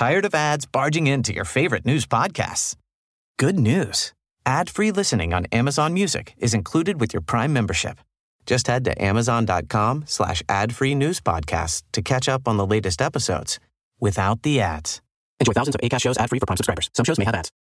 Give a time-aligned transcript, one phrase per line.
[0.00, 2.74] Tired of ads barging into your favorite news podcasts?
[3.38, 4.14] Good news.
[4.46, 7.98] Ad-free listening on Amazon Music is included with your Prime membership.
[8.46, 13.60] Just head to amazon.com slash ad-free news podcasts to catch up on the latest episodes
[14.00, 15.02] without the ads.
[15.38, 16.88] Enjoy thousands of ACAST shows ad-free for Prime subscribers.
[16.94, 17.50] Some shows may have ads.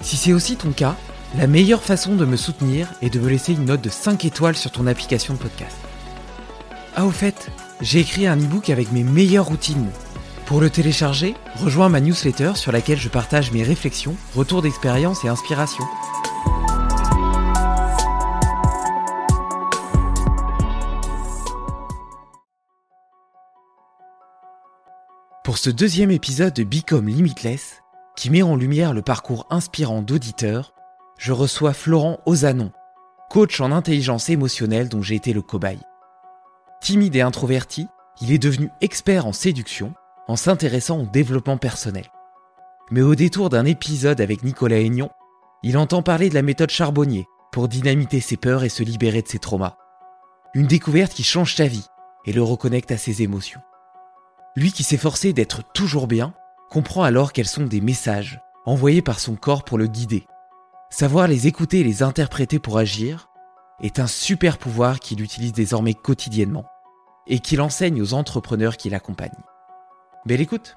[0.00, 0.96] Si c'est aussi ton cas,
[1.36, 4.56] la meilleure façon de me soutenir est de me laisser une note de 5 étoiles
[4.56, 5.76] sur ton application de podcast.
[6.96, 9.90] Ah au fait, j'ai écrit un e-book avec mes meilleures routines.
[10.46, 15.28] Pour le télécharger, rejoins ma newsletter sur laquelle je partage mes réflexions, retours d'expérience et
[15.28, 15.84] inspiration.
[25.44, 27.82] Pour ce deuxième épisode de Become Limitless,
[28.20, 30.74] qui met en lumière le parcours inspirant d'auditeurs,
[31.16, 32.70] je reçois Florent Ozanon,
[33.30, 35.80] coach en intelligence émotionnelle dont j'ai été le cobaye.
[36.82, 37.88] Timide et introverti,
[38.20, 39.94] il est devenu expert en séduction
[40.28, 42.04] en s'intéressant au développement personnel.
[42.90, 45.08] Mais au détour d'un épisode avec Nicolas Aignon,
[45.62, 49.28] il entend parler de la méthode charbonnier pour dynamiter ses peurs et se libérer de
[49.28, 49.78] ses traumas.
[50.52, 51.86] Une découverte qui change sa vie
[52.26, 53.62] et le reconnecte à ses émotions.
[54.56, 56.34] Lui qui s'efforçait d'être toujours bien,
[56.70, 60.26] comprend alors quels sont des messages envoyés par son corps pour le guider.
[60.88, 63.28] Savoir les écouter et les interpréter pour agir
[63.82, 66.66] est un super pouvoir qu'il utilise désormais quotidiennement
[67.26, 69.30] et qu'il enseigne aux entrepreneurs qui l'accompagnent.
[70.26, 70.76] Belle écoute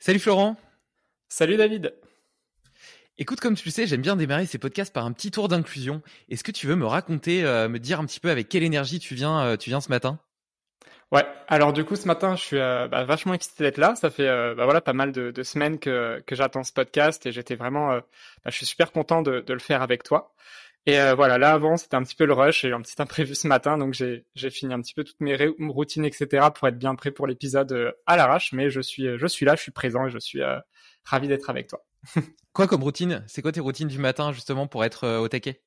[0.00, 0.56] Salut Florent
[1.28, 1.94] Salut David
[3.16, 6.02] Écoute, comme tu le sais, j'aime bien démarrer ces podcasts par un petit tour d'inclusion.
[6.28, 8.98] Est-ce que tu veux me raconter, euh, me dire un petit peu avec quelle énergie
[8.98, 10.18] tu viens, euh, tu viens ce matin?
[11.14, 13.94] Ouais, alors du coup ce matin je suis euh, bah, vachement excité d'être là.
[13.94, 17.24] Ça fait euh, bah, voilà pas mal de, de semaines que, que j'attends ce podcast
[17.24, 18.00] et j'étais vraiment, euh,
[18.44, 20.34] bah, je suis super content de, de le faire avec toi.
[20.86, 23.00] Et euh, voilà, là avant c'était un petit peu le rush, j'ai eu un petit
[23.00, 25.36] imprévu ce matin, donc j'ai j'ai fini un petit peu toutes mes
[25.68, 28.52] routines etc pour être bien prêt pour l'épisode à l'arrache.
[28.52, 30.58] Mais je suis je suis là, je suis présent et je suis euh,
[31.04, 31.84] ravi d'être avec toi.
[32.52, 33.22] Quoi comme routine?
[33.28, 35.62] C'est quoi tes routines du matin justement pour être au taquet?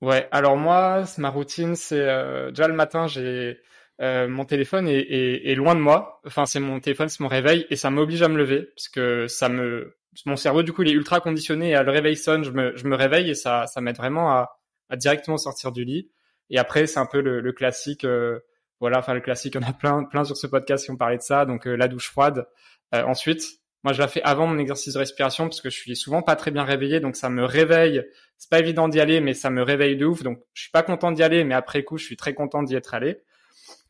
[0.00, 3.58] Ouais, alors moi, ma routine, c'est euh, déjà le matin, j'ai
[4.00, 6.20] euh, mon téléphone est, est, est loin de moi.
[6.26, 9.26] Enfin, c'est mon téléphone, c'est mon réveil, et ça m'oblige à me lever parce que
[9.28, 9.96] ça me,
[10.26, 11.74] mon cerveau du coup, il est ultra conditionné.
[11.74, 14.58] À le réveil sonne, je me, je me réveille et ça, ça m'aide vraiment à,
[14.90, 16.10] à directement sortir du lit.
[16.50, 18.04] Et après, c'est un peu le, le classique.
[18.04, 18.40] euh,
[18.80, 21.22] voilà, enfin le classique, on a plein, plein sur ce podcast qui ont parlé de
[21.22, 21.44] ça.
[21.46, 22.46] Donc euh, la douche froide.
[22.94, 23.42] Euh, ensuite,
[23.82, 26.36] moi, je la fais avant mon exercice de respiration parce que je suis souvent pas
[26.36, 28.02] très bien réveillé, donc ça me réveille
[28.38, 30.22] c'est pas évident d'y aller, mais ça me réveille de ouf.
[30.22, 32.74] Donc, je suis pas content d'y aller, mais après coup, je suis très content d'y
[32.74, 33.22] être allé.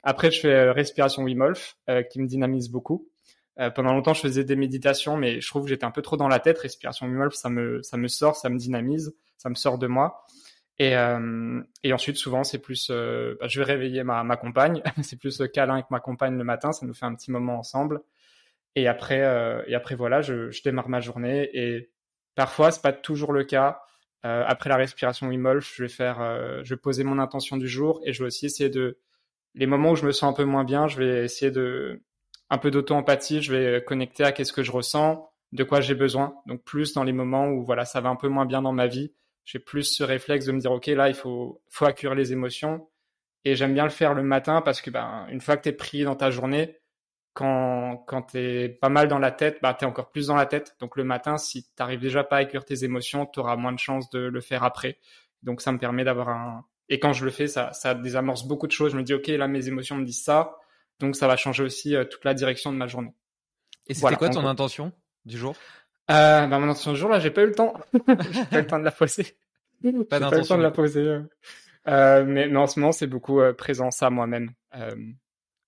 [0.05, 1.55] Après, je fais euh, respiration Wim
[1.89, 3.09] euh, qui me dynamise beaucoup.
[3.59, 6.19] Euh, pendant longtemps, je faisais des méditations, mais je trouve que j'étais un peu trop
[6.19, 6.59] dans la tête.
[6.59, 10.27] Respiration Wim ça me, ça me sort, ça me dynamise, ça me sort de moi.
[10.79, 10.95] Et,
[11.85, 14.83] et ensuite, souvent, c'est plus, bah, je vais réveiller ma, ma compagne.
[15.03, 16.73] c'est plus euh, câlin avec ma compagne le matin.
[16.73, 18.03] Ça nous fait un petit moment ensemble.
[18.75, 19.21] Et après,
[19.69, 21.49] et après voilà, je, démarre ma journée.
[21.55, 21.93] Et
[22.35, 23.81] parfois, c'est pas toujours le cas.
[24.25, 26.19] Après la respiration Wim je vais faire,
[26.65, 28.99] je vais poser mon intention du jour et je vais aussi essayer de,
[29.55, 32.03] les moments où je me sens un peu moins bien, je vais essayer de
[32.51, 33.43] un peu d'auto-empathie.
[33.43, 36.37] Je vais connecter à qu'est-ce que je ressens, de quoi j'ai besoin.
[36.47, 38.87] Donc plus dans les moments où voilà, ça va un peu moins bien dans ma
[38.87, 39.13] vie,
[39.45, 42.89] j'ai plus ce réflexe de me dire ok là il faut faut accueillir les émotions.
[43.45, 46.05] Et j'aime bien le faire le matin parce que ben une fois que t'es pris
[46.05, 46.81] dans ta journée,
[47.35, 50.77] quand quand t'es pas mal dans la tête, bah t'es encore plus dans la tête.
[50.81, 54.11] Donc le matin, si t'arrives déjà pas à accueillir tes émotions, t'auras moins de chances
[54.11, 54.99] de le faire après.
[55.43, 58.67] Donc ça me permet d'avoir un et quand je le fais, ça ça désamorce beaucoup
[58.67, 58.93] de choses.
[58.93, 60.57] Je me dis ok là mes émotions me disent ça,
[61.01, 63.15] donc ça va changer aussi euh, toute la direction de ma journée.
[63.87, 64.93] Et c'était quoi ton intention
[65.25, 65.55] du jour?
[66.11, 67.75] Euh, bah, mon intention du jour là, j'ai pas eu le temps.
[67.93, 69.37] j'ai pas eu le temps de la poser.
[69.83, 71.21] Pas pas eu le temps de la poser.
[71.89, 72.25] euh.
[72.25, 74.53] Mais, mais en ce moment, c'est beaucoup euh, présence à moi-même.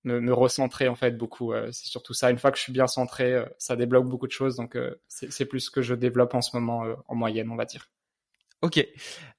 [0.05, 1.53] Me, me recentrer en fait beaucoup.
[1.73, 2.31] c'est surtout ça.
[2.31, 4.57] Une fois que je suis bien centré, ça débloque beaucoup de choses.
[4.57, 4.79] Donc
[5.09, 7.89] c'est plus ce que je développe en ce moment en moyenne, on va dire.
[8.63, 8.85] Ok.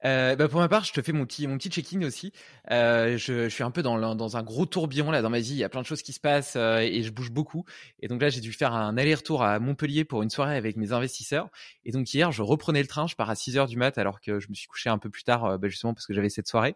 [0.05, 2.31] Euh, bah pour ma part, je te fais mon petit mon petit check-in aussi.
[2.69, 5.53] Euh, je, suis un peu dans dans un gros tourbillon là dans ma vie.
[5.53, 7.65] Il y a plein de choses qui se passent euh, et je bouge beaucoup.
[7.99, 10.91] Et donc là, j'ai dû faire un aller-retour à Montpellier pour une soirée avec mes
[10.91, 11.49] investisseurs.
[11.83, 13.07] Et donc hier, je reprenais le train.
[13.07, 15.09] Je pars à 6 heures du mat alors que je me suis couché un peu
[15.09, 16.75] plus tard, bah, justement parce que j'avais cette soirée.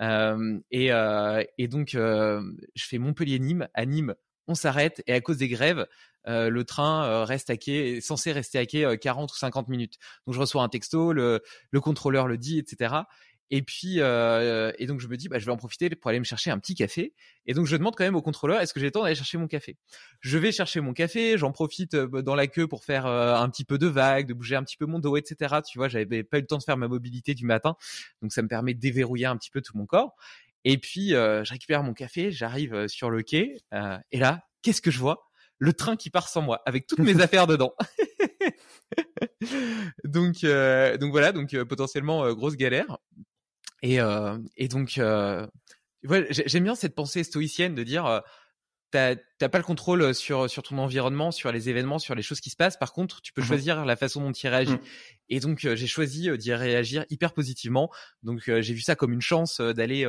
[0.00, 0.88] Et
[1.68, 2.42] donc je
[2.76, 3.68] fais Montpellier-Nîmes.
[3.72, 4.14] À Nîmes,
[4.48, 5.86] on s'arrête et à cause des grèves,
[6.26, 9.36] euh, le train euh, reste à quai, est censé rester à quai euh, 40 ou
[9.36, 9.98] 50 minutes.
[10.26, 13.04] Donc je reçois un texto, le, le contrôleur le dit, etc.
[13.50, 16.18] Et puis euh, et donc je me dis bah je vais en profiter pour aller
[16.18, 17.14] me chercher un petit café.
[17.46, 19.38] Et donc je demande quand même au contrôleur est-ce que j'ai le temps d'aller chercher
[19.38, 19.78] mon café?
[20.20, 23.48] Je vais chercher mon café, j'en profite euh, dans la queue pour faire euh, un
[23.48, 25.56] petit peu de vague, de bouger un petit peu mon dos, etc.
[25.66, 27.76] Tu vois, j'avais pas eu le temps de faire ma mobilité du matin,
[28.20, 30.14] donc ça me permet de déverrouiller un petit peu tout mon corps.
[30.70, 34.42] Et puis euh, je récupère mon café, j'arrive euh, sur le quai euh, et là
[34.60, 35.30] qu'est-ce que je vois?
[35.58, 37.72] Le train qui part sans moi, avec toutes mes affaires dedans.
[40.04, 42.98] donc, euh, donc voilà, donc euh, potentiellement euh, grosse galère.
[43.82, 43.98] Et,
[44.56, 48.22] et donc, ouais, j'ai- j'aime bien cette pensée stoïcienne de dire,
[48.90, 52.50] t'as pas le contrôle sur sur ton environnement, sur les événements, sur les choses qui
[52.50, 52.76] se passent.
[52.76, 53.46] Par contre, tu peux Mhm.
[53.46, 54.72] choisir la façon dont tu y réagis.
[54.72, 54.80] Mhm.
[55.28, 57.88] Et donc, j'ai choisi d'y réagir hyper positivement.
[58.22, 60.04] Donc, j'ai vu ça comme une chance d'aller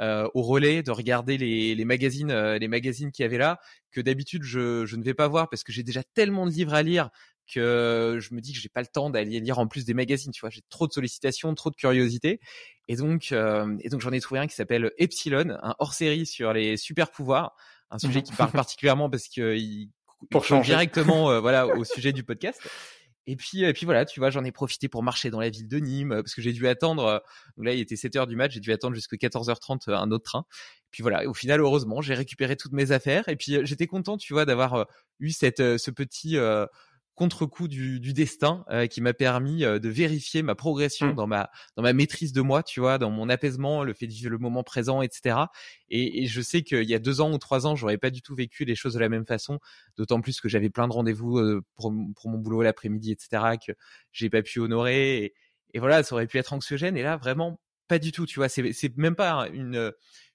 [0.00, 3.58] euh, au relais, de regarder les, les magazines, euh, les magazines qu'il y avait là,
[3.92, 6.74] que d'habitude je, je ne vais pas voir parce que j'ai déjà tellement de livres
[6.74, 7.10] à lire
[7.52, 10.32] que je me dis que j'ai pas le temps d'aller lire en plus des magazines.
[10.32, 12.40] Tu vois, j'ai trop de sollicitations, trop de curiosité.
[12.88, 16.52] Et donc, euh, et donc j'en ai trouvé un qui s'appelle Epsilon, un hors-série sur
[16.52, 17.54] les super pouvoirs,
[17.90, 19.90] un sujet qui parle particulièrement parce que il,
[20.30, 20.72] Pour changer.
[20.72, 22.60] directement, euh, voilà, au sujet du podcast.
[23.26, 25.66] Et puis, et puis voilà, tu vois, j'en ai profité pour marcher dans la ville
[25.66, 27.18] de Nîmes, euh, parce que j'ai dû attendre, euh,
[27.58, 30.24] là, il était 7 heures du match, j'ai dû attendre jusqu'à 14h30 euh, un autre
[30.24, 30.44] train.
[30.92, 33.88] Puis voilà, et au final, heureusement, j'ai récupéré toutes mes affaires, et puis euh, j'étais
[33.88, 34.84] content, tu vois, d'avoir euh,
[35.18, 36.66] eu cette, euh, ce petit euh,
[37.16, 41.14] contre-coup du, du destin euh, qui m'a permis euh, de vérifier ma progression Mm.
[41.14, 44.12] dans ma dans ma maîtrise de moi, tu vois, dans mon apaisement, le fait de
[44.12, 45.38] vivre le moment présent, etc.
[45.88, 48.22] Et, et je sais qu'il y a deux ans ou trois ans, j'aurais pas du
[48.22, 49.58] tout vécu les choses de la même façon.
[49.96, 53.56] D'autant plus que j'avais plein de rendez-vous euh, pour, pour mon boulot l'après-midi, etc.
[53.64, 53.72] que
[54.12, 55.24] j'ai pas pu honorer.
[55.24, 55.34] Et,
[55.74, 56.96] et voilà, ça aurait pu être anxiogène.
[56.96, 58.26] Et là, vraiment, pas du tout.
[58.26, 59.92] Tu vois, c'est c'est même pas une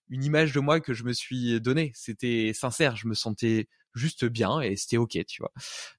[0.10, 1.92] une image de moi que je me suis donnée.
[1.96, 2.96] C'était sincère.
[2.98, 5.52] Je me sentais juste bien et c'était ok, tu vois.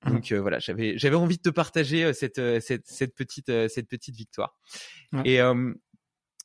[0.06, 3.48] Donc euh, voilà, j'avais j'avais envie de te partager euh, cette euh, cette cette petite
[3.48, 4.56] euh, cette petite victoire.
[5.12, 5.22] Ouais.
[5.24, 5.74] Et euh,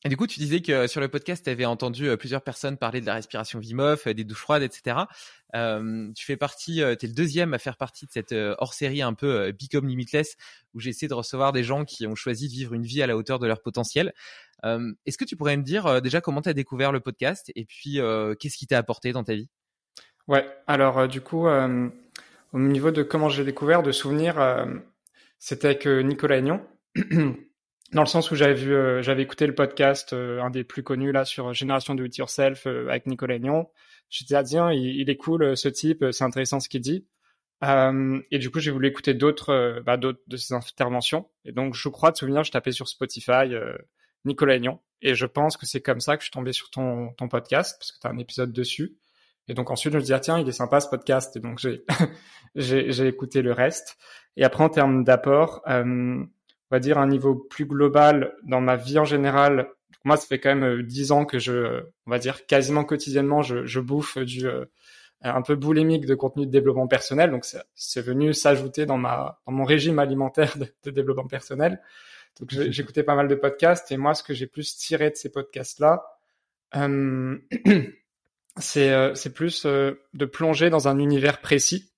[0.05, 2.77] et du coup, tu disais que sur le podcast, tu avais entendu euh, plusieurs personnes
[2.77, 4.99] parler de la respiration euh, des douches froides, etc.
[5.55, 9.01] Euh, tu fais partie, tu es le deuxième à faire partie de cette euh, hors-série
[9.01, 10.37] un peu euh, Become Limitless,
[10.75, 13.17] où j'essaie de recevoir des gens qui ont choisi de vivre une vie à la
[13.17, 14.13] hauteur de leur potentiel.
[14.65, 17.51] Euh, Est-ce que tu pourrais me dire euh, déjà comment tu as découvert le podcast
[17.55, 19.49] et puis euh, qu'est-ce qui t'a apporté dans ta vie?
[20.27, 21.89] Ouais, alors euh, du coup, euh,
[22.51, 24.65] au niveau de comment j'ai découvert, de souvenirs, euh,
[25.39, 26.61] c'était avec Nicolas Aignan,
[27.93, 31.23] dans le sens où j'avais vu, j'avais écouté le podcast, un des plus connus là
[31.25, 33.71] sur Génération Do It Yourself avec Nicolas Aignan.
[34.09, 37.05] J'étais ah tiens, il, est cool ce type, c'est intéressant ce qu'il dit.
[37.61, 41.29] Et du coup, j'ai voulu écouter d'autres, bah, d'autres de ses interventions.
[41.45, 43.53] Et donc, je crois de souvenir, je tapais sur Spotify
[44.25, 47.13] Nicolas Aignan, et je pense que c'est comme ça que je suis tombé sur ton
[47.13, 48.97] ton podcast parce que tu as un épisode dessus.
[49.47, 51.35] Et donc ensuite, je me dis, ah tiens, il est sympa ce podcast.
[51.35, 51.59] Et donc,
[52.55, 53.97] j'ai, j'ai, écouté le reste.
[54.35, 58.75] Et après, en termes d'apport, euh, on va dire un niveau plus global dans ma
[58.75, 59.69] vie en général.
[60.03, 63.41] Moi, ça fait quand même euh, dix ans que je, on va dire quasiment quotidiennement,
[63.41, 64.65] je, je bouffe du euh,
[65.21, 67.31] un peu boulimique de contenu de développement personnel.
[67.31, 71.81] Donc, c'est, venu s'ajouter dans ma, dans mon régime alimentaire de, de développement personnel.
[72.39, 73.91] Donc, j'écoutais pas mal de podcasts.
[73.91, 76.05] Et moi, ce que j'ai plus tiré de ces podcasts-là,
[76.75, 77.37] euh,
[78.59, 81.91] c'est euh, c'est plus euh, de plonger dans un univers précis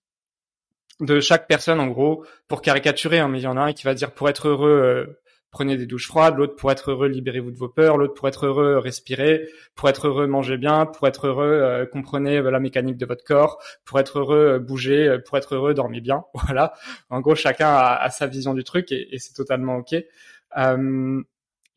[0.99, 3.83] de chaque personne en gros pour caricaturer hein, mais il y en a un qui
[3.83, 5.19] va dire pour être heureux euh,
[5.51, 8.45] prenez des douches froides, l'autre pour être heureux, libérez-vous de vos peurs, l'autre pour être
[8.45, 13.05] heureux, respirez, pour être heureux, mangez bien, pour être heureux, euh, comprenez la mécanique de
[13.07, 16.23] votre corps, pour être heureux, bougez, pour être heureux, dormez bien.
[16.45, 16.73] Voilà.
[17.09, 19.95] En gros, chacun a, sa vision du truc et, et c'est totalement ok.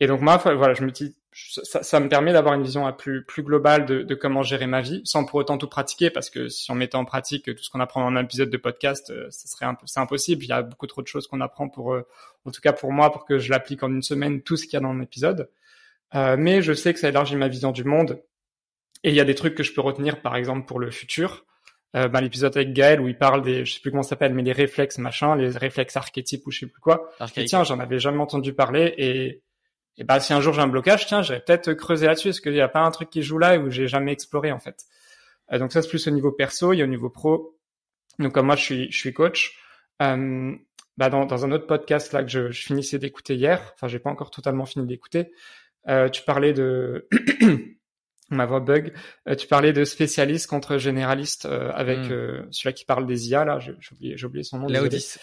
[0.01, 3.25] Et donc moi, voilà, je me dis, ça, ça, me permet d'avoir une vision plus,
[3.25, 6.49] plus globale de, de, comment gérer ma vie, sans pour autant tout pratiquer, parce que
[6.49, 9.29] si on mettait en pratique tout ce qu'on apprend dans un épisode de podcast, euh,
[9.31, 10.45] ça serait un peu, c'est impossible.
[10.45, 12.07] Il y a beaucoup trop de choses qu'on apprend pour, euh,
[12.45, 14.75] en tout cas pour moi, pour que je l'applique en une semaine, tout ce qu'il
[14.75, 15.49] y a dans l'épisode.
[16.15, 18.23] Euh, mais je sais que ça élargit ma vision du monde.
[19.05, 21.45] Et il y a des trucs que je peux retenir, par exemple, pour le futur.
[21.95, 24.33] Euh, ben, l'épisode avec Gaël où il parle des, je sais plus comment ça s'appelle,
[24.33, 27.11] mais les réflexes machin, les réflexes archétypes ou je sais plus quoi.
[27.37, 29.43] Et tiens, j'en avais jamais entendu parler et
[29.99, 32.29] et bah si un jour j'ai un blocage, tiens, j'aurais peut-être creusé là-dessus.
[32.29, 34.59] Est-ce qu'il n'y a pas un truc qui joue là où j'ai jamais exploré en
[34.59, 34.85] fait
[35.53, 37.59] euh, Donc ça c'est plus au niveau perso, il y a au niveau pro.
[38.19, 39.59] Donc comme moi je suis je suis coach,
[40.01, 40.55] euh,
[40.97, 43.99] bah dans, dans un autre podcast là que je, je finissais d'écouter hier, enfin j'ai
[43.99, 45.33] pas encore totalement fini d'écouter,
[45.89, 47.09] euh, tu parlais de
[48.31, 48.93] ma voix bug.
[49.29, 52.49] Euh, tu parlais de spécialiste contre généraliste euh, avec mm.
[52.51, 54.67] celui qui parle des IA là, j'ai oublié, j'ai oublié son nom.
[54.69, 55.17] Laodis.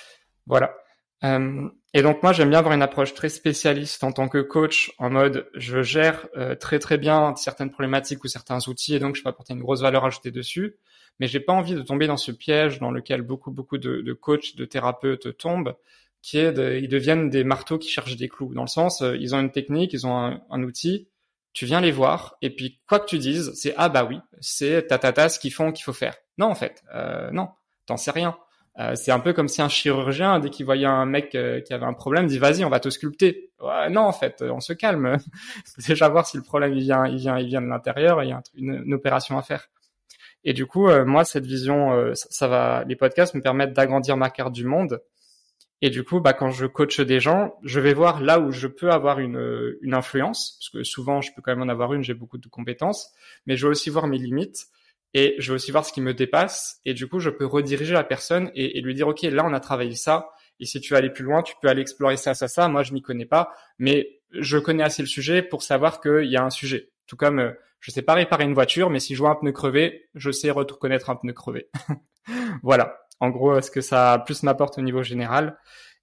[0.45, 0.75] Voilà.
[1.23, 4.91] Euh, et donc moi j'aime bien avoir une approche très spécialiste en tant que coach,
[4.99, 9.15] en mode je gère euh, très très bien certaines problématiques ou certains outils et donc
[9.15, 10.77] je peux apporter une grosse valeur ajoutée dessus.
[11.19, 14.13] Mais j'ai pas envie de tomber dans ce piège dans lequel beaucoup beaucoup de, de
[14.13, 15.75] coachs, de thérapeutes tombent,
[16.21, 18.53] qui est de, ils deviennent des marteaux qui cherchent des clous.
[18.53, 21.09] Dans le sens, euh, ils ont une technique, ils ont un, un, outil,
[21.51, 24.87] tu viens les voir et puis quoi que tu dises, c'est ah bah oui, c'est
[24.87, 26.15] ta ta ce qu'ils font qu'il faut faire.
[26.37, 27.49] Non en fait, euh, non,
[27.85, 28.37] t'en sais rien.
[28.77, 31.73] Euh, c'est un peu comme si un chirurgien, dès qu'il voyait un mec euh, qui
[31.73, 33.51] avait un problème, dit vas-y, on va te sculpter.
[33.59, 35.17] Ouais, non, en fait, on se calme.
[35.87, 38.23] déjà voir si le problème il vient, il vient, il vient de l'intérieur.
[38.23, 39.67] Il y a une, opération à faire.
[40.45, 42.83] Et du coup, euh, moi, cette vision, ça, va.
[42.87, 45.01] Les podcasts me permettent d'agrandir ma carte du monde.
[45.81, 48.67] Et du coup, bah, quand je coach des gens, je vais voir là où je
[48.67, 52.03] peux avoir une, une influence, parce que souvent, je peux quand même en avoir une.
[52.03, 53.11] J'ai beaucoup de compétences,
[53.45, 54.67] mais je vais aussi voir mes limites
[55.13, 56.79] et je veux aussi voir ce qui me dépasse.
[56.85, 59.53] Et du coup je peux rediriger la personne et, et, lui dire ok là on
[59.53, 60.29] a travaillé ça.
[60.59, 62.67] Et si tu veux aller plus loin tu peux aller explorer ça ça ça.
[62.67, 63.51] Moi je m'y connais pas.
[63.79, 66.91] Mais je connais assez le sujet pour savoir qu'il y a un sujet.
[67.07, 69.51] Tout comme euh, je sais pas réparer une voiture mais si je vois un pneu
[69.51, 71.69] crevé je sais reconnaître un pneu crevé.
[72.61, 72.99] Voilà.
[73.19, 75.57] En gros ce que ça plus m'apporte au niveau général.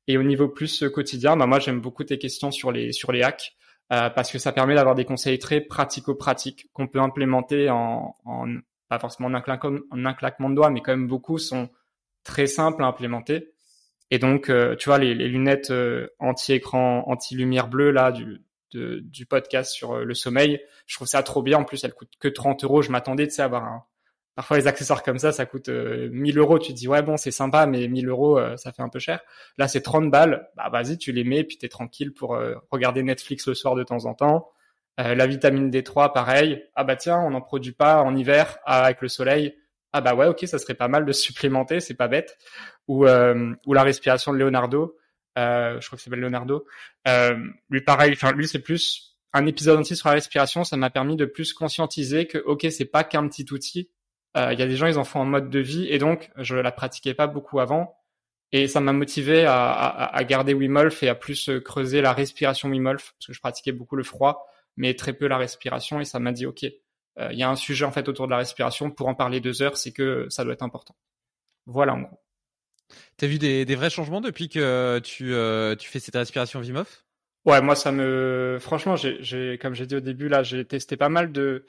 [0.08, 3.12] Et au niveau plus euh, quotidien bah moi j'aime beaucoup tes questions sur les sur
[3.12, 3.56] les hacks
[3.92, 8.48] euh, parce que ça permet d'avoir des conseils très pratico-pratiques qu'on peut implémenter en, en
[8.88, 11.68] pas forcément en un, claquement, un de doigts, mais quand même beaucoup sont
[12.24, 13.52] très simples à implémenter.
[14.10, 19.94] Et donc, euh, tu vois, les, lunettes euh, anti-écran, anti-lumière bleue là du podcast sur
[19.94, 21.58] euh, le sommeil, je trouve ça trop bien.
[21.58, 22.82] En plus, elles coûtent que 30 euros.
[22.82, 23.84] Je m'attendais, tu sais, à avoir un...
[24.36, 26.58] Parfois, les accessoires comme ça, ça coûte 1000 euros.
[26.58, 29.22] Tu te dis, ouais, bon, c'est sympa, mais 1000 euros, ça fait un peu cher.
[29.56, 30.50] Là, c'est 30 balles.
[30.56, 32.38] Bah, vas-y, tu les mets, puis t'es tranquille pour
[32.70, 34.50] regarder Netflix le soir de temps en temps.
[34.98, 36.64] Euh, la vitamine D3, pareil.
[36.74, 39.56] Ah bah tiens, on n'en produit pas en hiver ah, avec le soleil.
[39.92, 42.38] Ah bah ouais, ok, ça serait pas mal de supplémenter, c'est pas bête.
[42.88, 44.96] Ou, euh, ou la respiration de Leonardo.
[45.38, 46.66] Euh, je crois que c'est Leonardo.
[47.08, 47.36] Euh,
[47.68, 50.64] lui pareil, enfin lui c'est plus un épisode entier sur la respiration.
[50.64, 53.90] Ça m'a permis de plus conscientiser que ok, c'est pas qu'un petit outil.
[54.36, 56.30] Euh, il y a des gens ils en font en mode de vie et donc
[56.36, 57.96] je la pratiquais pas beaucoup avant.
[58.52, 62.68] Et ça m'a motivé à, à, à garder Wim et à plus creuser la respiration
[62.70, 66.00] Wim parce que je pratiquais beaucoup le froid mais très peu la respiration.
[66.00, 66.64] Et ça m'a dit, OK,
[67.18, 68.90] euh, il y a un sujet en fait autour de la respiration.
[68.90, 70.96] Pour en parler deux heures, c'est que ça doit être important.
[71.66, 72.20] Voilà en gros.
[73.16, 76.76] T'as vu des, des, vrais changements depuis que tu, euh, tu fais cette respiration Wim
[76.76, 77.04] Hof?
[77.44, 81.08] Ouais, moi ça me, franchement, j'ai, comme j'ai dit au début là, j'ai testé pas
[81.08, 81.64] mal de,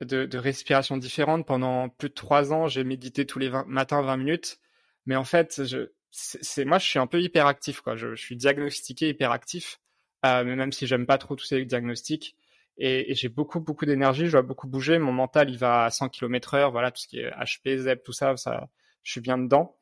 [0.00, 2.68] de, de respirations différentes pendant plus de trois ans.
[2.68, 4.58] J'ai médité tous les matins 20 minutes,
[5.04, 7.96] mais en fait, je, c'est, moi je suis un peu hyperactif quoi.
[7.96, 9.80] Je, je suis diagnostiqué hyperactif,
[10.24, 12.36] euh, mais même si j'aime pas trop tous ces diagnostics,
[12.78, 15.90] et, et j'ai beaucoup beaucoup d'énergie, je dois beaucoup bouger, mon mental il va à
[15.90, 18.68] 100 km heure, voilà tout ce qui est HP, ZEP, tout ça, ça,
[19.02, 19.76] je suis bien dedans.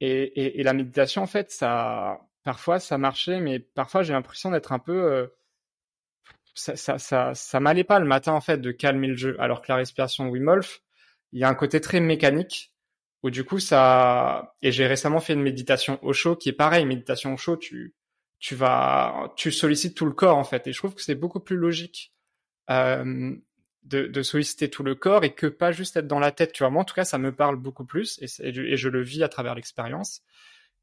[0.00, 4.50] Et, et, et la méditation en fait, ça, parfois ça marchait, mais parfois j'ai l'impression
[4.50, 5.26] d'être un peu, euh,
[6.54, 9.62] ça, ça, ça, ça m'allait pas le matin en fait de calmer le jeu, alors
[9.62, 10.82] que la respiration Wim Hof,
[11.32, 12.72] il y a un côté très mécanique
[13.22, 16.84] où du coup ça, et j'ai récemment fait une méditation au chaud qui est pareil,
[16.86, 17.94] méditation au chaud, tu
[18.38, 21.40] tu vas, tu sollicites tout le corps en fait, et je trouve que c'est beaucoup
[21.40, 22.12] plus logique
[22.68, 26.52] de, de, solliciter tout le corps et que pas juste être dans la tête.
[26.52, 29.22] Tu vois, moi en tout cas, ça me parle beaucoup plus et, je le vis
[29.22, 30.22] à travers l'expérience.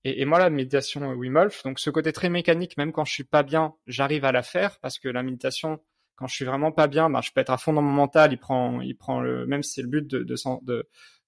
[0.06, 3.24] Et, et, moi, la méditation Wim donc ce côté très mécanique, même quand je suis
[3.24, 5.80] pas bien, j'arrive à la faire parce que la méditation,
[6.16, 8.34] quand je suis vraiment pas bien, bah, je peux être à fond dans mon mental.
[8.34, 10.36] Il prend, il prend le, même si c'est le but de, de,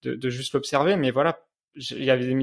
[0.03, 1.39] de, de, juste l'observer, mais voilà,
[1.75, 2.35] il y avait des,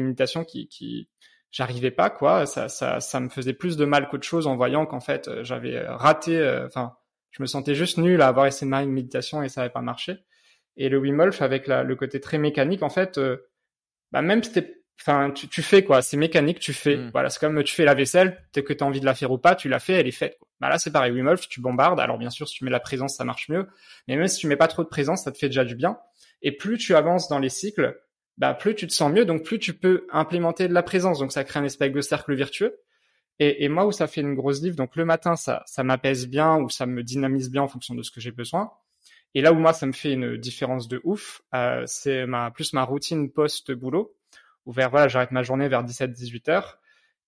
[0.00, 1.08] méditations qui, qui,
[1.50, 2.46] j'arrivais pas quoi.
[2.46, 5.80] Ça, ça, ça me faisait plus de mal qu'autre chose en voyant qu'en fait j'avais
[5.86, 6.38] raté.
[6.38, 6.94] euh, Enfin,
[7.30, 10.16] je me sentais juste nul à avoir essayé une méditation et ça n'avait pas marché.
[10.76, 13.36] Et le Wim Hof avec la, le côté très mécanique, en fait, euh,
[14.12, 16.96] bah même si t'es, enfin, tu, tu fais quoi, c'est mécanique, tu fais.
[16.96, 17.10] Mm.
[17.12, 19.38] Voilà, c'est comme tu fais la vaisselle, t'es que t'as envie de la faire ou
[19.38, 20.36] pas, tu la fais, elle est faite.
[20.38, 20.48] Quoi.
[20.60, 22.00] Bah là, c'est pareil, Wim Hof, tu bombardes.
[22.00, 23.66] Alors bien sûr, si tu mets la présence, ça marche mieux.
[24.08, 25.98] Mais même si tu mets pas trop de présence, ça te fait déjà du bien.
[26.42, 28.00] Et plus tu avances dans les cycles,
[28.38, 31.18] bah plus tu te sens mieux, donc plus tu peux implémenter de la présence.
[31.18, 32.78] Donc ça crée un espèce de cercle vertueux.
[33.40, 36.28] Et, et moi, où ça fait une grosse diff, donc le matin, ça, ça m'apaise
[36.28, 38.70] bien ou ça me dynamise bien en fonction de ce que j'ai besoin.
[39.34, 42.72] Et là où moi, ça me fait une différence de ouf, euh, c'est ma, plus
[42.72, 44.14] ma routine post-boulot,
[44.66, 46.78] où vers, voilà, j'arrête ma journée vers 17-18 heures.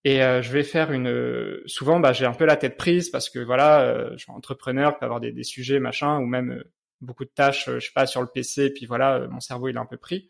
[0.05, 1.61] Et euh, je vais faire une.
[1.67, 4.99] Souvent, bah, j'ai un peu la tête prise parce que voilà, euh, je suis entrepreneur,
[4.99, 7.93] peut avoir des, des sujets machin, ou même euh, beaucoup de tâches, euh, je sais
[7.95, 8.65] pas, sur le PC.
[8.65, 10.29] Et puis voilà, euh, mon cerveau il est un peu pris.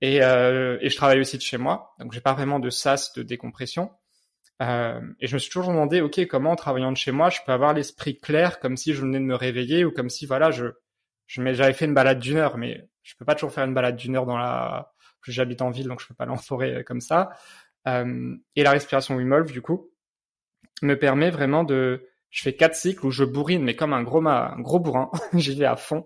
[0.00, 0.20] Et, et
[0.90, 3.90] je travaille aussi de chez moi, donc j'ai pas vraiment de sas de décompression.
[4.60, 7.38] Euh, et je me suis toujours demandé, ok, comment en travaillant de chez moi, je
[7.46, 10.50] peux avoir l'esprit clair, comme si je venais de me réveiller, ou comme si voilà,
[10.50, 10.66] je,
[11.26, 13.96] je j'avais fait une balade d'une heure, mais je peux pas toujours faire une balade
[13.96, 14.92] d'une heure dans la.
[15.26, 17.30] J'habite en ville, donc je peux pas aller en forêt euh, comme ça.
[17.86, 19.90] Euh, et la respiration Wim du coup,
[20.82, 22.08] me permet vraiment de.
[22.30, 24.52] Je fais quatre cycles où je bourrine, mais comme un gros ma...
[24.52, 26.04] un gros bourrin, j'y vais à fond.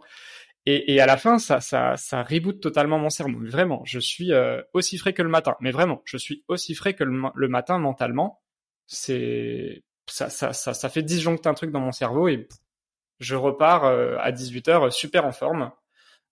[0.67, 3.41] Et, et à la fin, ça, ça, ça reboot totalement mon cerveau.
[3.43, 4.31] Vraiment, je suis
[4.73, 5.57] aussi frais que le matin.
[5.61, 8.42] Mais vraiment, je suis aussi frais que le matin mentalement.
[8.87, 12.49] C'est ça, ça, ça, ça fait disjoncter un truc dans mon cerveau et
[13.21, 15.71] je repars euh, à 18 h super en forme.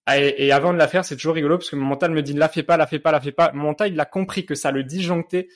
[0.07, 2.23] Ah, Et, et avant de la faire, c'est toujours rigolo parce que mon mental me
[2.23, 3.53] dit la fais pas, la fais pas, la fais pas.
[3.53, 5.49] Mon mental, il a compris que ça le disjonctait.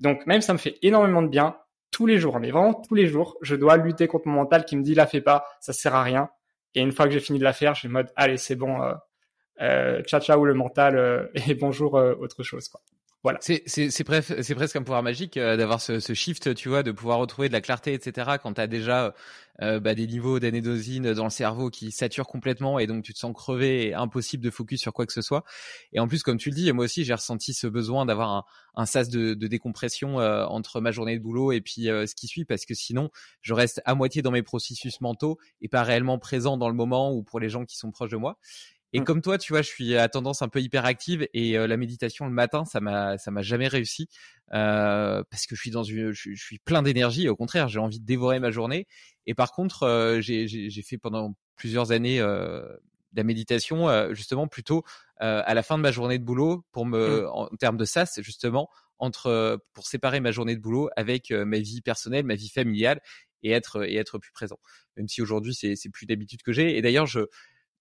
[0.00, 1.56] Donc même ça me fait énormément de bien
[1.90, 4.76] tous les jours, mais vraiment tous les jours, je dois lutter contre mon mental qui
[4.76, 6.30] me dit la fais pas, ça sert à rien.
[6.74, 8.56] Et une fois que j'ai fini de la faire, je suis en mode allez c'est
[8.56, 8.94] bon, euh,
[9.60, 12.80] euh, ciao ciao le mental euh, et bonjour euh, autre chose quoi.
[13.22, 13.38] Voilà.
[13.40, 17.18] C'est, c'est, presque un pouvoir magique euh, d'avoir ce, ce shift, tu vois, de pouvoir
[17.18, 18.32] retrouver de la clarté, etc.
[18.42, 19.14] Quand tu as déjà
[19.60, 23.18] euh, bah, des niveaux d'anédosine dans le cerveau qui saturent complètement et donc tu te
[23.18, 25.44] sens crevé et impossible de focus sur quoi que ce soit.
[25.92, 28.44] Et en plus, comme tu le dis, moi aussi j'ai ressenti ce besoin d'avoir un,
[28.74, 32.14] un sas de, de décompression euh, entre ma journée de boulot et puis euh, ce
[32.14, 33.10] qui suit, parce que sinon
[33.42, 37.12] je reste à moitié dans mes processus mentaux et pas réellement présent dans le moment
[37.12, 38.38] ou pour les gens qui sont proches de moi.
[38.92, 39.04] Et Mm.
[39.04, 42.26] comme toi, tu vois, je suis à tendance un peu hyperactive et euh, la méditation
[42.26, 44.08] le matin, ça m'a, ça m'a jamais réussi
[44.52, 47.28] euh, parce que je suis dans une, je, je suis plein d'énergie.
[47.28, 48.86] Au contraire, j'ai envie de dévorer ma journée.
[49.26, 52.62] Et par contre, euh, j'ai, j'ai, j'ai fait pendant plusieurs années euh,
[53.14, 54.84] la méditation, euh, justement plutôt
[55.22, 58.20] euh, à la fin de ma journée de boulot pour me, en termes de sas,
[58.22, 62.48] justement entre pour séparer ma journée de boulot avec euh, ma vie personnelle, ma vie
[62.48, 63.00] familiale
[63.42, 64.58] et être et être plus présent.
[64.96, 66.76] Même si aujourd'hui c'est c'est plus d'habitude que j'ai.
[66.76, 67.20] Et d'ailleurs, je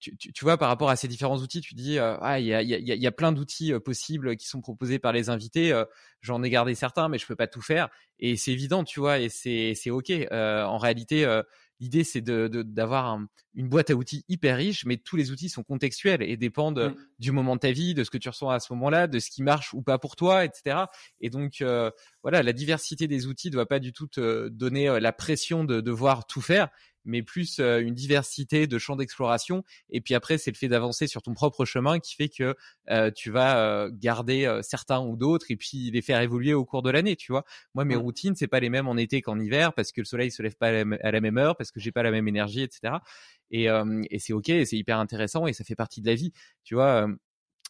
[0.01, 2.47] tu, tu, tu vois, par rapport à ces différents outils, tu dis, euh, ah, il
[2.47, 5.29] y a, y, a, y a plein d'outils euh, possibles qui sont proposés par les
[5.29, 5.71] invités.
[5.71, 5.85] euh,
[6.21, 7.89] J'en ai gardé certains, mais je peux pas tout faire.
[8.19, 10.09] Et c'est évident, tu vois, et c'est c'est ok.
[10.11, 11.41] Euh, en réalité, euh,
[11.79, 15.31] l'idée c'est de de- d'avoir un- une boîte à outils hyper riche, mais tous les
[15.31, 16.95] outils sont contextuels et dépendent Mm.
[17.19, 19.29] du moment de ta vie, de ce que tu ressens à ce moment-là, de ce
[19.31, 20.85] qui marche ou pas pour toi, etc.
[21.21, 21.89] Et donc euh,
[22.21, 25.81] voilà, la diversité des outils ne doit pas du tout te donner la pression de
[25.81, 26.69] devoir tout faire,
[27.05, 29.63] mais plus euh, une diversité de champs d'exploration.
[29.89, 32.55] Et puis après, c'est le fait d'avancer sur ton propre chemin qui fait que
[32.89, 36.65] euh, tu vas euh, garder euh, certains ou d'autres et puis les faire évoluer au
[36.65, 37.15] cours de l'année.
[37.15, 40.01] Tu vois, moi mes routines c'est pas les mêmes en été qu'en hiver parce que
[40.01, 41.91] le soleil se lève pas à la, m- à la même heure, parce que j'ai
[41.91, 43.03] pas la même énergie, etc.
[43.51, 46.31] Et, euh, et c'est ok, c'est hyper intéressant et ça fait partie de la vie.
[46.63, 47.07] Tu vois.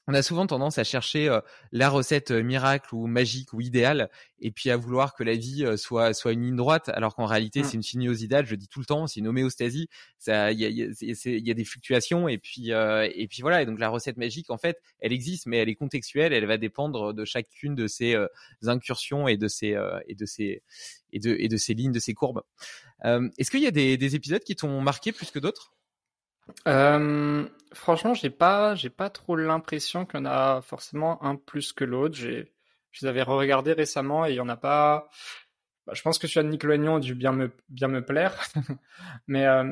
[0.08, 1.40] On a souvent tendance à chercher euh,
[1.72, 4.10] la recette euh, miracle ou magique ou idéale
[4.40, 7.26] et puis à vouloir que la vie euh, soit soit une ligne droite alors qu'en
[7.26, 7.64] réalité Mm.
[7.64, 9.88] c'est une sinuosidale je dis tout le temps c'est une homéostasie
[10.18, 10.88] ça il y a y a,
[11.26, 14.50] y a des fluctuations et puis euh, et puis voilà et donc la recette magique
[14.50, 18.16] en fait elle existe mais elle est contextuelle elle va dépendre de chacune de ces
[18.16, 18.28] euh,
[18.66, 20.64] incursions et de ces euh, et de ces
[21.14, 22.42] et de et de ces lignes de ces courbes
[23.06, 25.74] Euh, est-ce qu'il y a des, des épisodes qui t'ont marqué plus que d'autres?
[26.67, 31.73] Euh, franchement, j'ai pas, j'ai pas trop l'impression qu'il y en a forcément un plus
[31.73, 32.15] que l'autre.
[32.15, 32.51] J'ai,
[32.91, 35.10] je les avais re-regardés récemment et il y en a pas.
[35.88, 38.38] Bah, je pense que celui-là de Nicolas Agnon a dû bien me, bien me plaire.
[39.27, 39.63] Mais euh,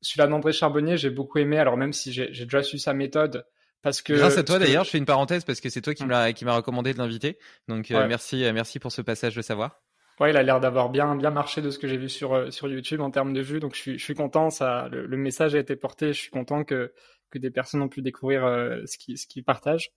[0.00, 1.58] celui-là d'André Charbonnier, j'ai beaucoup aimé.
[1.58, 3.46] Alors même si j'ai, déjà su sa méthode,
[3.82, 5.94] parce que Grâce à toi que- d'ailleurs, je fais une parenthèse parce que c'est toi
[5.94, 7.38] qui m'a qui m'a recommandé de l'inviter.
[7.68, 9.80] Donc euh, merci euh, merci pour ce passage de savoir.
[10.26, 13.00] Il a l'air d'avoir bien marché de ce que j'ai vu sur euh, sur YouTube
[13.00, 14.50] en termes de vues, donc je suis je content.
[14.50, 16.08] Ça, le, message a été porté.
[16.12, 16.92] Je suis content que
[17.34, 19.92] des personnes ont pu découvrir euh, ce qui ce qu'il partage.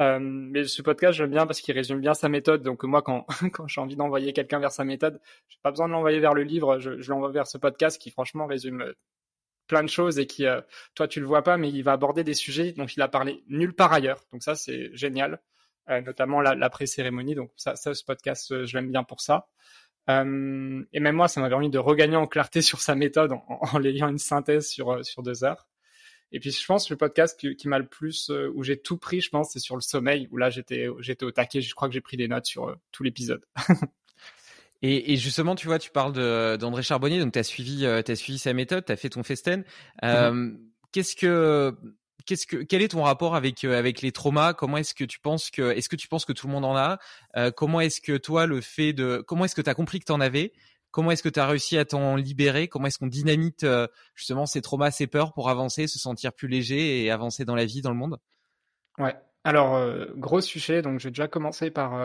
[0.00, 2.62] Euh, mais ce podcast j'aime bien parce qu'il résume bien sa méthode.
[2.62, 3.26] Donc moi, quand
[3.68, 6.78] j'ai envie d'envoyer quelqu'un vers sa méthode, j'ai pas besoin de l'envoyer vers le livre.
[6.80, 8.92] Je, je l'envoie vers ce podcast qui franchement résume
[9.68, 10.46] plein de choses et qui
[10.96, 13.44] toi tu le vois pas, mais il va aborder des sujets dont il a parlé
[13.48, 14.24] nulle part ailleurs.
[14.32, 15.40] Donc ça c'est génial.
[16.04, 17.34] Notamment l'après-cérémonie.
[17.34, 19.48] Donc ça, ça, ce podcast, je l'aime bien pour ça.
[20.08, 23.44] Euh, et même moi, ça m'a permis de regagner en clarté sur sa méthode en,
[23.48, 25.66] en ayant une synthèse sur, euh, sur deux heures.
[26.32, 28.80] Et puis je pense que le podcast qui, qui m'a le plus, euh, où j'ai
[28.80, 31.60] tout pris, je pense, c'est sur le sommeil, où là j'étais j'étais au taquet.
[31.60, 33.44] Je crois que j'ai pris des notes sur euh, tout l'épisode.
[34.82, 36.12] et, et, justement, tu vois, tu parles
[36.56, 39.64] d'André Charbonnier, donc tu as suivi, as suivi sa méthode, tu as fait ton festen.
[40.04, 40.56] Mm-hmm.
[40.92, 41.74] Qu'est-ce que
[42.68, 44.54] quel est ton rapport avec euh, les traumas?
[44.54, 46.76] Comment est-ce que tu penses que est-ce que tu penses que tout le monde en
[46.76, 46.98] a?
[47.36, 50.04] Euh, Comment est-ce que toi le fait de comment est-ce que tu as compris que
[50.04, 50.52] tu en avais?
[50.90, 52.68] Comment est-ce que tu as réussi à t'en libérer?
[52.68, 56.48] Comment est-ce qu'on dynamite euh, justement ces traumas, ces peurs pour avancer, se sentir plus
[56.48, 58.18] léger et avancer dans la vie, dans le monde?
[58.98, 59.14] Ouais.
[59.44, 59.80] Alors
[60.16, 62.04] gros sujet, donc je vais déjà commencer par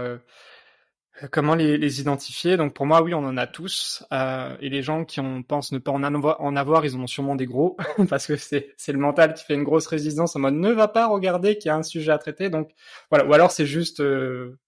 [1.31, 2.57] Comment les, les, identifier?
[2.57, 4.03] Donc pour moi, oui, on en a tous.
[4.11, 7.01] Euh, et les gens qui ont, pensent ne pas en avoir, en avoir, ils en
[7.01, 7.77] ont sûrement des gros,
[8.09, 10.89] parce que c'est, c'est le mental qui fait une grosse résistance en mode ne va
[10.89, 12.49] pas regarder qu'il y a un sujet à traiter.
[12.49, 12.71] Donc
[13.09, 13.25] voilà.
[13.25, 14.59] Ou alors c'est juste, euh,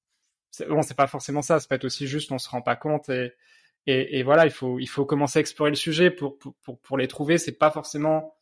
[0.70, 1.60] bon, c'est pas forcément ça.
[1.60, 3.34] Ça peut être aussi juste, on se rend pas compte et,
[3.88, 6.98] et, voilà, il faut, il faut commencer à explorer le sujet pour pour, pour, pour
[6.98, 7.38] les trouver.
[7.38, 8.36] C'est pas forcément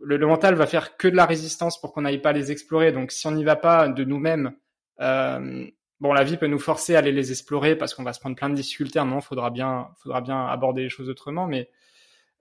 [0.00, 2.92] le, le, mental va faire que de la résistance pour qu'on n'aille pas les explorer.
[2.92, 4.52] Donc si on n'y va pas de nous-mêmes.
[5.00, 5.66] Euh,
[6.02, 8.36] bon, la vie peut nous forcer à aller les explorer parce qu'on va se prendre
[8.36, 8.98] plein de difficultés.
[8.98, 11.46] À un moment, faudra bien, faudra bien aborder les choses autrement.
[11.46, 11.70] Mais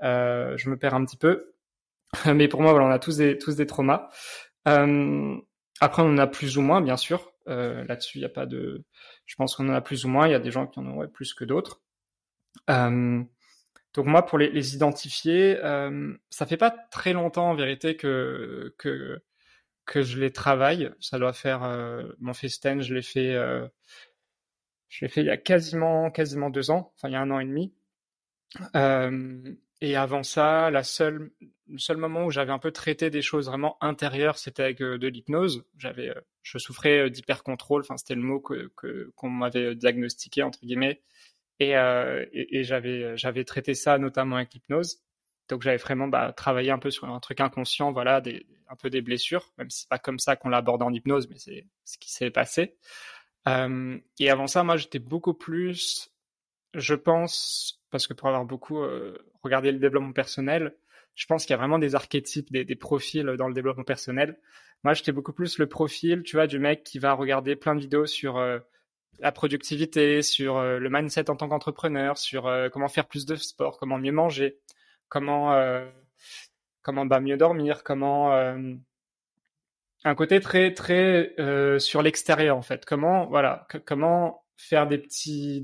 [0.02, 1.54] euh, je me perds un petit peu.
[2.26, 4.10] mais pour moi, voilà, on a tous des, tous des traumas.
[4.67, 5.38] Euh,
[5.80, 7.32] après, on en a plus ou moins, bien sûr.
[7.47, 8.84] Euh, Là-dessus, il n'y a pas de.
[9.26, 10.28] Je pense qu'on en a plus ou moins.
[10.28, 11.82] Il y a des gens qui en auraient plus que d'autres.
[12.71, 13.24] Euh,
[13.93, 18.74] donc moi, pour les, les identifier, euh, ça fait pas très longtemps en vérité que
[18.80, 19.21] que
[19.85, 20.91] que je les travaille.
[20.99, 23.67] Ça doit faire euh, mon festen, je l'ai fait, euh,
[24.89, 27.31] je l'ai fait il y a quasiment quasiment deux ans, enfin il y a un
[27.31, 27.73] an et demi.
[28.75, 29.41] Euh,
[29.81, 31.31] et avant ça, la seule,
[31.67, 35.07] le seul moment où j'avais un peu traité des choses vraiment intérieures, c'était avec de
[35.07, 35.63] l'hypnose.
[35.77, 36.13] J'avais,
[36.43, 37.81] je souffrais d'hypercontrôle.
[37.81, 38.71] Enfin, c'était le mot que
[39.15, 41.01] qu'on m'avait diagnostiqué entre guillemets.
[41.59, 45.01] Et, et, et j'avais j'avais traité ça notamment avec l'hypnose.
[45.51, 48.23] Donc j'avais vraiment bah, travaillé un peu sur un truc inconscient, voilà,
[48.69, 51.37] un peu des blessures, même si c'est pas comme ça qu'on l'aborde en hypnose, mais
[51.37, 52.77] c'est ce qui s'est passé.
[53.49, 56.09] Euh, et avant ça, moi, j'étais beaucoup plus,
[56.73, 60.73] je pense, parce que pour avoir beaucoup euh, regardé le développement personnel,
[61.15, 64.39] je pense qu'il y a vraiment des archétypes, des, profils dans le développement personnel.
[64.85, 67.81] Moi, j'étais beaucoup plus le profil, tu vois, du mec qui va regarder plein de
[67.81, 68.59] vidéos sur euh,
[69.19, 73.99] la productivité, sur le mindset en tant qu'entrepreneur, sur comment faire plus de sport, comment
[73.99, 74.57] mieux manger
[75.12, 75.86] comment euh,
[76.82, 78.74] comment bah, mieux dormir, comment euh,
[80.04, 82.86] un côté très très euh, sur l'extérieur en fait.
[82.86, 85.63] Comment voilà, comment faire des petits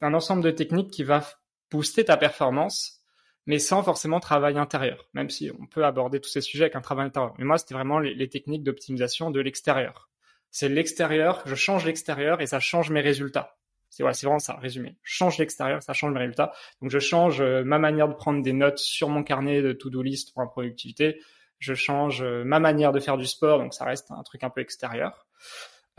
[0.00, 1.22] un ensemble de techniques qui va
[1.70, 3.02] booster ta performance,
[3.46, 5.08] mais sans forcément travail intérieur.
[5.12, 7.34] Même si on peut aborder tous ces sujets avec un travail intérieur.
[7.38, 10.10] Mais moi, c'était vraiment les techniques d'optimisation de l'extérieur.
[10.50, 13.58] C'est l'extérieur, je change l'extérieur et ça change mes résultats.
[13.90, 14.96] C'est voilà, vraiment ça, résumé.
[15.02, 16.52] Change l'extérieur, ça change mes résultats.
[16.82, 20.02] Donc je change euh, ma manière de prendre des notes sur mon carnet de to-do
[20.02, 21.20] list pour la productivité.
[21.58, 24.50] Je change euh, ma manière de faire du sport, donc ça reste un truc un
[24.50, 25.26] peu extérieur.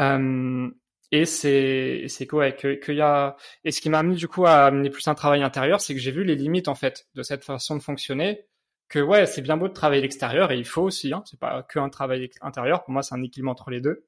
[0.01, 0.69] Euh,
[1.11, 4.45] et c'est c'est quoi que qu'il y a et ce qui m'a amené du coup
[4.45, 7.23] à amener plus un travail intérieur, c'est que j'ai vu les limites en fait de
[7.23, 8.45] cette façon de fonctionner.
[8.89, 11.13] Que ouais, c'est bien beau de travailler l'extérieur et il faut aussi.
[11.13, 12.83] Hein, c'est pas que un travail intérieur.
[12.83, 14.05] Pour moi, c'est un équilibre entre les deux.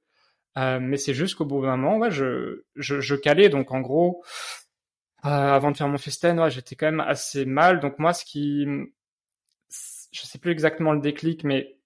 [0.57, 3.49] Euh, mais c'est juste qu'au bout d'un moment, ouais, je, je, je, calais.
[3.49, 4.23] Donc en gros,
[5.25, 7.79] euh, avant de faire mon festen, ouais, j'étais quand même assez mal.
[7.79, 8.67] Donc moi, ce qui,
[10.11, 11.77] je sais plus exactement le déclic, mais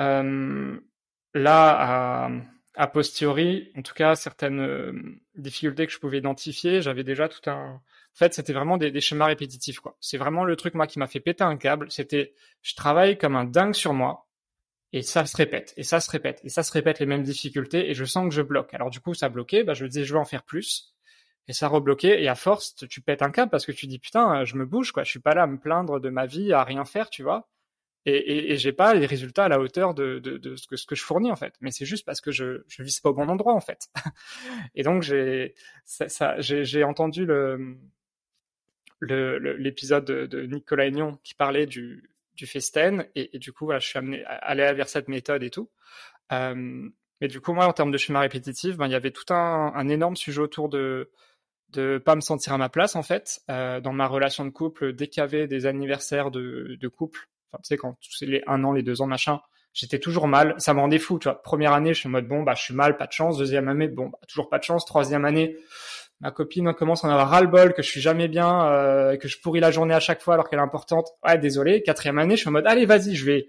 [0.00, 0.78] euh,
[1.34, 2.30] là, à,
[2.74, 4.92] a posteriori, en tout cas, certaines euh,
[5.36, 7.74] difficultés que je pouvais identifier, j'avais déjà tout un.
[7.74, 9.96] En fait, c'était vraiment des, des, schémas répétitifs, quoi.
[10.00, 11.90] C'est vraiment le truc moi qui m'a fait péter un câble.
[11.90, 14.26] C'était, je travaille comme un dingue sur moi
[14.92, 17.90] et ça se répète, et ça se répète, et ça se répète les mêmes difficultés,
[17.90, 18.74] et je sens que je bloque.
[18.74, 20.94] Alors du coup, ça bloquait, bah, je me disais, je vais en faire plus,
[21.48, 24.44] et ça rebloquait, et à force, tu pètes un câble parce que tu dis, putain,
[24.44, 26.64] je me bouge, quoi, je suis pas là à me plaindre de ma vie, à
[26.64, 27.48] rien faire, tu vois,
[28.06, 30.76] et, et, et j'ai pas les résultats à la hauteur de, de, de ce, que,
[30.76, 31.54] ce que je fournis, en fait.
[31.60, 33.88] Mais c'est juste parce que je, je vise pas au bon endroit, en fait.
[34.74, 37.76] et donc, j'ai, ça, ça j'ai entendu le,
[39.00, 43.86] l'épisode de, de Nicolas Aignon qui parlait du, du festen et, du coup voilà je
[43.86, 45.70] suis amené à aller vers cette méthode et tout.
[46.32, 46.88] Euh,
[47.20, 49.88] mais du coup moi en termes de schéma répétitif ben il y avait tout un,
[49.88, 51.10] énorme sujet autour de
[51.68, 53.40] de pas me sentir à ma place en fait.
[53.50, 57.60] Euh, dans ma relation de couple dès qu'il y avait des anniversaires de, couple enfin
[57.62, 59.40] tu sais quand c'est les un an les deux ans machin
[59.74, 60.54] j'étais toujours mal.
[60.56, 61.42] Ça me rendait fou tu vois.
[61.42, 63.36] Première année je suis en mode bon bah je suis mal pas de chance.
[63.36, 64.86] Deuxième année bon bah, toujours pas de chance.
[64.86, 65.58] Troisième année
[66.20, 69.40] ma copine commence à en avoir ras-le-bol, que je suis jamais bien, euh, que je
[69.40, 71.08] pourris la journée à chaque fois alors qu'elle est importante.
[71.24, 71.82] Ouais, désolé.
[71.82, 73.48] Quatrième année, je suis en mode, allez, vas-y, je vais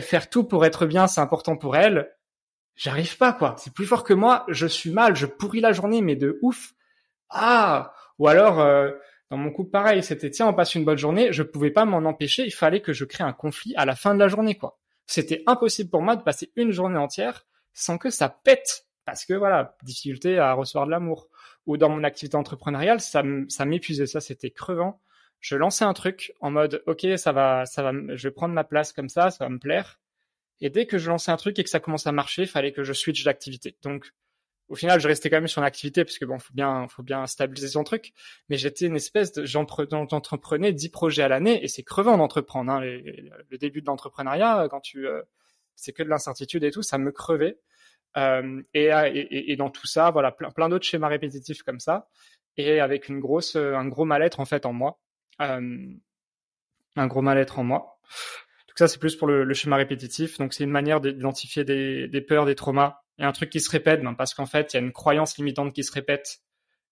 [0.00, 2.10] faire tout pour être bien, c'est important pour elle.
[2.76, 3.54] j'arrive pas quoi.
[3.58, 4.44] C'est plus fort que moi.
[4.48, 5.14] Je suis mal.
[5.14, 6.72] Je pourris la journée, mais de ouf.
[7.30, 7.92] Ah.
[8.18, 8.90] Ou alors euh,
[9.30, 11.32] dans mon couple pareil, c'était tiens on passe une bonne journée.
[11.32, 12.44] Je pouvais pas m'en empêcher.
[12.44, 14.78] Il fallait que je crée un conflit à la fin de la journée quoi.
[15.06, 19.34] C'était impossible pour moi de passer une journée entière sans que ça pète parce que
[19.34, 21.28] voilà difficulté à recevoir de l'amour.
[21.66, 24.06] Ou dans mon activité entrepreneuriale, ça m'épuisait.
[24.06, 25.00] Ça c'était crevant.
[25.40, 28.64] Je lançais un truc en mode ok ça va ça va je vais prendre ma
[28.64, 30.00] place comme ça ça va me plaire
[30.60, 32.72] et dès que je lançais un truc et que ça commençait à marcher, il fallait
[32.72, 33.76] que je switch d'activité.
[33.82, 34.12] Donc,
[34.68, 37.02] au final, je restais quand même sur une activité parce que bon, faut bien, faut
[37.02, 38.12] bien stabiliser son truc.
[38.48, 42.72] Mais j'étais une espèce de, j'entreprenais 10 projets à l'année et c'est crevant d'entreprendre.
[42.72, 45.22] Hein, le début de l'entrepreneuriat, quand tu, euh,
[45.76, 47.58] c'est que de l'incertitude et tout, ça me crevait.
[48.16, 48.90] Euh, et,
[49.52, 52.08] et, dans tout ça, voilà, plein, plein d'autres schémas répétitifs comme ça,
[52.56, 55.00] et avec une grosse, un gros mal-être en fait en moi,
[55.40, 55.88] euh,
[56.96, 57.98] un gros mal-être en moi.
[58.68, 60.38] Donc ça, c'est plus pour le, schéma répétitif.
[60.38, 64.02] Donc c'est une manière d'identifier des, peurs, des traumas et un truc qui se répète,
[64.02, 66.40] ben, parce qu'en fait, il y a une croyance limitante qui se répète.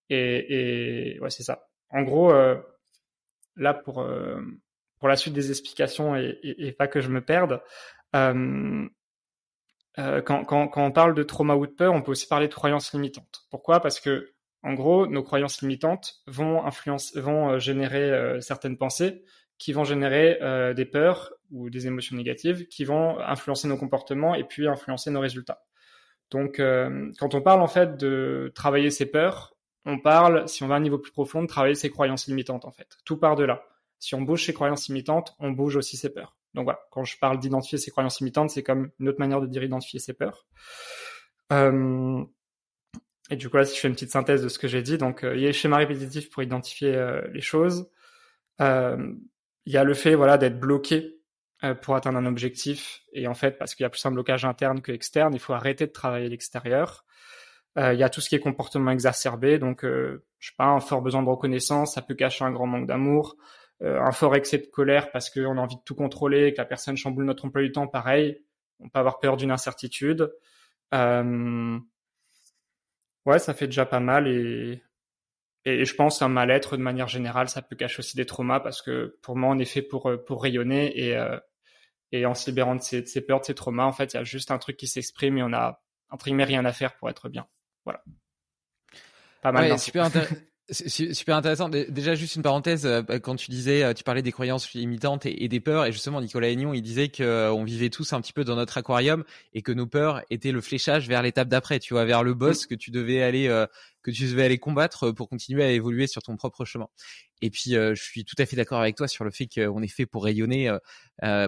[0.08, 1.68] Et, et ouais, c'est ça.
[1.90, 2.56] En gros, euh,
[3.56, 4.40] là pour euh,
[4.98, 7.61] pour la suite des explications et, pas que je me perde.
[8.14, 8.88] Euh,
[9.98, 12.48] euh, quand, quand, quand on parle de trauma ou de peur, on peut aussi parler
[12.48, 13.42] de croyances limitantes.
[13.50, 13.81] Pourquoi?
[13.81, 19.24] Parce que en gros, nos croyances limitantes vont influencer, vont euh, générer certaines pensées
[19.62, 24.35] qui vont générer euh, des peurs ou des émotions négatives qui vont influencer nos comportements
[24.35, 25.62] et puis influencer nos résultats.
[26.33, 30.66] Donc, euh, quand on parle en fait de travailler ses peurs, on parle, si on
[30.66, 32.88] va à un niveau plus profond, de travailler ses croyances limitantes en fait.
[33.05, 33.62] Tout part de là.
[34.00, 36.37] Si on bouge ses croyances limitantes, on bouge aussi ses peurs.
[36.55, 39.47] Donc voilà, quand je parle d'identifier ses croyances limitantes, c'est comme une autre manière de
[39.47, 40.47] dire identifier ses peurs.
[41.53, 42.25] Euh,
[43.31, 44.99] et du coup là, si je fais une petite synthèse de ce que j'ai dit,
[44.99, 47.88] donc il y a les schémas répétitifs pour identifier les choses.
[48.61, 49.15] Euh,
[49.67, 51.19] il y a le fait voilà d'être bloqué
[51.65, 54.45] euh, pour atteindre un objectif et en fait parce qu'il y a plus un blocage
[54.45, 57.05] interne que externe, il faut arrêter de travailler l'extérieur.
[57.79, 60.67] Euh, il y a tout ce qui est comportement exacerbé, donc euh, je sais pas
[60.67, 63.43] un fort besoin de reconnaissance, ça peut cacher un grand manque d'amour, euh,
[63.83, 66.64] un fort excès de colère parce qu'on a envie de tout contrôler, et que la
[66.64, 68.42] personne chamboule notre emploi du temps, pareil,
[68.81, 70.33] on peut avoir peur d'une incertitude.
[70.95, 71.79] Euh,
[73.27, 74.83] ouais, ça fait déjà pas mal et
[75.64, 78.83] et je pense un mal-être de manière générale, ça peut cacher aussi des traumas parce
[78.83, 81.38] que pour moi, on est fait pour, euh, pour rayonner et, euh,
[82.11, 84.16] et en se libérant de ces, de ces peurs, de ces traumas, en fait, il
[84.16, 86.97] y a juste un truc qui s'exprime et on a, entre guillemets, rien à faire
[86.97, 87.47] pour être bien.
[87.85, 88.03] Voilà.
[89.40, 89.71] Pas mal.
[89.71, 90.11] Ouais, super,
[90.70, 91.68] super intéressant.
[91.68, 95.48] Déjà, juste une parenthèse, euh, quand tu disais, euh, tu parlais des croyances limitantes et,
[95.48, 98.44] des peurs, et justement, Nicolas Aignon, il disait qu'on euh, vivait tous un petit peu
[98.44, 102.05] dans notre aquarium et que nos peurs étaient le fléchage vers l'étape d'après, tu vois,
[102.05, 103.48] vers le boss que tu devais aller,
[104.03, 106.87] que tu devais aller combattre pour continuer à évoluer sur ton propre chemin.
[107.40, 109.88] Et puis, je suis tout à fait d'accord avec toi sur le fait qu'on est
[109.88, 110.75] fait pour rayonner,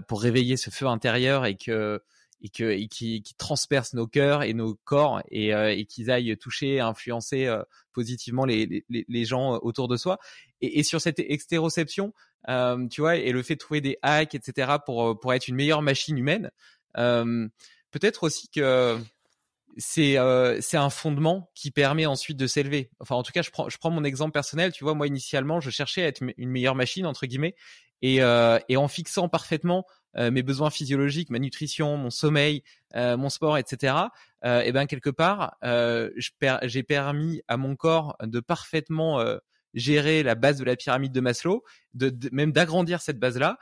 [0.09, 2.01] pour réveiller ce feu intérieur et que
[2.45, 6.11] et, que, et qui, qui transpercent nos cœurs et nos corps et, euh, et qu'ils
[6.11, 10.19] aillent toucher, influencer euh, positivement les, les, gens autour de soi.
[10.61, 12.13] Et, et sur cette extéroception,
[12.49, 15.57] euh, tu vois, et le fait de trouver des hacks, etc., pour, pour être une
[15.57, 16.51] meilleure machine humaine,
[16.99, 17.49] euh,
[17.91, 18.99] peut-être aussi que
[19.77, 22.91] c'est euh, c'est un fondement qui permet ensuite de s'élever.
[23.01, 24.73] Enfin, en tout cas, je prends je prends mon exemple personnel.
[24.73, 27.55] Tu vois, moi initialement, je cherchais à être une meilleure machine entre guillemets,
[28.03, 32.63] et euh, et en fixant parfaitement euh, mes besoins physiologiques, ma nutrition, mon sommeil,
[32.95, 33.95] euh, mon sport, etc.
[34.45, 35.57] Euh, et ben quelque part,
[36.55, 39.25] j'ai permis à mon corps de parfaitement
[39.75, 43.59] gérer la base de la pyramide de Maslow, de, même d'agrandir cette base-là,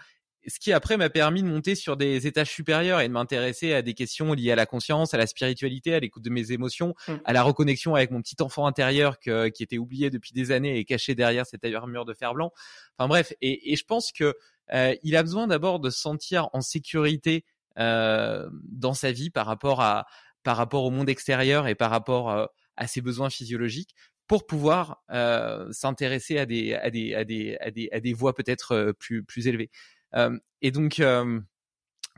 [0.47, 3.83] ce qui après m'a permis de monter sur des étages supérieurs et de m'intéresser à
[3.83, 7.13] des questions liées à la conscience, à la spiritualité, à l'écoute de mes émotions, mmh.
[7.25, 10.79] à la reconnexion avec mon petit enfant intérieur que, qui était oublié depuis des années
[10.79, 12.53] et caché derrière cette armure de fer blanc.
[12.99, 14.33] Enfin bref, et, et je pense que euh,
[14.71, 17.45] il a besoin d'abord de se sentir en sécurité
[17.79, 20.07] euh, dans sa vie par rapport à
[20.43, 22.47] par rapport au monde extérieur et par rapport euh,
[22.77, 23.95] à ses besoins physiologiques
[24.27, 28.35] pour pouvoir euh, s'intéresser à des à des à des à des à des voies
[28.35, 29.71] peut-être euh, plus plus élevées.
[30.15, 31.03] Euh, et donc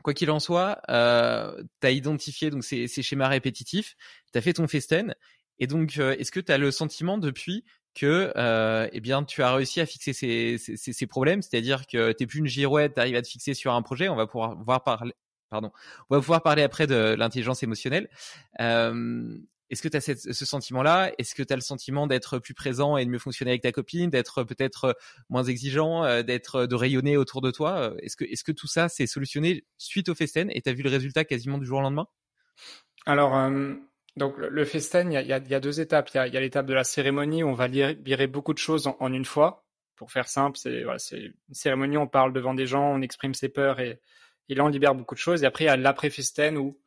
[0.03, 3.95] quoi qu'il en soit, euh, tu as identifié donc ces, ces schémas répétitifs,
[4.31, 5.15] tu as fait ton festen
[5.57, 7.63] et donc est-ce que tu as le sentiment depuis
[7.95, 12.27] que euh, eh bien tu as réussi à fixer ces, ces, problèmes, c'est-à-dire que t'es
[12.27, 14.09] plus une girouette, tu arrives à te fixer sur un projet.
[14.09, 15.13] On va pouvoir voir parler,
[15.49, 15.71] pardon,
[16.09, 18.09] on va pouvoir parler après de l'intelligence émotionnelle.
[18.59, 19.37] Euh,
[19.71, 21.11] est-ce que tu as ce sentiment-là?
[21.17, 23.71] Est-ce que tu as le sentiment d'être plus présent et de mieux fonctionner avec ta
[23.71, 24.95] copine, d'être peut-être
[25.29, 27.93] moins exigeant, euh, d'être de rayonner autour de toi?
[27.99, 30.83] Est-ce que est-ce que tout ça s'est solutionné suite au festen et tu as vu
[30.83, 32.07] le résultat quasiment du jour au lendemain?
[33.05, 33.73] Alors euh,
[34.17, 36.09] donc le festen, il y a, y a, deux étapes.
[36.13, 38.59] Il y a, y a l'étape de la cérémonie où on va libérer beaucoup de
[38.59, 39.65] choses en, une fois.
[39.95, 43.49] Pour faire simple, c'est voilà, une cérémonie, on parle devant des gens, on exprime ses
[43.49, 43.99] peurs et,
[44.49, 45.43] et là on libère beaucoup de choses.
[45.43, 46.77] Et après il y a l'après festen où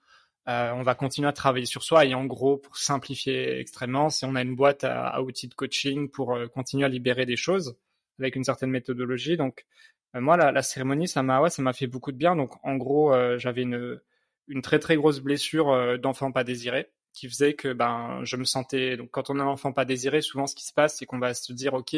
[0.49, 4.25] Euh, on va continuer à travailler sur soi et en gros, pour simplifier extrêmement, c'est
[4.25, 7.77] on a une boîte à, outils de coaching pour euh, continuer à libérer des choses
[8.19, 9.37] avec une certaine méthodologie.
[9.37, 9.67] Donc
[10.15, 12.35] euh, moi, la, cérémonie, ça m'a ouais, ça m'a fait beaucoup de bien.
[12.35, 14.01] Donc en gros, j'avais une
[14.49, 18.97] une très très grosse blessure d'enfant pas désiré qui faisait que ben je me sentais
[18.97, 21.19] donc quand on a un enfant pas désiré, souvent ce qui se passe, c'est qu'on
[21.19, 21.97] va se dire ok,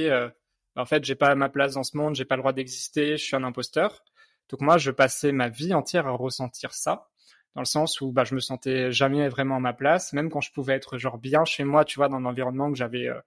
[0.77, 3.25] en fait j'ai pas ma place dans ce monde, j'ai pas le droit d'exister, je
[3.25, 4.03] suis un imposteur.
[4.51, 7.09] Donc moi, je passais ma vie entière à ressentir ça
[7.55, 10.41] dans le sens où bah, je me sentais jamais vraiment à ma place, même quand
[10.41, 13.21] je pouvais être genre bien chez moi, tu vois, dans l'environnement que j'avais euh,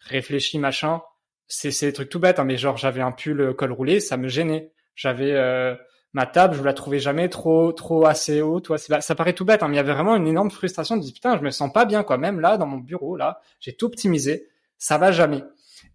[0.00, 1.02] réfléchi, machin.
[1.48, 4.16] C'est c'est des trucs tout bêtes, hein, mais genre j'avais un pull col roulé, ça
[4.16, 4.72] me gênait.
[4.96, 5.76] J'avais euh,
[6.12, 8.70] ma table, je la trouvais jamais trop trop assez haute.
[8.78, 11.12] Ça paraît tout bête, hein, mais il y avait vraiment une énorme frustration de dire
[11.14, 12.18] putain, je me sens pas bien quoi.
[12.18, 14.48] Même là, dans mon bureau, là, j'ai tout optimisé,
[14.78, 15.42] ça va jamais.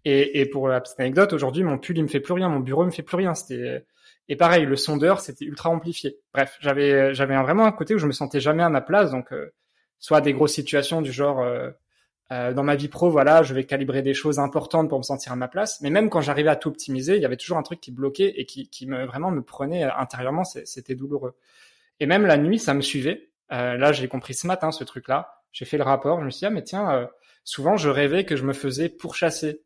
[0.04, 2.84] Et, pour la petite anecdote, aujourd'hui, mon pull il me fait plus rien, mon bureau
[2.84, 3.34] me fait plus rien.
[3.34, 3.84] C'était
[4.28, 6.18] et pareil, le sondeur, c'était ultra amplifié.
[6.34, 9.32] Bref, j'avais j'avais vraiment un côté où je me sentais jamais à ma place, donc
[9.32, 9.52] euh,
[9.98, 11.70] soit des grosses situations du genre euh,
[12.32, 15.32] euh, dans ma vie pro, voilà, je vais calibrer des choses importantes pour me sentir
[15.32, 15.80] à ma place.
[15.80, 18.34] Mais même quand j'arrivais à tout optimiser, il y avait toujours un truc qui bloquait
[18.36, 20.44] et qui, qui me vraiment me prenait intérieurement.
[20.44, 21.34] C'était douloureux.
[22.00, 23.30] Et même la nuit, ça me suivait.
[23.50, 25.42] là, j'ai compris ce matin ce truc-là.
[25.52, 26.20] J'ai fait le rapport.
[26.20, 27.08] Je me suis dit ah mais tiens,
[27.44, 29.62] souvent je rêvais que je me faisais pourchasser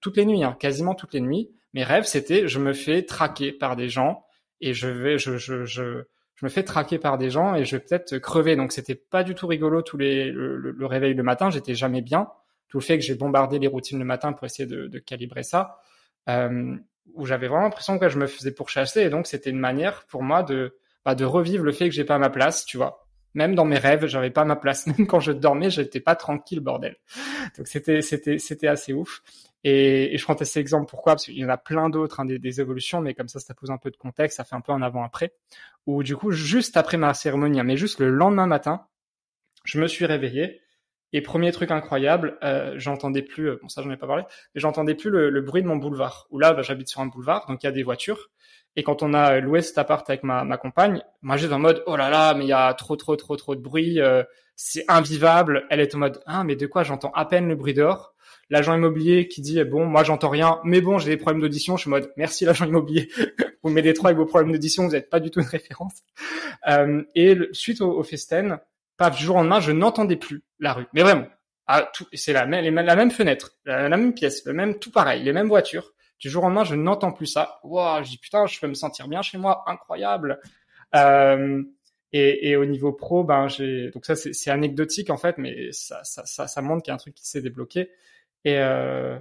[0.00, 3.52] toutes les nuits, hein, quasiment toutes les nuits mes rêves, c'était je me fais traquer
[3.52, 4.24] par des gens
[4.60, 6.04] et je vais, je, je, je,
[6.38, 8.54] je me fais traquer par des gens et je vais peut-être crever.
[8.54, 11.50] Donc c'était pas du tout rigolo tous les le, réveil le matin.
[11.50, 12.28] J'étais jamais bien.
[12.68, 15.42] Tout le fait que j'ai bombardé les routines le matin pour essayer de, de calibrer
[15.42, 15.80] ça,
[16.28, 16.76] euh,
[17.14, 20.22] où j'avais vraiment l'impression que je me faisais pourchasser et donc c'était une manière pour
[20.22, 23.04] moi de bah, de revivre le fait que j'ai pas ma place, tu vois.
[23.34, 24.86] Même dans mes rêves, j'avais pas ma place.
[24.98, 26.96] Même quand je dormais, j'étais pas tranquille, bordel.
[27.56, 29.22] Donc c'était c'était c'était assez ouf.
[29.64, 31.14] Et, et je prends cet exemple pourquoi?
[31.14, 33.54] Parce qu'il y en a plein d'autres, hein, des, des, évolutions, mais comme ça, ça
[33.54, 35.32] pose un peu de contexte, ça fait un peu un avant-après.
[35.86, 38.86] Où du coup, juste après ma cérémonie, hein, mais juste le lendemain matin,
[39.64, 40.60] je me suis réveillé.
[41.14, 44.60] Et premier truc incroyable, euh, j'entendais plus, euh, bon ça j'en ai pas parlé, mais
[44.60, 46.26] j'entendais plus le, le, bruit de mon boulevard.
[46.30, 48.28] Où là, bah, j'habite sur un boulevard, donc il y a des voitures.
[48.76, 51.82] Et quand on a loué cet appart avec ma, ma compagne, moi j'étais en mode
[51.86, 54.22] oh là là, mais il y a trop trop trop trop de bruit, euh,
[54.54, 55.66] c'est invivable.
[55.70, 58.14] Elle est en mode ah mais de quoi j'entends à peine le bruit dehors?
[58.50, 61.76] L'agent immobilier qui dit bon moi j'entends rien mais bon j'ai des problèmes d'audition.
[61.76, 63.08] Je suis en mode merci l'agent immobilier.
[63.62, 66.02] Vous m'aidez trop avec vos problèmes d'audition vous n'êtes pas du tout une référence.
[66.68, 68.58] Euh, et suite au, au festen
[68.96, 70.86] paf du jour au lendemain je n'entendais plus la rue.
[70.92, 71.26] Mais vraiment.
[71.66, 75.32] Ah, c'est la même la même fenêtre la, même pièce le même tout pareil les
[75.32, 75.92] mêmes voitures.
[76.18, 77.60] Du jour au lendemain je n'entends plus ça.
[77.64, 79.64] Waouh je dis putain je peux me sentir bien chez moi.
[79.66, 80.40] Incroyable.
[80.94, 81.62] Euh,
[82.12, 86.02] et, et, au niveau pro, ben j'ai donc ça c'est anecdotique en fait, mais ça
[86.04, 87.90] ça ça, ça montre qu'il y a un truc qui s'est débloqué.
[88.48, 89.18] Et, euh,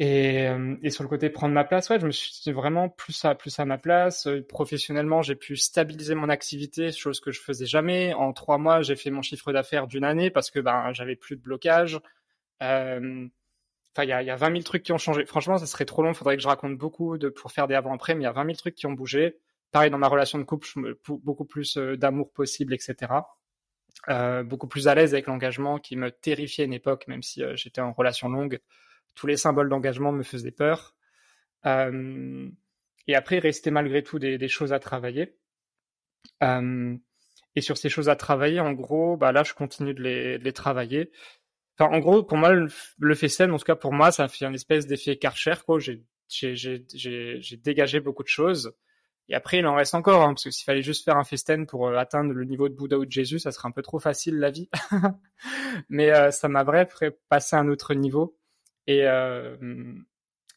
[0.00, 3.34] euh, et, sur le côté prendre ma place, ouais, je me suis vraiment plus à,
[3.34, 4.26] plus à ma place.
[4.26, 8.14] Euh, professionnellement, j'ai pu stabiliser mon activité, chose que je faisais jamais.
[8.14, 11.36] En trois mois, j'ai fait mon chiffre d'affaires d'une année parce que ben j'avais plus
[11.36, 12.00] de blocage.
[12.60, 15.26] Il y a, y a 20 000 trucs qui ont changé.
[15.26, 16.12] Franchement, ça serait trop long.
[16.12, 18.46] Il faudrait que je raconte beaucoup pour faire des avant-après, mais il y a 20
[18.46, 19.36] 000 trucs qui ont bougé.
[19.72, 20.66] Pareil dans ma relation de couple,
[21.08, 23.12] beaucoup plus d'amour possible, etc.
[24.08, 27.54] Euh, beaucoup plus à l'aise avec l'engagement qui me terrifiait une époque, même si euh,
[27.54, 28.60] j'étais en relation longue.
[29.14, 30.96] Tous les symboles d'engagement me faisaient peur.
[31.66, 32.48] Euh,
[33.06, 35.36] et après, il restait malgré tout des, des choses à travailler.
[36.42, 36.96] Euh,
[37.54, 40.44] et sur ces choses à travailler, en gros, bah là, je continue de les, de
[40.44, 41.12] les travailler.
[41.78, 44.46] Enfin, en gros, pour moi, le, le FSM, en tout cas pour moi, ça fait
[44.46, 45.78] un espèce d'effet Karcher, quoi.
[45.78, 48.74] J'ai dégagé beaucoup de choses.
[49.28, 51.66] Et après, il en reste encore, hein, parce que s'il fallait juste faire un festen
[51.66, 53.98] pour euh, atteindre le niveau de Bouddha ou de Jésus, ça serait un peu trop
[53.98, 54.68] facile la vie.
[55.88, 56.88] Mais euh, ça m'a vraiment
[57.28, 58.36] passé à un autre niveau.
[58.86, 59.56] Et, euh,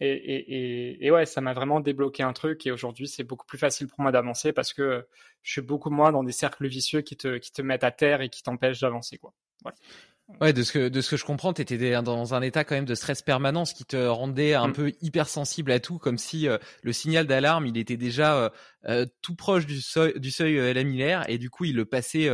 [0.02, 2.66] et, ouais, ça m'a vraiment débloqué un truc.
[2.66, 5.08] Et aujourd'hui, c'est beaucoup plus facile pour moi d'avancer parce que
[5.42, 8.22] je suis beaucoup moins dans des cercles vicieux qui te, qui te mettent à terre
[8.22, 9.18] et qui t'empêchent d'avancer.
[9.18, 9.34] quoi.
[10.42, 12.74] Ouais, de ce que de ce que je comprends, tu étais dans un état quand
[12.74, 14.74] même de stress permanent, ce qui te rendait un mm.
[14.74, 18.50] peu hypersensible à tout, comme si euh, le signal d'alarme, il était déjà euh,
[18.88, 22.28] euh, tout proche du seuil du seuil lamilaire et du coup, il le passait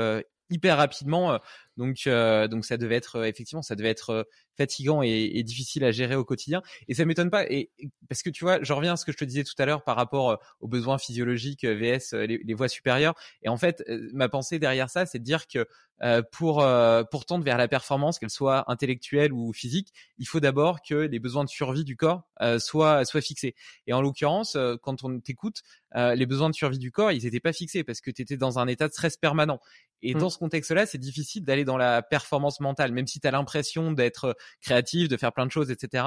[0.50, 1.38] hyper rapidement.
[1.76, 4.26] donc donc ça devait être effectivement, ça devait être
[4.58, 6.62] fatigant et, et, difficile à gérer au quotidien.
[6.88, 7.72] Et ça m'étonne pas, et
[8.10, 9.84] parce que tu vois, je reviens à ce que je te disais tout à l'heure
[9.84, 13.16] par rapport aux besoins physiologiques vs les, les voies supérieures.
[13.44, 13.84] Et en fait,
[14.14, 15.68] ma pensée derrière ça, c'est de dire que
[16.04, 20.40] euh, pour euh, pour tendre vers la performance, qu'elle soit intellectuelle ou physique, il faut
[20.40, 23.56] d'abord que les besoins de survie du corps euh, soient soient fixés.
[23.86, 25.62] Et en l'occurrence, quand on t'écoute,
[25.94, 28.60] les besoins de survie du corps, ils n'étaient pas fixés parce que tu étais dans
[28.60, 29.60] un état de stress permanent.
[30.02, 30.18] Et mmh.
[30.18, 33.92] dans ce contexte-là, c'est difficile d'aller dans la performance mentale, même si tu as l'impression
[33.92, 36.06] d'être créatif, de faire plein de choses, etc.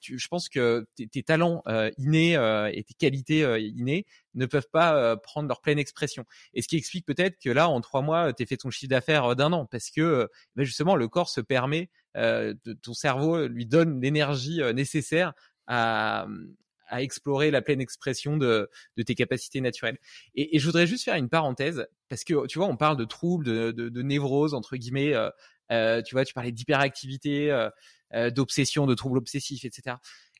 [0.00, 1.62] Tu, je pense que tes, talents
[1.96, 2.34] innés
[2.72, 6.24] et tes qualités innées ne peuvent pas prendre leur pleine expression.
[6.54, 8.90] Et ce qui explique peut-être que là, en trois mois, tu as fait ton chiffre
[8.90, 13.66] d'affaires d'un an, parce que ben justement, le corps se permet, de, ton cerveau lui
[13.66, 15.32] donne l'énergie nécessaire
[15.66, 16.26] à,
[16.88, 19.98] à explorer la pleine expression de, de tes capacités naturelles.
[20.34, 23.04] Et, et, je voudrais juste faire une parenthèse parce que tu vois, on parle de
[23.04, 25.14] troubles, de, de, de névrose entre guillemets.
[25.14, 25.30] Euh,
[25.72, 27.70] euh, tu vois, tu parlais d'hyperactivité, euh,
[28.14, 29.96] euh d'obsession, de troubles obsessifs, etc.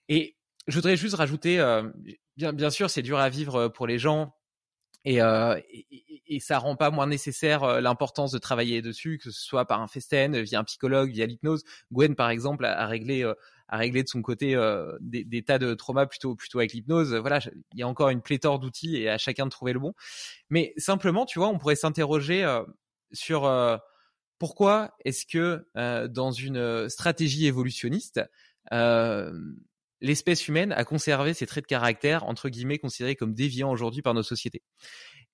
[0.08, 1.88] Et je voudrais juste rajouter, euh,
[2.36, 4.34] bien, bien sûr, c'est dur à vivre pour les gens.
[5.04, 5.58] Et, euh,
[6.26, 9.88] et, ça rend pas moins nécessaire l'importance de travailler dessus, que ce soit par un
[9.88, 11.64] festen, via un psychologue, via l'hypnose.
[11.92, 13.24] Gwen, par exemple, a, a réglé
[13.68, 17.14] à régler de son côté euh, des, tas de traumas plutôt plutôt avec l'hypnose.
[17.14, 17.40] Voilà,
[17.72, 19.94] il y a encore une pléthore d'outils et à chacun de trouver le bon.
[20.48, 22.62] Mais simplement, tu vois, on pourrait s'interroger euh,
[23.12, 23.76] sur euh,
[24.38, 25.66] pourquoi est-ce que
[26.08, 28.20] dans une stratégie évolutionniste
[30.00, 34.14] l'espèce humaine a conservé ses traits de caractère entre guillemets considérés comme déviants aujourd'hui par
[34.14, 34.62] nos sociétés.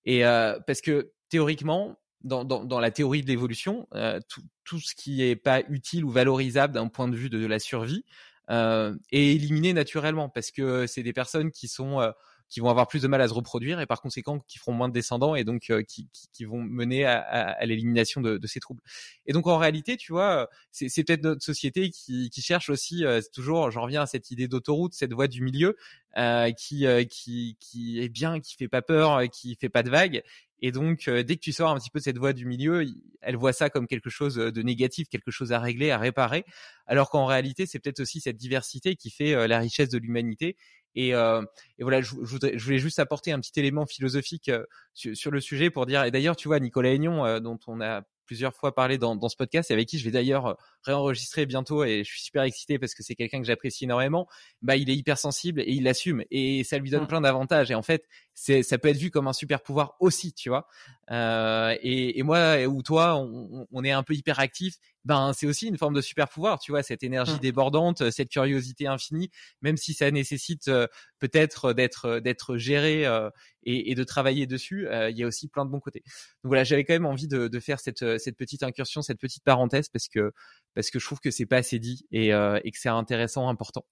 [0.04, 4.94] Et parce que théoriquement, dans, dans, dans, la théorie de l'évolution, euh, tout, tout, ce
[4.94, 8.04] qui est pas utile ou valorisable d'un point de vue de, la survie
[8.50, 12.10] euh, est éliminé naturellement parce que c'est des personnes qui sont euh,
[12.54, 14.88] qui vont avoir plus de mal à se reproduire et par conséquent qui feront moins
[14.88, 18.80] de descendants et donc euh, qui, vont mener à, l'élimination de, ces troubles.
[19.26, 23.04] Et donc en réalité, tu vois, c'est, c'est peut-être notre société qui, qui cherche aussi
[23.04, 25.76] euh, toujours, j'en reviens à cette idée d'autoroute, cette voie du milieu
[26.16, 30.22] euh, qui, qui qui est bien, qui fait pas peur, qui fait pas de vagues
[30.66, 32.86] et donc, euh, dès que tu sors un petit peu de cette voie du milieu,
[33.20, 36.46] elle voit ça comme quelque chose de négatif, quelque chose à régler, à réparer,
[36.86, 40.56] alors qu'en réalité, c'est peut-être aussi cette diversité qui fait euh, la richesse de l'humanité.
[40.94, 41.42] Et, euh,
[41.78, 44.50] et, voilà, je, je, voulais juste apporter un petit élément philosophique
[44.94, 46.04] sur, sur, le sujet pour dire.
[46.04, 49.36] Et d'ailleurs, tu vois, Nicolas Aignon, dont on a plusieurs fois parlé dans, dans ce
[49.36, 52.78] podcast et avec qui je vais d'ailleurs euh, réenregistrer bientôt et je suis super excité
[52.78, 54.26] parce que c'est quelqu'un que j'apprécie énormément.
[54.62, 57.08] Bah, il est hyper sensible et il l'assume et ça lui donne mmh.
[57.08, 60.32] plein d'avantages et en fait, c'est ça peut être vu comme un super pouvoir aussi,
[60.32, 60.66] tu vois.
[61.10, 64.76] Euh, et, et, moi ou toi, on, on, est un peu hyper actif.
[65.04, 67.40] Ben, c'est aussi une forme de super pouvoir, tu vois, cette énergie mmh.
[67.40, 69.30] débordante, cette curiosité infinie,
[69.62, 70.86] même si ça nécessite euh,
[71.18, 73.30] peut-être d'être d'être géré euh,
[73.64, 74.88] et, et, de travailler dessus.
[74.88, 76.02] Euh, il y a aussi plein de bons côtés.
[76.42, 79.44] Donc voilà, j'avais quand même envie de, de faire cette cette petite incursion, cette petite
[79.44, 80.32] parenthèse parce que
[80.74, 83.84] parce que je trouve que c'est pas assez dit et, et que c'est intéressant, important.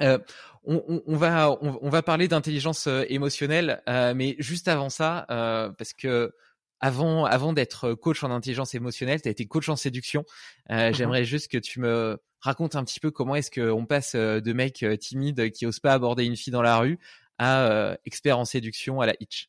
[0.00, 0.18] Euh,
[0.64, 4.90] on, on, on, va on, on va parler d'intelligence euh, émotionnelle, euh, mais juste avant
[4.90, 6.32] ça, euh, parce que
[6.80, 10.24] avant avant d'être coach en intelligence émotionnelle, tu as été coach en séduction.
[10.70, 14.14] Euh, mmh J'aimerais juste que tu me racontes un petit peu comment est-ce qu'on passe
[14.14, 16.98] de mec timide qui ose pas aborder une fille dans la rue
[17.38, 19.48] à expert en séduction à la hitch.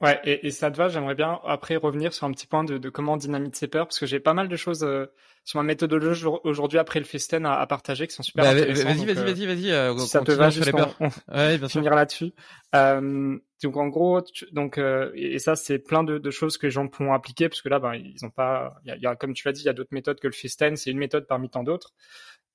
[0.00, 2.78] Ouais, et, et, ça te va, j'aimerais bien après revenir sur un petit point de,
[2.78, 5.06] de comment on dynamite ses peurs, parce que j'ai pas mal de choses euh,
[5.44, 8.86] sur ma méthodologie aujourd'hui après le festen à, à, partager qui sont super bah, intéressantes.
[8.86, 9.70] Vas-y, vas-y, vas-y, vas-y.
[9.72, 12.32] Euh, si ça te va, juste on, on ouais, bien finir là-dessus.
[12.74, 16.66] Euh, donc en gros, tu, donc euh, et ça c'est plein de, de, choses que
[16.66, 19.06] les gens pourront appliquer, parce que là, ben ils ont pas, il y a, y
[19.06, 20.98] a, comme tu l'as dit, il y a d'autres méthodes que le festen, c'est une
[20.98, 21.92] méthode parmi tant d'autres.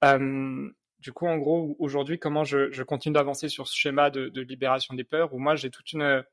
[0.03, 0.67] Euh,
[0.99, 4.41] du coup, en gros, aujourd'hui, comment je, je continue d'avancer sur ce schéma de, de
[4.41, 6.23] libération des peurs, où moi j'ai toute une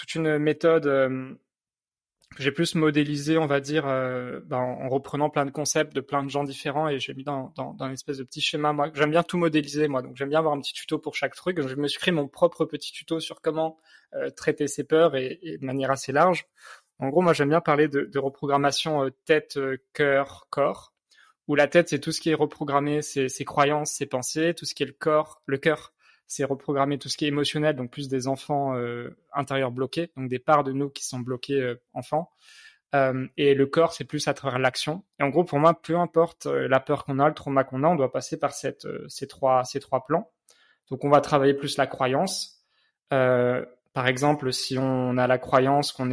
[0.00, 5.50] toute une méthode que j'ai plus modélisée, on va dire, ben, en reprenant plein de
[5.50, 8.40] concepts de plein de gens différents et j'ai mis dans, dans, une espèce de petit
[8.40, 8.72] schéma.
[8.72, 11.34] Moi, j'aime bien tout modéliser, moi, donc j'aime bien avoir un petit tuto pour chaque
[11.34, 11.60] truc.
[11.60, 13.78] je me suis créé mon propre petit tuto sur comment
[14.36, 16.46] traiter ses peurs et, de manière assez large.
[16.98, 19.58] En gros, moi, j'aime bien parler de, reprogrammation tête,
[19.92, 20.94] cœur, corps.
[21.48, 24.54] Où la tête, c'est tout ce qui est reprogrammé, ses, ses croyances, ses pensées.
[24.54, 25.92] Tout ce qui est le corps, le cœur,
[26.30, 30.28] c'est reprogrammer tout ce qui est émotionnel, donc plus des enfants euh, intérieurs bloqués, donc
[30.28, 32.30] des parts de nous qui sont bloqués euh, enfants.
[32.94, 35.02] Euh, et le corps, c'est plus à travers l'action.
[35.18, 37.88] Et en gros, pour moi, peu importe la peur qu'on a, le trauma qu'on a,
[37.88, 38.76] on doit passer par ces,
[39.26, 39.64] trois,
[40.06, 40.30] plans.
[40.88, 42.64] Donc, on va travailler plus la croyance.
[43.10, 46.10] par exemple, si on a la croyance qu'on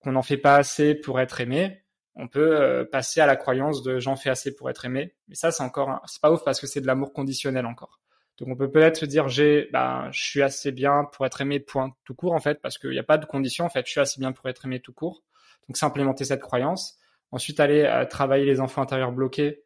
[0.00, 1.82] qu'on n'en fait pas assez pour être aimé,
[2.14, 5.14] on peut passer à la croyance de j'en fais assez pour être aimé.
[5.28, 8.00] Mais ça, c'est encore, c'est pas ouf parce que c'est de l'amour conditionnel encore.
[8.38, 11.60] Donc on peut peut-être se dire j'ai, bah, je suis assez bien pour être aimé
[11.60, 13.92] point tout court en fait, parce qu'il n'y a pas de condition en fait, je
[13.92, 15.22] suis assez bien pour être aimé tout court.
[15.68, 16.98] Donc c'est implémenter cette croyance.
[17.30, 19.62] Ensuite aller euh, travailler les enfants intérieurs bloqués.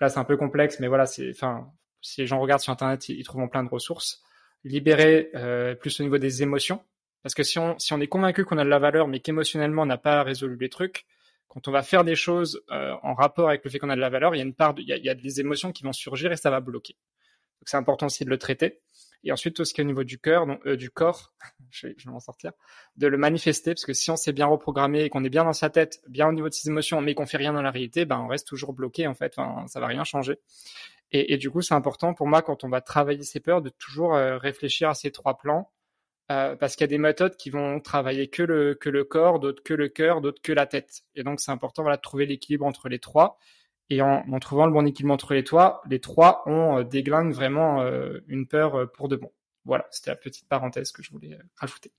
[0.00, 1.70] Là c'est un peu complexe, mais voilà c'est, enfin
[2.00, 4.22] si les gens regardent sur internet ils, trouveront plein de ressources.
[4.64, 6.80] Libérer euh, plus au niveau des émotions,
[7.22, 9.82] parce que si on si on est convaincu qu'on a de la valeur mais qu'émotionnellement
[9.82, 11.06] on n'a pas résolu les trucs,
[11.48, 14.00] quand on va faire des choses euh, en rapport avec le fait qu'on a de
[14.00, 15.82] la valeur, il y a une part, il y il y a des émotions qui
[15.82, 16.96] vont surgir et ça va bloquer.
[17.62, 18.80] Donc c'est important aussi de le traiter.
[19.22, 21.32] Et ensuite, tout ce qui est au niveau du cœur, donc, euh, du corps,
[21.70, 22.50] je vais, m'en sortir,
[22.96, 25.52] de le manifester, parce que si on s'est bien reprogrammé et qu'on est bien dans
[25.52, 28.04] sa tête, bien au niveau de ses émotions, mais qu'on fait rien dans la réalité,
[28.04, 29.36] ben on reste toujours bloqué en fait.
[29.68, 30.40] Ça va rien changer.
[31.14, 34.14] Et, du coup, c'est important pour moi quand on va travailler ses peurs de toujours
[34.14, 35.70] euh, réfléchir à ces trois plans
[36.30, 39.38] euh, parce qu'il y a des méthodes qui vont travailler que le, que le corps,
[39.38, 41.02] d'autres que le cœur, d'autres que la tête.
[41.14, 43.38] Et donc, c'est important de trouver l'équilibre entre les trois.
[43.92, 47.82] Et en, trouvant le bon équilibre entre les trois, les trois, on euh, déglingue vraiment
[47.82, 49.30] euh, une peur euh, pour de bon.
[49.66, 51.92] Voilà, c'était la petite parenthèse que je voulais rajouter.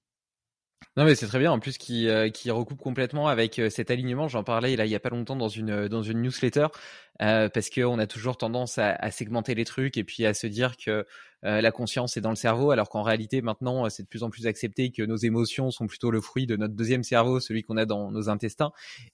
[0.98, 4.28] Non mais c'est très bien en plus qui qui recoupe complètement avec cet alignement.
[4.28, 6.68] J'en parlais là il y a pas longtemps dans une dans une newsletter
[7.20, 10.76] parce que on a toujours tendance à, segmenter les trucs et puis à se dire
[10.76, 11.08] que
[11.46, 14.30] euh, la conscience est dans le cerveau alors qu'en réalité maintenant c'est de plus en
[14.30, 17.78] plus accepté que nos émotions sont plutôt le fruit de notre deuxième cerveau, celui qu'on
[17.78, 18.72] a dans nos intestins.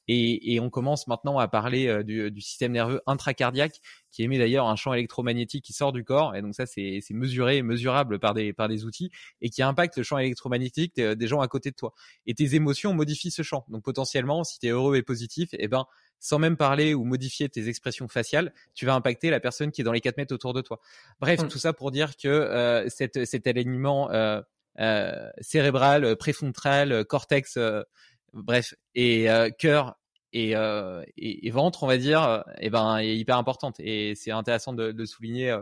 [0.08, 3.80] Et, et on commence maintenant à parler euh, du, du, système nerveux intracardiaque
[4.12, 6.36] qui émet d'ailleurs un champ électromagnétique qui sort du corps.
[6.36, 9.12] Et donc ça c'est mesuré et mesurable par des par des outils
[9.42, 11.94] et qui impacte le champ électromagnétique des, gens à côté de toi.
[12.26, 13.66] Et tes émotions modifient ce champ.
[13.70, 15.86] Donc potentiellement si tu es heureux et positif eh ben
[16.20, 19.84] sans même parler ou modifier tes expressions faciales, tu vas impacter la personne qui est
[19.84, 20.80] dans les 4 mètres autour de toi.
[21.20, 21.48] Bref, mmh.
[21.48, 24.42] tout ça pour dire que euh, cette, cet alignement euh,
[24.80, 27.84] euh, cérébral, préfrontal, cortex, euh,
[28.32, 30.00] bref, et euh, cœur
[30.32, 33.80] et, et, et, ventre, on va dire, et eh ben, est hyper importante.
[33.80, 35.58] Et c'est intéressant de, de souligner.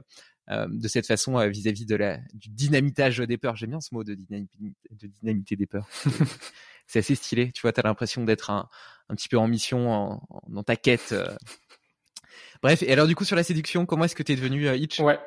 [0.49, 3.55] de cette façon vis-à-vis -vis de la du dynamitage des peurs.
[3.55, 4.45] J'aime bien ce mot de, dynam
[4.91, 5.87] de dynamiter des peurs.
[6.87, 7.51] c'est assez stylé.
[7.51, 8.67] Tu vois, tu as l'impression d'être un,
[9.09, 11.11] un petit peu en mission en, en, dans ta quête.
[11.11, 11.27] Euh.
[12.63, 14.75] Bref, et alors du coup sur la séduction, comment est-ce que tu es devenu euh,
[14.75, 14.99] Hitch?
[14.99, 15.19] Ouais.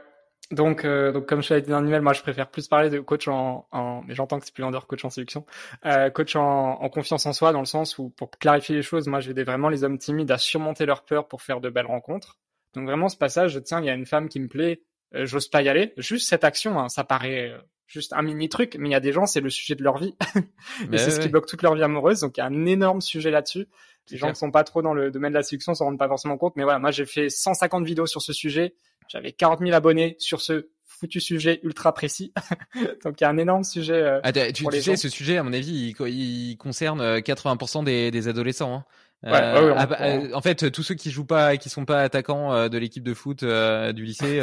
[0.50, 2.98] Donc, euh, donc comme je l'avais dit dans l'email, moi je préfère plus parler de
[2.98, 5.46] coach en, en mais j'entends que c'est plus vendeur coach en séduction,
[5.86, 9.06] euh, coach en, en, confiance en soi dans le sens où pour clarifier les choses,
[9.06, 12.38] moi j'aidais vraiment les hommes timides à surmonter leur peur pour faire de belles rencontres.
[12.74, 14.82] Donc vraiment ce passage, tiens, il y a une femme qui me plaît,
[15.14, 15.92] euh, j'ose pas y aller.
[15.98, 17.54] Juste cette action, hein, ça paraît
[17.90, 19.98] juste un mini truc, mais il y a des gens, c'est le sujet de leur
[19.98, 20.14] vie.
[20.92, 22.20] et c'est ce qui bloque toute leur vie amoureuse.
[22.20, 23.66] Donc il y a un énorme sujet là-dessus.
[24.10, 26.08] Les gens qui sont pas trop dans le domaine de la séduction s'en rendent pas
[26.08, 26.54] forcément compte.
[26.56, 28.74] Mais voilà, moi j'ai fait 150 vidéos sur ce sujet.
[29.08, 32.32] J'avais 40 000 abonnés sur ce foutu sujet ultra précis.
[33.04, 33.94] Donc il y a un énorme sujet.
[33.94, 37.80] Euh, ah, tu, pour tu sais, ce sujet, à mon avis, il, il concerne 80%
[37.80, 38.74] euh, des, des adolescents.
[38.74, 38.84] Hein.
[39.22, 42.02] Ouais, euh, ouais, ah, euh, en fait, tous ceux qui jouent pas, qui sont pas
[42.02, 44.40] attaquants de l'équipe de foot du lycée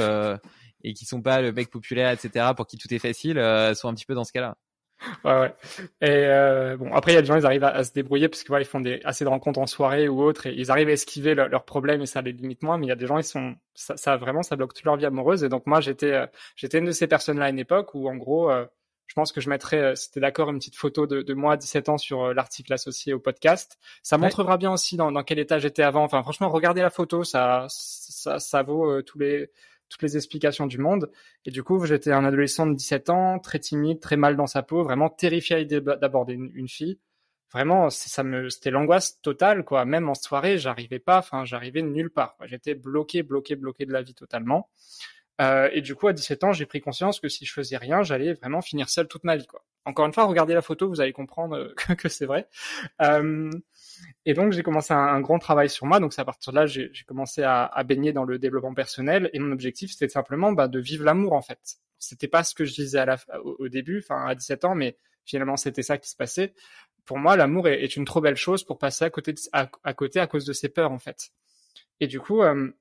[0.84, 3.36] et qui sont pas le mec populaire, etc., pour qui tout est facile,
[3.76, 4.56] sont un petit peu dans ce cas-là.
[5.24, 5.56] Ouais, ouais.
[6.02, 8.30] Et euh, bon, après, il y a des gens, ils arrivent à, à se débrouiller
[8.30, 10.90] parce que ils font des assez de rencontres en soirée ou autre, et ils arrivent
[10.90, 12.78] à esquiver le, leurs problèmes et ça les limite moins.
[12.78, 14.98] Mais il y a des gens, ils sont, ça, ça vraiment, ça bloque toute leur
[14.98, 15.44] vie amoureuse.
[15.44, 16.26] Et donc moi, j'étais, euh,
[16.56, 18.66] j'étais une de ces personnes-là à une époque où, en gros, euh,
[19.06, 21.58] je pense que je mettrais, si t'es d'accord, une petite photo de, de, moi à
[21.58, 23.78] 17 ans sur l'article associé au podcast.
[24.04, 24.58] Ça montrera ouais.
[24.58, 26.04] bien aussi dans, dans quel état j'étais avant.
[26.04, 29.50] Enfin, franchement, regardez la photo, ça, ça, ça vaut tous les
[29.90, 31.12] toutes les explications du monde.
[31.46, 34.64] Et du coup, j'étais un adolescent de 17 ans, très timide, très mal dans sa
[34.64, 37.00] peau, vraiment terrifié d'aborder une, fille.
[37.52, 39.86] Vraiment, ça me, c'était l'angoisse totale, quoi.
[39.86, 42.36] Même en soirée, j'arrivais pas, enfin, j'arrivais nulle part.
[42.46, 44.70] J'étais bloqué, bloqué, bloqué de la vie totalement.
[45.40, 48.04] Euh, et du coup, à 17 ans, j'ai pris conscience que si je faisais rien,
[48.04, 49.64] j'allais vraiment finir seul toute ma vie, quoi.
[49.86, 52.50] Encore une fois, regardez la photo, vous allez comprendre que, que c'est vrai.
[53.02, 53.50] Euh,
[54.26, 56.00] et donc, j'ai commencé un, grand travail sur moi.
[56.00, 59.30] Donc, c'est à partir de là, j'ai commencé à, à, baigner dans le développement personnel.
[59.34, 61.78] Et mon objectif, c'était simplement bah, de vivre l'amour, en fait.
[62.00, 64.76] C'était pas ce que je disais à la, au, au début, enfin à 17 ans,
[64.76, 66.54] mais finalement, c'était ça qui se passait.
[67.06, 69.70] Pour moi, l'amour est, est, une trop belle chose pour passer à côté, de, à,
[69.84, 71.30] à, côté à cause de ses peurs, en fait.
[72.00, 72.72] Et du coup, euh,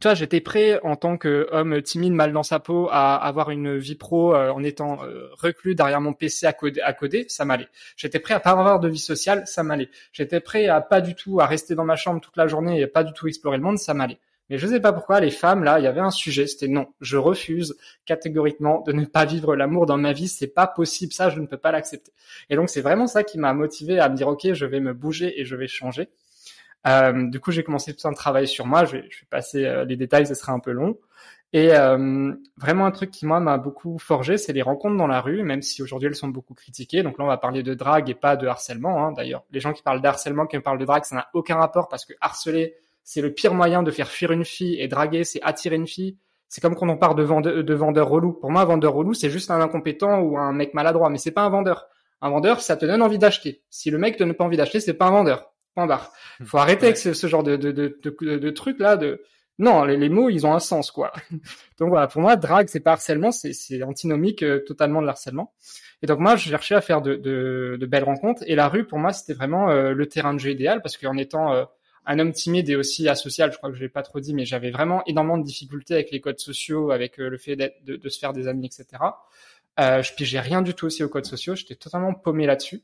[0.00, 3.76] tu vois, j'étais prêt en tant qu'homme timide, mal dans sa peau, à avoir une
[3.78, 7.68] vie pro euh, en étant euh, reclus derrière mon PC à coder, ça m'allait.
[7.96, 9.88] J'étais prêt à pas avoir de vie sociale, ça m'allait.
[10.12, 12.86] J'étais prêt à pas du tout à rester dans ma chambre toute la journée et
[12.86, 14.18] pas du tout explorer le monde, ça m'allait.
[14.50, 16.86] Mais je sais pas pourquoi les femmes là, il y avait un sujet, c'était non,
[17.00, 17.74] je refuse
[18.04, 21.46] catégoriquement de ne pas vivre l'amour dans ma vie, c'est pas possible, ça je ne
[21.46, 22.12] peux pas l'accepter.
[22.50, 24.92] Et donc c'est vraiment ça qui m'a motivé à me dire ok, je vais me
[24.92, 26.10] bouger et je vais changer.
[26.86, 28.84] Euh, du coup, j'ai commencé tout un travail sur moi.
[28.84, 30.98] Je vais, je vais passer euh, les détails, ce sera un peu long.
[31.54, 35.20] Et euh, vraiment un truc qui moi m'a beaucoup forgé, c'est les rencontres dans la
[35.20, 37.04] rue, même si aujourd'hui elles sont beaucoup critiquées.
[37.04, 39.06] Donc là, on va parler de drague et pas de harcèlement.
[39.06, 39.12] Hein.
[39.12, 42.04] D'ailleurs, les gens qui parlent d'harcèlement, qui parlent de drague, ça n'a aucun rapport parce
[42.04, 42.74] que harceler,
[43.04, 46.16] c'est le pire moyen de faire fuir une fille et draguer, c'est attirer une fille.
[46.48, 48.32] C'est comme quand on parle de vendeur, de vendeur relou.
[48.32, 51.30] Pour moi, un vendeur relou, c'est juste un incompétent ou un mec maladroit, mais c'est
[51.30, 51.86] pas un vendeur.
[52.20, 53.62] Un vendeur, ça te donne envie d'acheter.
[53.70, 55.53] Si le mec te donne pas envie d'acheter, c'est pas un vendeur.
[55.74, 56.12] Point barre.
[56.40, 56.44] Hmm.
[56.44, 58.96] Faut arrêter avec ce, genre de, de, de, de, trucs là.
[58.96, 59.22] De
[59.58, 61.12] non, les, mots ils ont un sens quoi.
[61.78, 65.52] donc voilà, pour moi, drague c'est pas harcèlement, c'est antinomique euh, totalement de l'harcèlement.
[66.02, 69.12] Et donc moi, je cherchais à faire de, belles rencontres et la rue pour moi
[69.12, 71.64] c'était vraiment euh, le terrain de jeu idéal parce qu'en étant euh,
[72.06, 73.52] un homme timide et aussi asocial.
[73.52, 76.10] Je crois que je l'ai pas trop dit, mais j'avais vraiment énormément de difficultés avec
[76.10, 79.02] les codes sociaux, avec le fait de, de, se faire des amis, etc.
[79.80, 81.54] Euh, je pigeais rien du tout aussi aux codes sociaux.
[81.54, 82.82] J'étais totalement paumé là-dessus.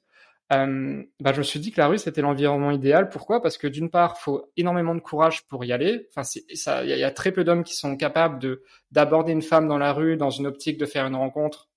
[0.53, 3.09] Euh, bah, je me suis dit que la rue c'était l'environnement idéal.
[3.09, 3.41] Pourquoi?
[3.41, 6.09] Parce que d'une part, faut énormément de courage pour y aller.
[6.11, 6.23] Enfin,
[6.55, 9.79] ça, il y, a très peu d'hommes qui sont capables de d'aborder une femme dans
[9.79, 11.69] la rue dans une optique de faire une rencontre.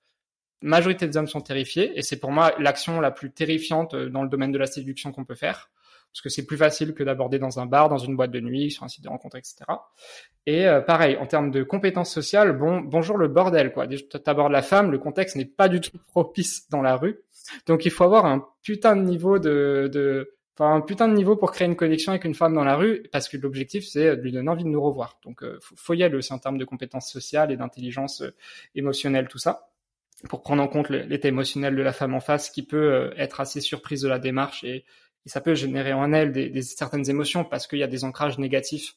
[0.62, 4.30] majorité des hommes sont terrifiés, et c'est pour moi l'action la plus terrifiante dans le
[4.30, 5.70] domaine de la séduction qu'on peut faire
[6.14, 8.70] parce que c'est plus facile que d'aborder dans un bar, dans une boîte de nuit,
[8.70, 9.56] sur un site de rencontre, etc.
[10.46, 13.88] Et euh, pareil, en termes de compétences sociales, bon, bonjour le bordel, quoi.
[13.88, 13.98] Tu
[14.28, 17.20] abordes la femme, le contexte n'est pas du tout propice dans la rue,
[17.66, 21.36] donc il faut avoir un putain de niveau de, de enfin un putain de niveau
[21.36, 24.22] pour créer une connexion avec une femme dans la rue, parce que l'objectif c'est de
[24.22, 25.18] lui donner envie de nous revoir.
[25.26, 28.36] Donc euh, faut, y aller aussi en termes de compétences sociales et d'intelligence euh,
[28.76, 29.70] émotionnelle, tout ça
[30.30, 33.42] pour prendre en compte l'état émotionnel de la femme en face qui peut euh, être
[33.42, 34.86] assez surprise de la démarche et
[35.26, 38.04] et ça peut générer en elle des, des certaines émotions parce qu'il y a des
[38.04, 38.96] ancrages négatifs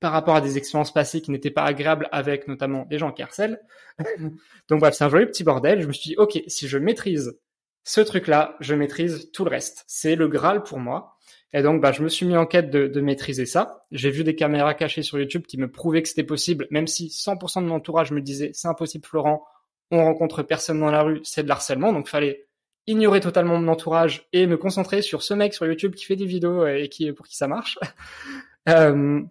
[0.00, 3.22] par rapport à des expériences passées qui n'étaient pas agréables avec notamment des gens qui
[3.22, 3.60] harcèlent.
[4.68, 5.80] Donc bref, c'est un joli petit bordel.
[5.80, 7.38] Je me suis dit, ok, si je maîtrise
[7.84, 9.84] ce truc-là, je maîtrise tout le reste.
[9.86, 11.16] C'est le Graal pour moi.
[11.52, 13.86] Et donc, bah, je me suis mis en quête de, de maîtriser ça.
[13.92, 17.08] J'ai vu des caméras cachées sur YouTube qui me prouvaient que c'était possible, même si
[17.08, 19.44] 100% de mon entourage me disait, c'est impossible, Florent,
[19.92, 21.92] on rencontre personne dans la rue, c'est de l'harcèlement.
[21.92, 22.48] Donc, fallait
[22.86, 26.26] ignorer totalement mon entourage et me concentrer sur ce mec sur YouTube qui fait des
[26.26, 27.78] vidéos euh, et qui pour qui ça marche.
[28.68, 29.22] euh,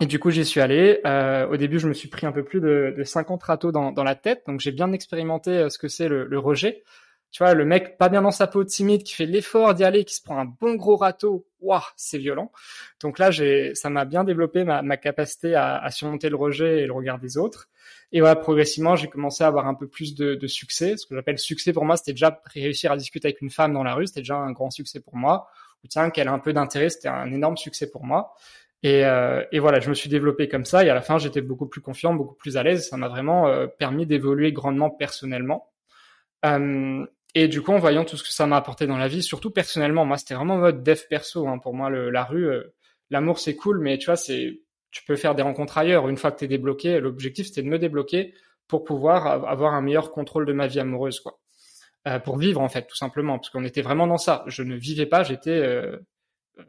[0.00, 1.00] et du coup, j'y suis allé.
[1.06, 3.90] Euh, au début, je me suis pris un peu plus de, de 50 râteaux dans,
[3.90, 6.84] dans la tête, donc j'ai bien expérimenté euh, ce que c'est le, rejet.
[7.30, 10.04] Tu vois, le mec pas bien dans sa peau, timide, qui fait l'effort d'y aller,
[10.04, 12.50] qui se prend un bon gros râteau, waouh, c'est violent.
[13.00, 16.80] Donc là, j'ai, ça m'a bien développé ma, ma capacité à, à, surmonter le rejet
[16.80, 17.68] et le regard des autres.
[18.12, 20.96] Et voilà, progressivement, j'ai commencé à avoir un peu plus de, de succès.
[20.96, 23.82] Ce que j'appelle succès pour moi, c'était déjà réussir à discuter avec une femme dans
[23.84, 25.48] la rue, c'était déjà un grand succès pour moi.
[25.84, 28.34] Ou tiens, qu'elle a un peu d'intérêt, c'était un énorme succès pour moi.
[28.82, 30.84] Et, euh, et, voilà, je me suis développé comme ça.
[30.84, 32.88] Et à la fin, j'étais beaucoup plus confiant, beaucoup plus à l'aise.
[32.88, 35.70] Ça m'a vraiment euh, permis d'évoluer grandement personnellement.
[36.44, 37.04] Euh,
[37.34, 39.50] et du coup, en voyant tout ce que ça m'a apporté dans la vie, surtout
[39.50, 41.46] personnellement, moi, c'était vraiment mode dev perso.
[41.46, 41.58] Hein.
[41.58, 42.74] Pour moi, la rue, euh,
[43.10, 44.60] l'amour, c'est cool, mais tu vois, c'est,
[44.90, 46.08] tu peux faire des rencontres ailleurs.
[46.08, 48.34] Une fois que tu es débloqué, l'objectif, c'était de me débloquer
[48.66, 51.40] pour pouvoir avoir un meilleur contrôle de ma vie amoureuse, quoi.
[52.06, 54.44] Euh, pour vivre, en fait, tout simplement, parce qu'on était vraiment dans ça.
[54.46, 55.98] Je ne vivais pas, j'étais euh,
[56.58, 56.64] euh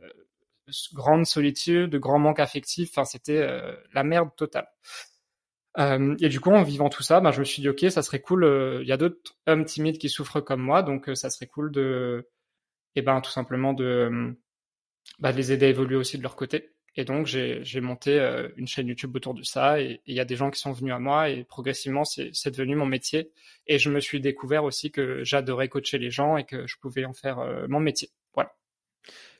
[0.93, 2.91] grande solitude, grand manque affectif.
[2.91, 3.43] Enfin, c'était
[3.91, 4.67] la merde totale.
[5.77, 8.01] Euh, et du coup, en vivant tout ça, ben, je me suis dit, ok, ça
[8.01, 8.79] serait cool.
[8.81, 12.27] Il y a d'autres hommes timides qui souffrent comme moi, donc ça serait cool de,
[12.95, 14.35] eh ben, tout simplement de,
[15.19, 16.71] bah, de les aider à évoluer aussi de leur côté.
[16.95, 19.79] Et donc, j'ai monté euh, une chaîne YouTube autour de ça.
[19.79, 21.29] Et il y a des gens qui sont venus à moi.
[21.29, 23.31] Et progressivement, c'est devenu mon métier.
[23.67, 27.05] Et je me suis découvert aussi que j'adorais coacher les gens et que je pouvais
[27.05, 28.09] en faire euh, mon métier.
[28.33, 28.53] Voilà.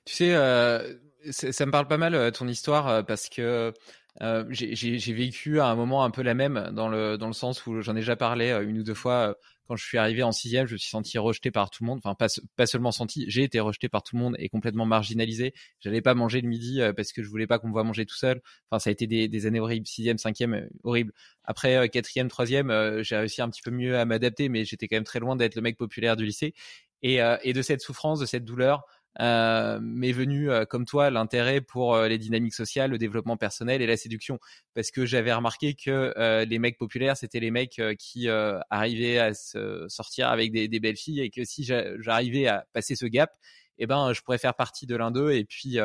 [0.06, 0.96] Tu sais, euh,
[1.32, 3.74] ça me parle pas mal ton histoire parce que
[4.22, 7.66] euh, j'ai vécu à un moment un peu la même dans le dans le sens
[7.66, 9.36] où j'en ai déjà parlé une ou deux fois
[9.70, 12.00] quand je suis arrivé en sixième, je me suis senti rejeté par tout le monde.
[12.04, 15.54] Enfin, pas, pas seulement senti, j'ai été rejeté par tout le monde et complètement marginalisé.
[15.80, 18.08] J'allais pas manger le midi euh, parce que je voulais pas qu'on me voit manger
[18.08, 18.42] tout seul.
[18.72, 21.14] Enfin, ça a été des, des années horribles, sixième, cinquième, euh, horrible.
[21.44, 24.96] Après euh, quatrième, troisième, j'ai réussi un petit peu mieux à m'adapter, mais j'étais quand
[24.96, 26.56] même très loin d'être le mec populaire du lycée.
[27.04, 28.84] Et, et de cette souffrance, de cette douleur,
[29.20, 33.82] euh, m'est venu euh, comme toi l'intérêt pour euh, les dynamiques sociales, le développement personnel
[33.82, 34.40] et la séduction,
[34.74, 36.14] parce que j'avais remarqué que
[36.46, 38.30] les mecs populaires c'était les mecs qui
[38.70, 42.96] arrivaient à se sortir avec des, des, belles filles et que si j'arrivais à passer
[42.96, 43.32] ce gap,
[43.78, 45.78] eh ben je pourrais faire partie de l'un d'eux et puis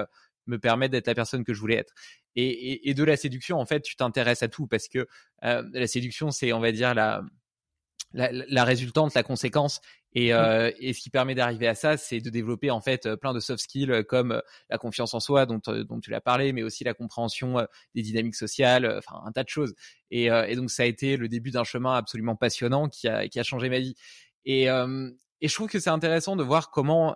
[0.46, 1.92] me permettre d'être la personne que je voulais être.
[2.36, 5.06] Et, et, et de la séduction, en fait, tu t'intéresses à tout parce que
[5.42, 7.22] la séduction, c'est, on va dire, la,
[8.14, 9.80] la, la, résultante, la conséquence.
[10.14, 10.36] Et, mmh.
[10.36, 13.34] euh, et ce qui permet d'arriver à ça, c'est de développer en fait euh, plein
[13.34, 14.40] de soft skills euh, comme euh,
[14.70, 18.36] la confiance en soi dont, dont tu l'as parlé, mais aussi la compréhension des dynamiques
[18.36, 19.74] sociales, enfin un tas de choses.
[20.10, 23.40] Et, et, donc ça a été le début d'un chemin absolument passionnant qui a, qui
[23.40, 23.96] a changé ma vie.
[24.44, 27.14] Et, et je trouve que c'est intéressant de voir comment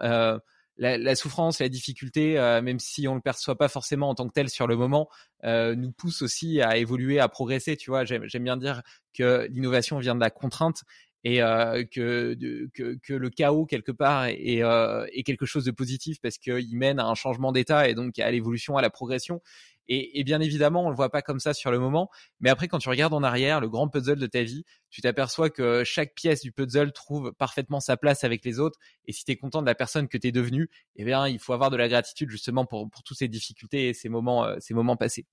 [0.78, 4.32] la, la, souffrance, la difficulté, même si on le perçoit pas forcément en tant que
[4.32, 5.08] tel sur le moment,
[5.44, 7.76] euh, nous pousse aussi à évoluer, à progresser.
[7.76, 8.82] Tu vois, j'aime bien dire
[9.14, 10.82] que l'innovation vient de la contrainte
[11.24, 12.36] et euh, que,
[12.74, 16.76] que, que, le chaos quelque part est, euh, est quelque chose de positif parce qu'il
[16.76, 19.42] mène à un changement d'état et donc à l'évolution, à la progression.
[19.88, 22.10] Et, bien évidemment, on le voit pas comme ça sur le moment,
[22.40, 25.48] mais après, quand tu regardes en arrière le grand puzzle de ta vie, tu t'aperçois
[25.48, 28.78] que chaque pièce du puzzle trouve parfaitement sa place avec les autres.
[29.06, 31.38] Et si tu es content de la personne que tu es devenue, eh bien, il
[31.38, 34.56] faut avoir de la gratitude justement pour, pour toutes ces difficultés et ces moments, euh,
[34.60, 35.26] ces moments passés.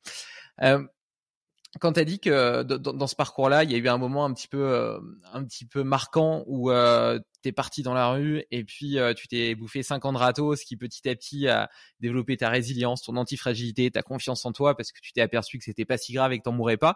[0.62, 0.86] Euh,
[1.80, 4.34] quand tu dit que dans, dans ce parcours-là, il y a eu un moment un
[4.34, 5.00] petit peu, euh,
[5.34, 9.28] un petit peu marquant où euh, t'es parti dans la rue et puis euh, tu
[9.28, 11.70] t'es bouffé 5 ans ce qui petit à petit a
[12.00, 15.64] développé ta résilience, ton antifragilité, ta confiance en toi parce que tu t'es aperçu que
[15.64, 16.96] c'était pas si grave et que t'en mourrais pas.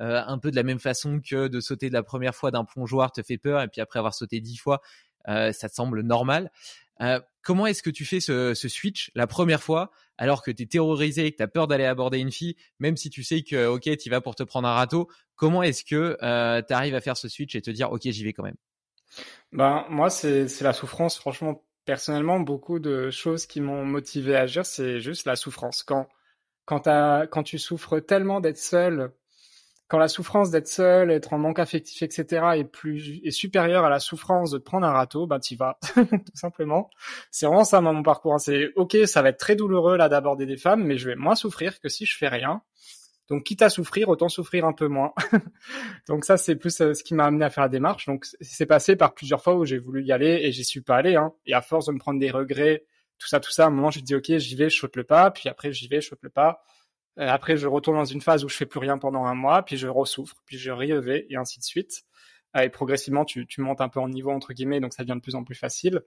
[0.00, 2.64] Euh, un peu de la même façon que de sauter de la première fois d'un
[2.64, 4.80] plongeoir te fait peur et puis après avoir sauté 10 fois,
[5.28, 6.52] euh, ça te semble normal.
[7.00, 10.64] Euh, comment est-ce que tu fais ce, ce, switch la première fois alors que tu
[10.64, 13.66] es terrorisé, que tu as peur d'aller aborder une fille, même si tu sais que
[13.66, 17.00] ok tu vas pour te prendre un râteau, comment est-ce que euh, tu arrives à
[17.00, 18.56] faire ce switch et te dire ok j'y vais quand même?
[19.52, 21.18] Ben moi c'est la souffrance.
[21.18, 25.82] Franchement personnellement beaucoup de choses qui m'ont motivé à agir c'est juste la souffrance.
[25.82, 26.08] Quand
[26.64, 26.82] quand,
[27.30, 29.12] quand tu souffres tellement d'être seul
[29.88, 32.42] quand la souffrance d'être seul, être en manque affectif, etc.
[32.56, 36.20] est plus est supérieure à la souffrance de prendre un râteau, ben t'y vas, tout
[36.34, 36.90] simplement.
[37.30, 38.34] C'est vraiment ça mon parcours.
[38.34, 38.38] Hein.
[38.38, 41.34] C'est ok, ça va être très douloureux là d'aborder des femmes, mais je vais moins
[41.34, 42.62] souffrir que si je fais rien.
[43.30, 45.12] Donc quitte à souffrir, autant souffrir un peu moins.
[46.08, 48.06] Donc ça c'est plus euh, ce qui m'a amené à faire la démarche.
[48.06, 50.96] Donc c'est passé par plusieurs fois où j'ai voulu y aller et j'y suis pas
[50.96, 51.16] allé.
[51.16, 51.32] Hein.
[51.46, 52.84] Et à force de me prendre des regrets,
[53.18, 55.04] tout ça, tout ça, à un moment je dis ok, j'y vais, je saute le
[55.04, 55.30] pas.
[55.30, 56.62] Puis après j'y vais, je saute le pas.
[57.18, 59.62] Euh, après, je retourne dans une phase où je fais plus rien pendant un mois,
[59.64, 62.02] puis je ressouffre, puis je vais et ainsi de suite.
[62.56, 65.16] Euh, et progressivement, tu, tu montes un peu en niveau entre guillemets, donc ça devient
[65.16, 66.02] de plus en plus facile.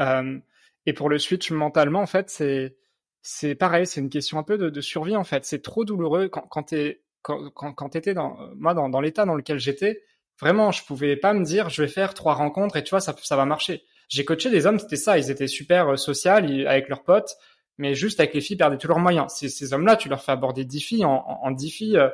[0.00, 0.38] Euh,
[0.86, 2.76] et pour le switch mentalement, en fait, c'est
[3.22, 5.44] c'est pareil, c'est une question un peu de, survie en fait.
[5.44, 9.24] C'est trop douloureux quand quand t'es quand quand, quand t'étais dans moi dans, dans l'état
[9.26, 10.02] dans lequel j'étais.
[10.40, 13.14] Vraiment, je pouvais pas me dire je vais faire trois rencontres et tu vois ça
[13.22, 13.84] ça va marcher.
[14.08, 17.36] J'ai coaché des hommes, c'était ça, ils étaient super euh, sociaux avec leurs potes
[17.78, 19.32] mais juste avec les filles perdaient tous leurs moyens.
[19.32, 21.98] Ces, ces hommes-là, tu leur fais aborder 10 filles en, en, 10 filles.
[21.98, 22.08] Euh,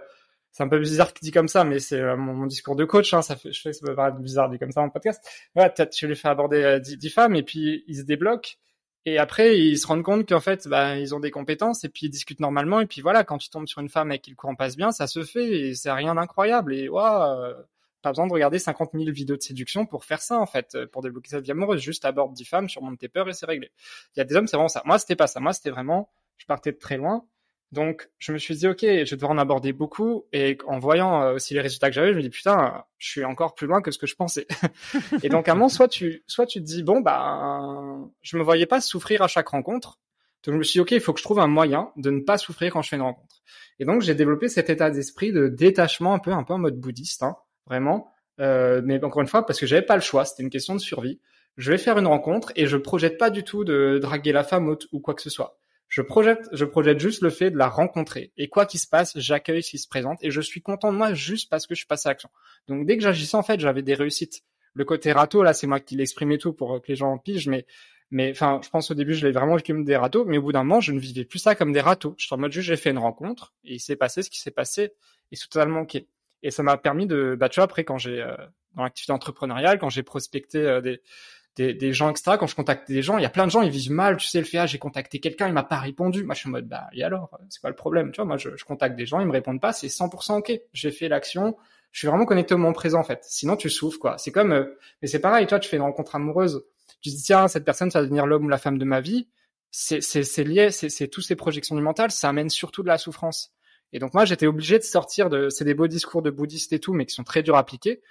[0.50, 3.12] c'est un peu bizarre dit comme ça, mais c'est euh, mon, discours de coach.
[3.14, 5.22] Hein, ça fait, je sais que ça peut paraître bizarre dit comme ça en podcast.
[5.54, 8.56] Voilà, tu les fais aborder 10, euh, femmes et puis ils se débloquent.
[9.04, 12.06] Et après, ils se rendent compte qu'en fait, bah, ils ont des compétences et puis
[12.06, 12.80] ils discutent normalement.
[12.80, 14.90] Et puis voilà, quand tu tombes sur une femme avec qui le courant passe bien,
[14.90, 16.74] ça se fait et c'est rien d'incroyable.
[16.74, 17.54] Et waouh,
[18.02, 20.86] pas besoin de regarder 50 000 vidéos de séduction pour faire ça, en fait, euh,
[20.86, 21.80] pour débloquer sa vie amoureuse.
[21.80, 23.70] Juste aborde 10 femmes, surmonte tes peurs et c'est réglé.
[24.14, 24.82] Il y a des hommes, c'est vraiment ça.
[24.84, 25.40] Moi, c'était pas ça.
[25.40, 27.24] Moi, c'était vraiment, je partais de très loin.
[27.70, 30.24] Donc, je me suis dit, OK, je vais devoir en aborder beaucoup.
[30.32, 33.24] Et en voyant euh, aussi les résultats que j'avais, je me dis, putain, je suis
[33.24, 34.46] encore plus loin que ce que je pensais.
[35.22, 38.42] et donc, à un moment, soit tu, soit tu te dis, bon, bah, je me
[38.42, 39.98] voyais pas souffrir à chaque rencontre.
[40.44, 42.20] Donc, je me suis dit, OK, il faut que je trouve un moyen de ne
[42.20, 43.42] pas souffrir quand je fais une rencontre.
[43.80, 46.80] Et donc, j'ai développé cet état d'esprit de détachement un peu, un peu en mode
[46.80, 47.36] bouddhiste, hein
[47.68, 48.12] vraiment.
[48.40, 50.80] Euh, mais encore une fois, parce que j'avais pas le choix, c'était une question de
[50.80, 51.20] survie.
[51.56, 54.76] Je vais faire une rencontre et je projette pas du tout de draguer la femme
[54.92, 55.58] ou, quoi que ce soit.
[55.88, 58.32] Je projette, je projette juste le fait de la rencontrer.
[58.36, 60.98] Et quoi qu'il se passe, j'accueille ce qui se présente et je suis content de
[60.98, 62.28] moi juste parce que je suis passé à l'action.
[62.68, 64.42] Donc dès que j'agissais, en fait, j'avais des réussites.
[64.74, 67.48] Le côté râteau, là, c'est moi qui l'exprimais tout pour que les gens en pigent,
[67.48, 67.66] mais
[68.10, 70.42] mais enfin, je pense au début, je l'ai vraiment vécu comme des râteaux, mais au
[70.42, 72.14] bout d'un moment, je ne vivais plus ça comme des râteaux.
[72.16, 74.40] Je suis en mode juste, j'ai fait une rencontre et il s'est passé ce qui
[74.40, 74.92] s'est passé
[75.30, 76.02] et c'est totalement ok.
[76.42, 78.36] Et ça m'a permis de, bah, tu vois, après, quand j'ai, euh,
[78.74, 83.02] dans l'activité entrepreneuriale, quand j'ai prospecté euh, des, des, gens extra, quand je contactais des
[83.02, 84.66] gens, il y a plein de gens, ils vivent mal, tu sais, le fait, ah,
[84.66, 86.22] j'ai contacté quelqu'un, il m'a pas répondu.
[86.22, 88.12] Moi, je suis en mode, bah, et alors, c'est quoi le problème?
[88.12, 90.52] Tu vois, moi, je, je contacte des gens, ils me répondent pas, c'est 100% ok.
[90.72, 91.56] J'ai fait l'action,
[91.90, 93.20] je suis vraiment connecté au moment présent, en fait.
[93.24, 94.18] Sinon, tu souffres, quoi.
[94.18, 96.64] C'est comme, euh, mais c'est pareil, toi, tu fais une rencontre amoureuse,
[97.00, 99.00] tu te dis, tiens, cette personne, ça va devenir l'homme ou la femme de ma
[99.00, 99.28] vie.
[99.70, 102.88] C'est, c'est, c'est lié, c'est, c'est tous ces projections du mental, ça amène surtout de
[102.88, 103.52] la souffrance.
[103.92, 106.78] Et donc moi, j'étais obligé de sortir de, c'est des beaux discours de bouddhistes et
[106.78, 108.02] tout, mais qui sont très durs à appliquer.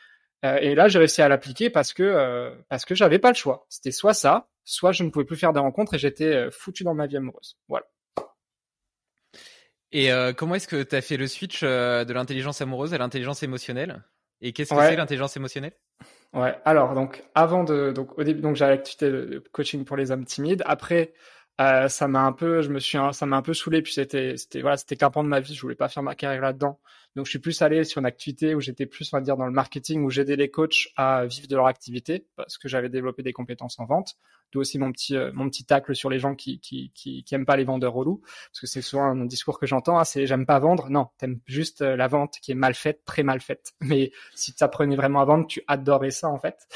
[0.45, 3.35] Euh, et là, j'ai réussi à l'appliquer parce que euh, parce que j'avais pas le
[3.35, 3.65] choix.
[3.69, 6.83] C'était soit ça, soit je ne pouvais plus faire des rencontres et j'étais euh, foutu
[6.83, 7.57] dans ma vie amoureuse.
[7.67, 7.87] Voilà.
[9.91, 13.41] Et euh, comment est-ce que tu as fait le switch de l'intelligence amoureuse à l'intelligence
[13.41, 14.03] émotionnelle?
[14.41, 15.73] Et qu'est-ce que c'est l'intelligence émotionnelle?
[16.33, 16.55] Ouais.
[16.65, 20.25] Alors donc avant de donc au début donc j'ai l'activité de coaching pour les hommes
[20.25, 20.61] timides.
[20.65, 21.13] Après
[21.59, 23.81] euh, ça m'a un peu, je me suis, ça m'a un peu saoulé.
[23.81, 25.53] Puis c'était, c'était voilà, c'était qu'un pan de ma vie.
[25.55, 26.79] Je voulais pas faire ma carrière là-dedans.
[27.15, 29.45] Donc je suis plus allé sur une activité où j'étais plus, on va dire, dans
[29.45, 33.23] le marketing, où j'aidais les coachs à vivre de leur activité parce que j'avais développé
[33.23, 34.17] des compétences en vente.
[34.51, 37.35] D'où aussi mon petit, euh, mon petit tacle sur les gens qui, qui, qui, qui
[37.35, 38.21] aiment pas les vendeurs relous,
[38.51, 39.99] parce que c'est souvent un discours que j'entends.
[39.99, 40.89] Hein, c'est j'aime pas vendre.
[40.89, 43.73] Non, t'aimes juste euh, la vente qui est mal faite, très mal faite.
[43.81, 46.67] Mais si tu apprenais vraiment à vendre, tu adorais ça en fait.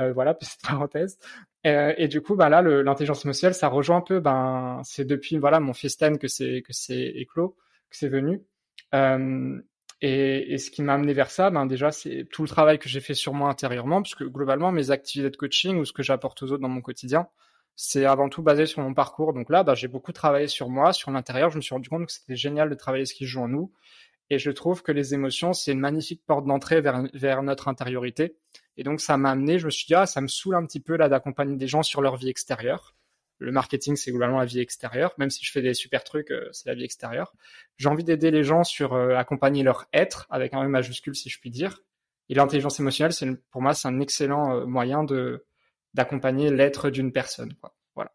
[0.00, 1.18] Euh, voilà, petite parenthèse.
[1.66, 4.20] Euh, et du coup, bah là, l'intelligence émotionnelle, ça rejoint un peu.
[4.20, 7.56] Ben, c'est depuis voilà mon festen que c'est que c'est éclos,
[7.90, 8.42] que c'est venu.
[8.94, 9.60] Euh,
[10.06, 13.00] et, ce qui m'a amené vers ça, ben déjà, c'est tout le travail que j'ai
[13.00, 16.52] fait sur moi intérieurement, puisque globalement, mes activités de coaching ou ce que j'apporte aux
[16.52, 17.26] autres dans mon quotidien,
[17.74, 19.32] c'est avant tout basé sur mon parcours.
[19.32, 21.48] Donc là, ben, j'ai beaucoup travaillé sur moi, sur l'intérieur.
[21.48, 23.72] Je me suis rendu compte que c'était génial de travailler ce qui joue en nous.
[24.28, 28.36] Et je trouve que les émotions, c'est une magnifique porte d'entrée vers, vers notre intériorité.
[28.76, 30.80] Et donc, ça m'a amené, je me suis dit, ah, ça me saoule un petit
[30.80, 32.94] peu là d'accompagner des gens sur leur vie extérieure.
[33.38, 35.12] Le marketing, c'est globalement la vie extérieure.
[35.18, 37.34] Même si je fais des super trucs, euh, c'est la vie extérieure.
[37.76, 41.28] J'ai envie d'aider les gens sur euh, accompagner leur être, avec un E majuscule, si
[41.28, 41.82] je puis dire.
[42.28, 45.44] Et l'intelligence émotionnelle, c'est pour moi, c'est un excellent euh, moyen de,
[45.94, 47.52] d'accompagner l'être d'une personne.
[47.60, 47.74] Quoi.
[47.94, 48.12] Voilà.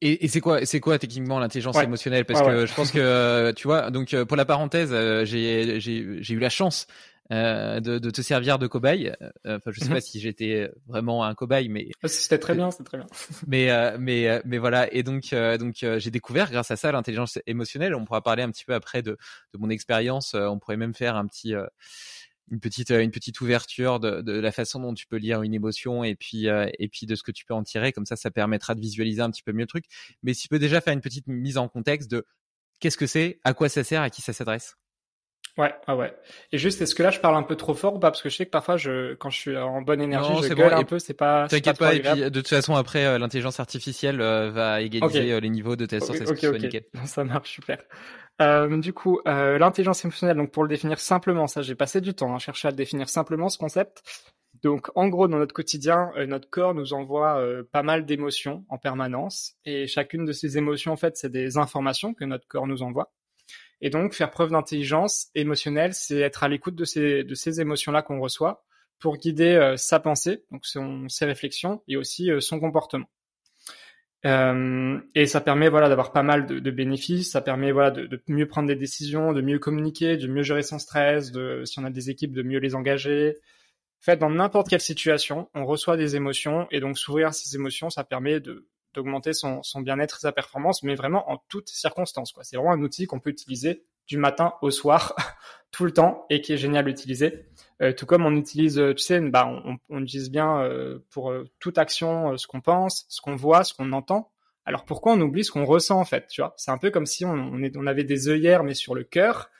[0.00, 1.84] Et, et c'est quoi, c'est quoi techniquement l'intelligence Ouais.
[1.84, 2.24] émotionnelle?
[2.24, 2.66] Parce Ouais, que ouais.
[2.66, 6.86] je pense que tu vois, donc pour la parenthèse, j'ai eu la chance
[7.32, 9.12] euh, de, de te servir de cobaye.
[9.22, 9.92] Euh, Enfin, je sais Mhm.
[9.94, 13.06] pas si j'étais vraiment un cobaye, mais Ah, C'était très bien, c'était très bien.
[13.46, 14.92] mais euh, mais euh, mais voilà.
[14.92, 17.94] Et donc euh, donc euh, j'ai découvert grâce à ça l'intelligence émotionnelle.
[17.94, 19.12] On pourra parler un petit peu après de
[19.54, 20.34] de mon expérience.
[20.34, 21.66] Euh, on pourrait même faire un petit euh,
[22.50, 25.54] une petite euh, une petite ouverture de, de la façon dont tu peux lire une
[25.54, 28.16] émotion et puis euh, et puis de ce que tu peux en tirer comme ça
[28.16, 29.84] ça permettra de visualiser un petit peu mieux le truc
[30.24, 32.26] mais si tu peux déjà faire une petite mise en contexte de
[32.80, 34.74] qu'est-ce que c'est à quoi ça sert à qui ça s'adresse
[35.58, 36.14] Ouais, ah ouais.
[36.52, 38.10] Et juste, est-ce que là, je parle un peu trop fort ou pas?
[38.10, 40.54] Parce que je sais que parfois, je, quand je suis en bonne énergie, Non, je
[40.54, 40.98] gueule bon, un peu.
[40.98, 41.48] C'est pas.
[41.48, 44.80] c'est t'inquiète trop pas et puis de toute façon après euh, l'intelligence artificielle euh, va
[44.80, 47.78] égaliser euh, les niveaux de sorte à Ok, ok, Ça marche super.
[48.40, 52.14] Euh, du coup, euh, l'intelligence émotionnelle, donc pour le définir simplement, ça j'ai passé du
[52.14, 54.02] temps à chercher à le définir simplement ce concept.
[54.62, 58.64] Donc en gros, dans notre quotidien, euh, notre corps nous envoie euh, pas mal d'émotions
[58.68, 62.66] en permanence, et chacune de ces émotions, en fait, c'est des informations que notre corps
[62.66, 63.12] nous envoie.
[63.80, 68.02] Et donc, faire preuve d'intelligence émotionnelle, c'est être à l'écoute de ces, de ces émotions-là
[68.02, 68.64] qu'on reçoit
[68.98, 73.06] pour guider euh, sa pensée, donc son, ses réflexions, et aussi euh, son comportement.
[74.26, 77.30] Euh, et ça permet voilà d'avoir pas mal de, de bénéfices.
[77.30, 80.62] Ça permet voilà de, de mieux prendre des décisions, de mieux communiquer, de mieux gérer
[80.62, 83.36] son stress, de si on a des équipes de mieux les engager.
[84.00, 87.54] En fait, dans n'importe quelle situation, on reçoit des émotions et donc s'ouvrir à ces
[87.54, 91.68] émotions, ça permet de d'augmenter son, son bien-être et sa performance, mais vraiment en toutes
[91.68, 92.32] circonstances.
[92.32, 92.44] Quoi.
[92.44, 95.14] C'est vraiment un outil qu'on peut utiliser du matin au soir,
[95.70, 97.46] tout le temps, et qui est génial à utiliser.
[97.80, 101.30] Euh, tout comme on utilise, euh, tu sais, bah, on, on utilise bien euh, pour
[101.30, 104.32] euh, toute action euh, ce qu'on pense, ce qu'on voit, ce qu'on entend.
[104.66, 106.54] Alors pourquoi on oublie ce qu'on ressent en fait, tu vois?
[106.56, 109.50] C'est un peu comme si on, est, on avait des œillères mais sur le cœur.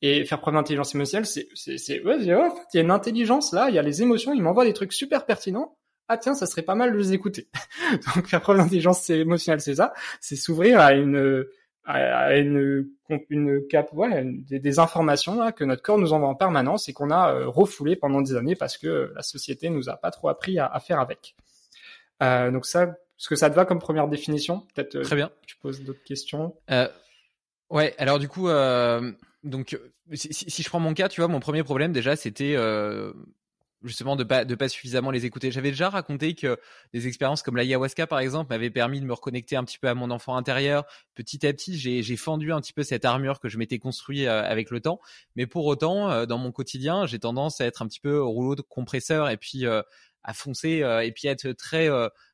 [0.00, 3.52] Et faire preuve d'intelligence émotionnelle, c'est, c'est, c'est, ouais, oh, il y a une intelligence
[3.52, 5.77] là, il y a les émotions, ils m'envoient des trucs super pertinents.
[6.08, 7.48] Ah tiens, ça serait pas mal de les écouter.
[8.16, 11.44] Donc faire preuve d'intelligence émotionnelle, c'est ça, c'est s'ouvrir à une
[11.84, 12.88] à une
[13.30, 16.92] une cap, ouais, des, des informations là, que notre corps nous envoie en permanence et
[16.92, 20.28] qu'on a euh, refoulé pendant des années parce que la société nous a pas trop
[20.28, 21.34] appris à, à faire avec.
[22.22, 24.66] Euh, donc ça, est-ce que ça te va comme première définition?
[24.74, 26.54] Peut-être euh, très bien tu poses d'autres questions?
[26.70, 26.88] Euh,
[27.70, 29.10] ouais, alors du coup, euh,
[29.42, 29.78] donc
[30.12, 33.12] si, si- si je prends mon cas, tu vois, mon premier problème déjà, c'était euh,
[33.84, 35.50] justement de pas de pas suffisamment les écouter.
[35.50, 36.58] J'avais déjà raconté que
[36.92, 39.94] des expériences comme l'ayahuasca par exemple m'avaient permis de me reconnecter un petit peu à
[39.94, 40.84] mon enfant intérieur.
[41.14, 44.26] Petit à petit, j'ai j'ai fendu un petit peu cette armure que je m'étais construit
[44.26, 45.00] euh, avec le temps.
[45.36, 48.30] Mais pour autant, euh, dans mon quotidien, j'ai tendance à être un petit peu au
[48.30, 49.82] rouleau de compresseur et puis euh,
[50.24, 51.88] à foncer et puis à être très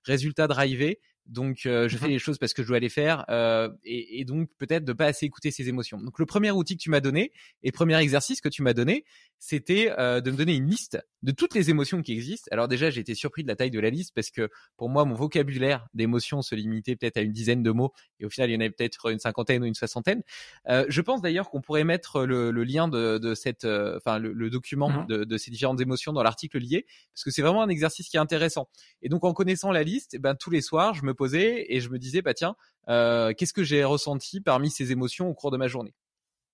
[0.04, 1.00] résultat drivé.
[1.26, 4.24] Donc, euh, je fais les choses parce que je dois les faire euh, et, et
[4.24, 5.98] donc peut-être de pas assez écouter ses émotions.
[5.98, 9.04] Donc, le premier outil que tu m'as donné et premier exercice que tu m'as donné,
[9.38, 12.48] c'était euh, de me donner une liste de toutes les émotions qui existent.
[12.52, 15.04] Alors déjà, j'ai été surpris de la taille de la liste parce que pour moi,
[15.04, 18.54] mon vocabulaire d'émotions se limitait peut-être à une dizaine de mots et au final, il
[18.54, 20.22] y en avait peut-être une cinquantaine ou une soixantaine.
[20.68, 24.18] Euh, je pense d'ailleurs qu'on pourrait mettre le, le lien de, de cette, euh, enfin
[24.18, 25.06] le, le document Mhm.
[25.06, 28.16] de, de ces différentes émotions dans l'article lié parce que c'est vraiment un exercice qui
[28.16, 28.68] est intéressant.
[29.02, 31.80] Et donc, en connaissant la liste, eh ben tous les soirs, je me posais et
[31.80, 32.56] je me disais, bah tiens,
[32.88, 35.94] euh, qu'est-ce que j'ai ressenti parmi ces émotions au cours de ma journée?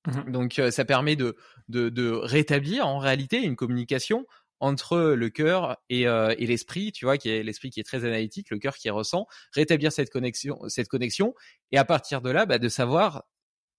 [0.07, 0.27] Mhm.
[0.27, 1.37] Donc, euh, ça permet de,
[1.69, 4.27] de, de rétablir en réalité une communication
[4.61, 8.05] entre le cœur et, euh, et l'esprit, tu vois, qui est l'esprit qui est très
[8.05, 11.35] analytique, le cœur qui ressent, rétablir cette connexion, cette connexion,
[11.73, 13.25] et à partir de là, bah, de savoir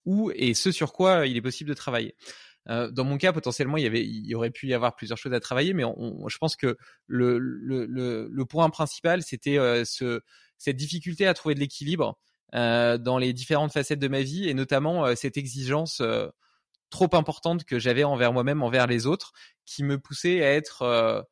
[0.06, 2.16] où et ce sur quoi il est possible de travailler.
[2.70, 5.18] Euh, dans mon cas, potentiellement, il y avait, il y aurait pu y avoir plusieurs
[5.18, 6.78] choses à travailler, mais on, on- je pense que
[7.08, 10.22] le, le, le, le point principal, c'était euh, ce,
[10.62, 12.20] cette difficulté à trouver de l'équilibre
[12.54, 16.28] euh, dans les différentes facettes de ma vie, et notamment euh, cette exigence euh,
[16.92, 19.34] trop importante que j'avais envers moi-même, envers les autres,
[19.66, 21.26] qui me poussait à être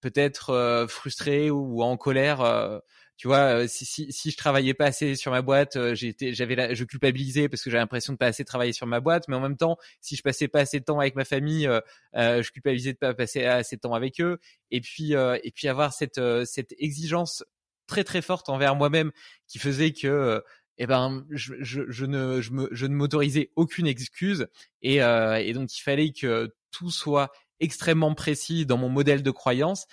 [0.00, 2.80] peut-être frustré ou, en colère.
[3.16, 6.84] tu vois, si, si, si je travaillais pas assez sur ma boîte, j'étais, j'avais, je
[6.84, 9.28] culpabilisais parce que j'avais l'impression de pas assez travailler sur ma boîte.
[9.28, 11.68] Mais en même temps, si je passais pas assez de temps avec ma famille,
[12.14, 14.38] je culpabilisais de pas passer assez de temps avec eux.
[14.70, 17.44] Et puis, euh, et puis avoir cette, cette exigence
[17.86, 19.12] très très forte envers moi-même
[19.46, 20.42] qui faisait que
[20.78, 24.46] eh ben je, je, je ne je, me, je ne m'autorisais aucune excuse
[24.82, 27.30] et, euh, et donc il fallait que tout soit
[27.60, 29.86] extrêmement précis dans mon modèle de croyance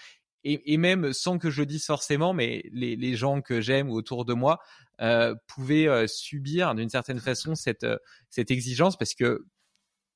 [0.44, 3.90] et, et même sans que je le dise forcément mais les, les gens que j'aime
[3.90, 4.60] ou autour de moi
[5.02, 7.86] euh, pouvaient subir d'une certaine façon cette
[8.30, 9.46] cette exigence parce que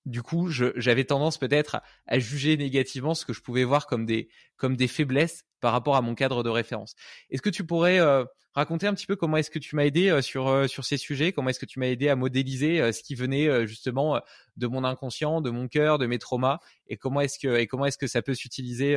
[0.06, 4.06] du coup, j'avais tendance peut-être à, à juger négativement ce que je pouvais voir comme
[4.06, 6.96] des, comme des faiblesses par rapport à mon cadre de référence.
[7.30, 10.10] Est-ce que tu pourrais euh, raconter un petit peu comment est-ce que tu m'as aidé
[10.10, 11.32] euh, sur, euh, sur ces sujets?
[11.32, 14.20] Comment est-ce que tu m'as aidé à modéliser euh, ce qui venait euh, justement euh,
[14.58, 16.60] de mon inconscient, de mon cœur, de mes traumas?
[16.88, 18.96] Et comment est-ce que, et comment est-ce que ça peut s'utiliser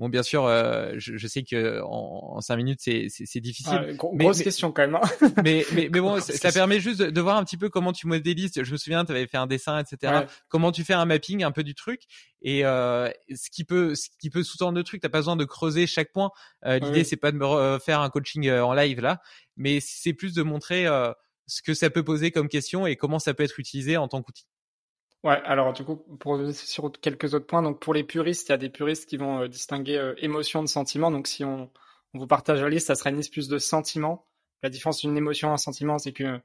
[0.00, 3.86] Bon, bien sûr, euh, je, je, sais que en, en cinq minutes, c'est c'est difficile.
[3.88, 4.96] Ah, grosse question quand même.
[4.96, 5.02] Hein.
[5.44, 8.08] mais, mais mais bon, ça permet juste de, de, voir un petit peu comment tu
[8.08, 8.50] modélises.
[8.60, 10.26] Je me souviens, tu avais fait un dessin, etc.
[10.48, 12.02] Comment tu fais un mapping un peu du truc
[12.42, 15.00] et euh, ce qui peut ce qui peut sous-tendre le truc.
[15.00, 16.30] T'as pas besoin de creuser chaque point.
[16.64, 19.20] Euh, L'idée, c'est pas de me faire un coaching en live là,
[19.56, 20.86] mais c'est plus de montrer
[21.46, 24.22] ce que ça peut poser comme question et comment ça peut être utilisé en tant
[24.22, 24.46] qu'outil.
[25.24, 28.54] Ouais, alors du coup, pour sur quelques autres points, donc pour les puristes, il y
[28.54, 31.10] a des puristes qui vont euh, distinguer euh, émotion de sentiment.
[31.10, 31.70] Donc si on,
[32.12, 34.26] on, vous partage la liste, ça serait une liste plus de sentiment.
[34.62, 36.40] La différence d'une émotion et un sentiment, c'est que euh,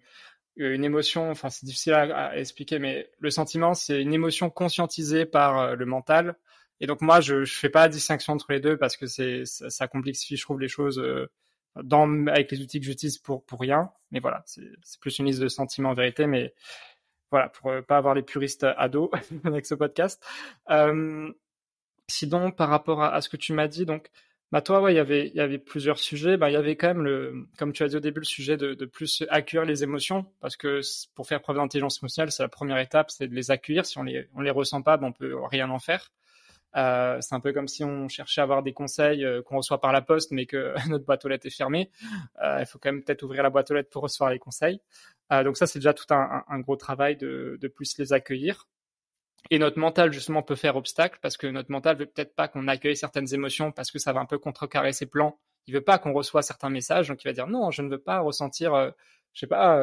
[0.56, 5.76] une émotion, enfin c'est difficile à, expliquer, mais le sentiment, c'est une émotion conscientisée par
[5.76, 6.38] le mental.
[6.80, 9.44] Et donc moi, je, je fais pas la distinction entre les deux parce que c'est
[9.46, 11.04] ça, ça, complexifie, je trouve, les choses
[11.76, 13.92] dans avec les outils que j'utilise pour pour rien.
[14.12, 14.64] Mais voilà, c'est
[15.02, 16.54] plus une liste de sentiments en vérité, mais
[17.32, 19.10] voilà, pour euh, pas avoir les puristes ados
[19.44, 20.24] avec ce podcast.
[20.70, 21.32] Euh,
[22.08, 24.10] sinon, par rapport à, ce que tu m'as dit, donc,
[24.52, 26.38] bah toi, ouais, il y avait, il y avait plusieurs sujets.
[26.38, 28.58] Bah, il y avait quand même le, comme tu as dit au début, le sujet
[28.58, 30.82] de, de plus accueillir les émotions, parce que
[31.14, 33.86] pour faire preuve d'intelligence émotionnelle, c'est la première étape, c'est de les accueillir.
[33.86, 36.12] Si on les, on les ressent pas, bah, on peut rien en faire.
[36.76, 39.82] Euh, c'est un peu comme si on cherchait à avoir des conseils euh, qu'on reçoit
[39.82, 41.90] par la poste, mais que notre boîte aux lettres est fermée.
[42.44, 44.82] Euh, il faut quand même peut-être ouvrir la boîte aux lettres pour recevoir les conseils.
[45.32, 48.68] Donc ça, c'est déjà tout un, gros travail de, plus les accueillir.
[49.52, 52.68] Et notre mental, justement, peut faire obstacle parce que notre mental veut peut-être pas qu'on
[52.68, 55.40] accueille certaines émotions parce que ça va un peu contrecarrer ses plans.
[55.68, 58.02] Il veut pas qu'on reçoive certains messages, donc il va dire non, je ne veux
[58.02, 58.92] pas ressentir,
[59.34, 59.80] je sais pas,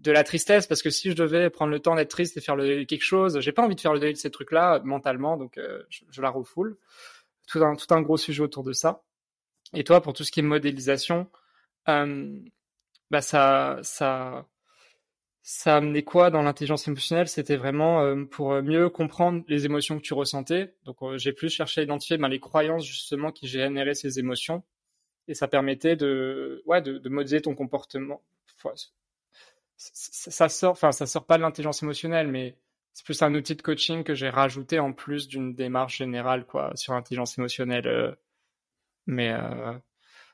[0.00, 2.56] de la tristesse parce que si je devais prendre le temps d'être triste et faire
[2.56, 5.58] le, quelque chose, j'ai pas envie de faire le deuil de ces trucs-là mentalement, donc
[5.58, 6.78] euh, je, la refoule.
[7.46, 9.02] Tout un, tout un gros sujet autour de ça.
[9.74, 11.30] Et toi, pour tout ce qui est modélisation,
[11.88, 12.38] euh,
[13.10, 14.46] bah ça, ça,
[15.42, 17.28] ça amenait quoi dans l'intelligence émotionnelle?
[17.28, 20.74] C'était vraiment euh, pour mieux comprendre les émotions que tu ressentais.
[20.84, 24.62] Donc j'ai plus cherché à identifier ben, les croyances justement qui généraient ces émotions,
[25.28, 28.22] et ça permettait de, ouais, de, de modéliser ton comportement
[29.80, 32.56] ça sort, enfin, ça sort pas de l'intelligence émotionnelle, mais
[32.92, 36.72] c'est plus un outil de coaching que j'ai rajouté en plus d'une démarche générale, quoi,
[36.74, 37.86] sur l'intelligence émotionnelle.
[37.86, 38.14] Euh.
[39.06, 39.72] mais euh,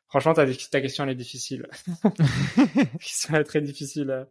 [0.09, 1.69] franchement, ta, ta question elle est difficile.
[3.01, 4.27] question est très difficile.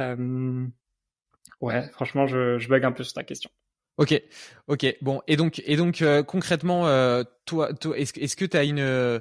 [0.00, 0.66] Euh.
[1.62, 3.50] ouais, franchement, je, je bug un peu sur ta question.
[3.96, 4.20] Ok,
[4.66, 6.84] ok, bon, et donc, et donc concrètement,
[7.44, 9.20] toi, toi est-ce, est-ce que tu as une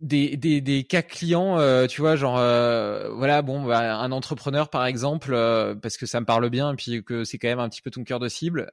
[0.00, 4.68] des, des, des cas clients, euh, tu vois, genre euh, voilà, bon, bah, un entrepreneur
[4.70, 7.58] par exemple, euh, parce que ça me parle bien, et puis que c'est quand même
[7.58, 8.70] un petit peu ton cœur de cible,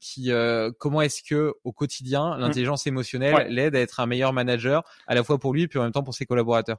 [0.00, 0.30] qui
[0.78, 2.40] comment est-ce que au quotidien mmh.
[2.40, 5.78] l'intelligence émotionnelle l'aide à être un meilleur manager, à la fois pour lui et puis
[5.78, 6.78] en même temps pour ses collaborateurs?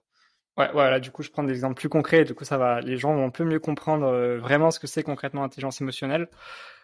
[0.58, 1.00] Ouais, voilà.
[1.00, 2.26] Du coup, je prends des exemples plus concrets.
[2.26, 5.02] Du coup, ça va, les gens vont un peu mieux comprendre vraiment ce que c'est
[5.02, 6.28] concrètement l'intelligence émotionnelle.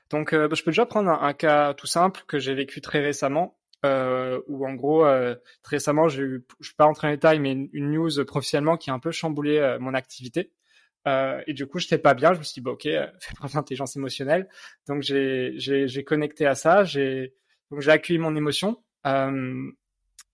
[0.10, 3.00] Donc, bah, je peux déjà prendre un, un, cas tout simple que j'ai vécu très
[3.00, 7.12] récemment euh, où en gros, euh, très récemment, j'ai eu, je vais pas rentrer en
[7.12, 10.52] détail, mais une, news professionnellement qui a un peu chamboulé euh, mon activité.
[11.08, 12.34] Euh, et du coup, j'étais pas bien.
[12.34, 14.50] Je me suis dit, bah, ok, fais preuve d'intelligence émotionnelle.
[14.88, 16.84] Donc j'ai connecté à ça.
[16.84, 17.34] J'ai
[17.88, 18.84] accueilli mon émotion.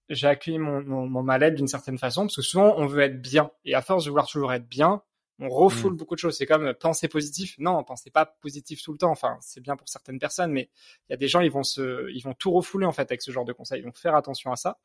[0.10, 3.22] j'ai accueilli mon, mon, mon mal-être d'une certaine façon, parce que souvent on veut être
[3.22, 5.02] bien, et à force de vouloir toujours être bien,
[5.40, 5.98] on refoule mmh.
[5.98, 6.38] beaucoup de choses.
[6.38, 7.56] C'est comme euh, penser positif.
[7.60, 9.12] Non, pensez pas positif tout le temps.
[9.12, 10.70] Enfin, c'est bien pour certaines personnes, mais
[11.08, 13.22] il y a des gens, ils vont se, ils vont tout refouler en fait avec
[13.22, 13.82] ce genre de conseils.
[13.82, 14.78] Donc faire attention à ça.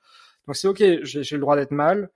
[0.47, 2.11] Donc c'est ok, j'ai le droit d'être mal.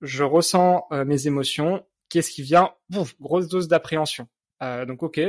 [0.00, 1.84] Je ressens euh, mes émotions.
[2.08, 2.72] Qu'est-ce qui vient?
[2.90, 4.28] Bouf, Grosse dose d'appréhension.
[4.62, 5.20] Euh, donc ok,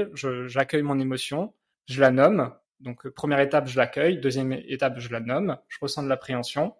[0.46, 1.54] j'accueille mon émotion,
[1.88, 2.54] je la nomme.
[2.80, 4.18] Donc première étape, je l'accueille.
[4.18, 5.58] Deuxième étape, je la nomme.
[5.68, 6.76] Je ressens de l'appréhension.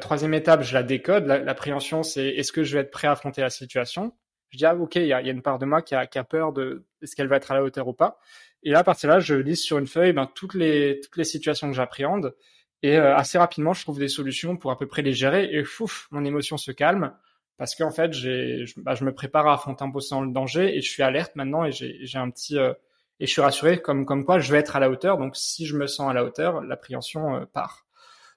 [0.00, 1.26] troisième étape, je la décode.
[1.26, 4.12] L'appréhension, c'est est-ce que je vais être prêt à affronter la situation?
[4.54, 6.06] Je dis ah ok, il y a, y a, une part de moi qui a,
[6.24, 8.20] peur de est-ce qu'elle va être à la hauteur ou pas.
[8.62, 11.16] Et là, à partir de là, je lise sur une feuille ben, toutes les toutes
[11.16, 12.36] les situations que j'appréhende
[12.82, 15.64] et euh, assez rapidement, je trouve des solutions pour à peu près les gérer et
[15.64, 17.12] fouf, mon émotion se calme
[17.56, 20.80] parce qu'en fait, j'ai je, bah, je, me prépare à affronter un possible danger et
[20.80, 22.72] je suis alerte maintenant et j'ai un petit euh,
[23.18, 25.18] et je suis rassuré comme comme quoi je vais être à la hauteur.
[25.18, 27.83] Donc si je me sens à la hauteur, l'appréhension euh, part.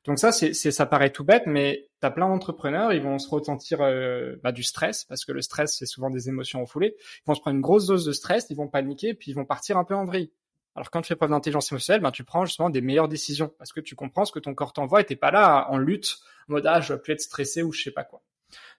[0.08, 3.30] Donc ça, c'est, ça paraît tout bête, mais tu as plein d'entrepreneurs, ils vont se
[3.30, 6.96] ressentir euh, bah, du stress, parce que le stress, c'est souvent des émotions refoulées.
[6.98, 9.44] Ils vont se prendre une grosse dose de stress, ils vont paniquer, puis ils vont
[9.44, 10.32] partir un peu en vrille.
[10.76, 13.74] Alors quand tu fais preuve d'intelligence émotionnelle, ben, tu prends justement des meilleures décisions, parce
[13.74, 16.54] que tu comprends ce que ton corps t'envoie et t'es pas là en lutte, en
[16.54, 18.22] mode ah, je vais plus être stressé ou je sais pas quoi.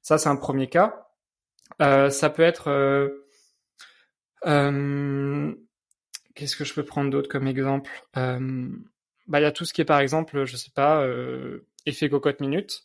[0.00, 1.08] Ça, c'est un premier cas.
[1.82, 2.68] Euh, ça peut être...
[2.68, 3.26] Euh,
[4.46, 5.54] euh,
[6.34, 7.90] qu'est-ce que je peux prendre d'autre comme exemple?
[9.28, 12.40] Bah, y a tout ce qui est par exemple, je sais pas, euh, effet cocotte
[12.40, 12.84] minute.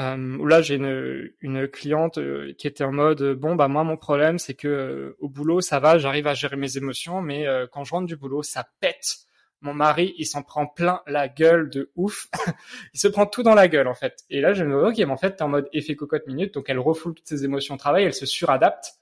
[0.00, 3.84] Euh, où là j'ai une, une cliente euh, qui était en mode bon bah moi
[3.84, 7.44] mon problème c'est que euh, au boulot ça va j'arrive à gérer mes émotions mais
[7.70, 9.26] quand je rentre du boulot ça pète
[9.62, 12.26] mon mari, il s'en prend plein la gueule de ouf.
[12.94, 14.24] il se prend tout dans la gueule, en fait.
[14.28, 16.54] Et là, je me dis, ok, mais en fait, t'es en mode effet cocotte minute,
[16.54, 18.94] donc elle refoule toutes ses émotions au travail, elle se suradapte.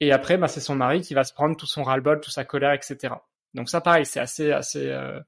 [0.00, 2.44] Et après, bah, c'est son mari qui va se prendre tout son ras-le-bol, toute sa
[2.44, 3.14] colère, etc.
[3.54, 5.20] Donc ça, pareil, c'est assez, assez, euh,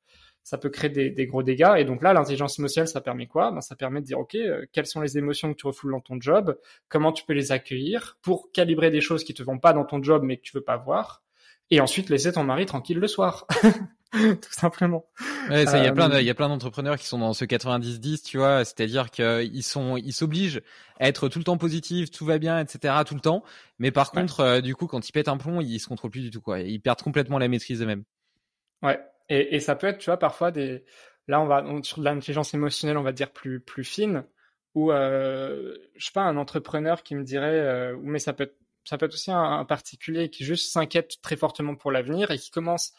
[0.46, 1.74] ça peut créer des, des, gros dégâts.
[1.76, 3.50] Et donc là, l'intelligence émotionnelle, ça permet quoi?
[3.50, 6.00] Ben, Ça permet de dire, OK, euh, quelles sont les émotions que tu refoules dans
[6.00, 6.56] ton job?
[6.88, 8.16] Comment tu peux les accueillir?
[8.22, 10.62] Pour calibrer des choses qui te vont pas dans ton job, mais que tu veux
[10.62, 11.24] pas voir
[11.72, 13.48] Et ensuite, laisser ton mari tranquille le soir.
[14.12, 15.04] tout simplement.
[15.50, 17.44] Ouais, ça, il y a plein, il y a plein d'entrepreneurs qui sont dans ce
[17.44, 20.62] 90-10, tu vois, c'est-à-dire qu'ils sont, ils s'obligent
[21.00, 23.42] à être tout le temps positif, tout va bien, etc., tout le temps.
[23.80, 26.22] Mais par contre, euh, du coup, quand ils pètent un plomb, ils se contrôlent plus
[26.22, 26.60] du tout, quoi.
[26.60, 28.04] Ils perdent complètement la maîtrise eux-mêmes.
[28.84, 29.00] Ouais.
[29.28, 30.84] Et, et, ça peut être, tu vois, parfois des,
[31.28, 34.24] là, on va, sur de l'intelligence émotionnelle, on va dire plus, plus fine,
[34.74, 38.56] ou, euh, je sais pas, un entrepreneur qui me dirait, euh, mais ça peut être,
[38.84, 42.38] ça peut être aussi un, un particulier qui juste s'inquiète très fortement pour l'avenir et
[42.38, 42.92] qui commence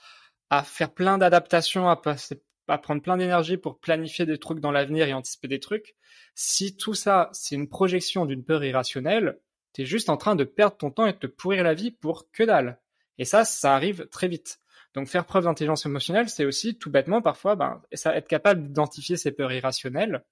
[0.49, 4.71] à faire plein d'adaptations, à passer, à prendre plein d'énergie pour planifier des trucs dans
[4.71, 5.95] l'avenir et anticiper des trucs.
[6.35, 9.39] Si tout ça, c'est une projection d'une peur irrationnelle,
[9.73, 12.29] t'es juste en train de perdre ton temps et de te pourrir la vie pour
[12.31, 12.79] que dalle.
[13.17, 14.59] Et ça, ça arrive très vite.
[14.93, 19.31] Donc faire preuve d'intelligence émotionnelle, c'est aussi tout bêtement parfois ben, être capable d'identifier ces
[19.31, 20.23] peurs irrationnelles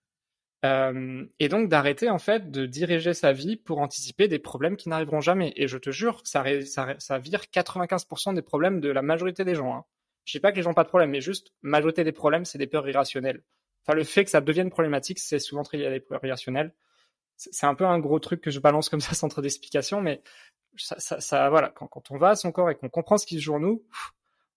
[0.65, 4.89] euh, et donc d'arrêter en fait de diriger sa vie pour anticiper des problèmes qui
[4.89, 5.53] n'arriveront jamais.
[5.57, 9.75] Et je te jure, ça, ça, vire 95% des problèmes de la majorité des gens.
[9.75, 9.85] Hein.
[10.23, 12.45] Je sais pas que les gens n'ont pas de problème, mais juste majorité des problèmes,
[12.45, 13.43] c'est des peurs irrationnelles.
[13.85, 16.73] Enfin, le fait que ça devienne problématique, c'est souvent très lié à des peurs irrationnelles.
[17.35, 20.23] C'est un peu un gros truc que je balance comme ça sans trop d'explication, mais
[20.77, 23.41] ça, voilà, quand, quand on va à son corps et qu'on comprend ce qui se
[23.41, 23.83] joue en nous,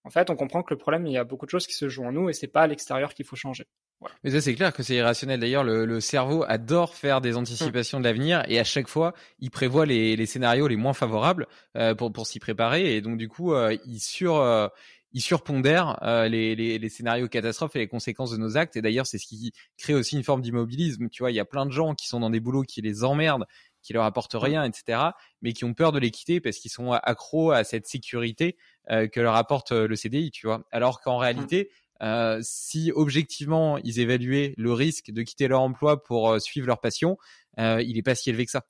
[0.08, 1.86] en fait, on comprend que le problème, il y a beaucoup de choses qui se
[1.90, 3.66] jouent en nous et c'est pas à l'extérieur qu'il faut changer.
[4.00, 4.14] Voilà.
[4.24, 5.38] Mais ça, c'est clair que c'est irrationnel.
[5.38, 9.50] D'ailleurs, le, le, cerveau adore faire des anticipations de l'avenir et à chaque fois, il
[9.50, 11.46] prévoit les, les scénarios les moins favorables
[11.76, 14.68] euh, pour, pour s'y préparer et donc du coup, euh, il sur euh,
[15.12, 18.76] il surpondère euh, les, les, les, scénarios catastrophes et les conséquences de nos actes.
[18.76, 21.08] Et d'ailleurs, c'est ce qui crée aussi une forme d'immobilisme.
[21.08, 23.04] Tu vois, il y a plein de gens qui sont dans des boulots qui les
[23.04, 23.46] emmerdent,
[23.82, 25.00] qui leur apportent rien, etc.,
[25.42, 28.56] mais qui ont peur de les quitter parce qu'ils sont accros à cette sécurité
[28.90, 30.64] euh, que leur apporte euh, le CDI, tu vois.
[30.70, 31.70] Alors qu'en réalité,
[32.02, 36.80] euh, si objectivement ils évaluaient le risque de quitter leur emploi pour euh, suivre leur
[36.80, 37.16] passion,
[37.58, 38.64] il est pas si élevé que ça.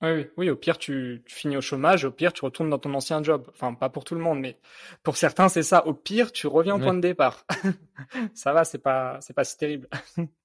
[0.00, 2.78] Oui, oui, oui, au pire, tu, tu, finis au chômage, au pire, tu retournes dans
[2.78, 3.50] ton ancien job.
[3.50, 4.56] Enfin, pas pour tout le monde, mais
[5.02, 5.86] pour certains, c'est ça.
[5.86, 7.44] Au pire, tu reviens au point de départ.
[8.34, 9.88] ça va, c'est pas, c'est pas si terrible.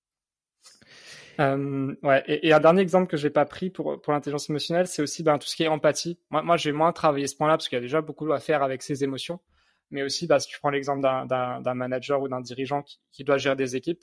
[1.39, 5.01] euh, ouais, et, un dernier exemple que j'ai pas pris pour, pour l'intelligence émotionnelle, c'est
[5.01, 6.19] aussi ben, tout ce qui est empathie.
[6.29, 8.63] Moi, moi j'ai moins travaillé ce point-là parce qu'il y a déjà beaucoup à faire
[8.63, 9.39] avec ses émotions.
[9.91, 13.37] Mais aussi, bah, si tu prends l'exemple d'un manager ou d'un dirigeant qui, qui doit
[13.37, 14.01] gérer des équipes,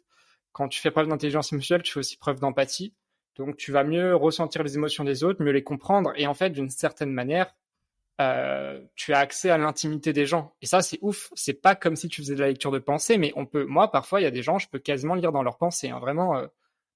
[0.53, 2.95] quand tu fais preuve d'intelligence émotionnelle, tu fais aussi preuve d'empathie
[3.41, 6.51] donc tu vas mieux ressentir les émotions des autres, mieux les comprendre, et en fait,
[6.51, 7.55] d'une certaine manière,
[8.21, 10.55] euh, tu as accès à l'intimité des gens.
[10.61, 11.31] Et ça, c'est ouf.
[11.35, 13.65] C'est pas comme si tu faisais de la lecture de pensée, mais on peut.
[13.65, 15.89] Moi, parfois, il y a des gens, je peux quasiment lire dans leurs pensées.
[15.89, 16.01] Hein.
[16.01, 16.47] Vraiment, euh,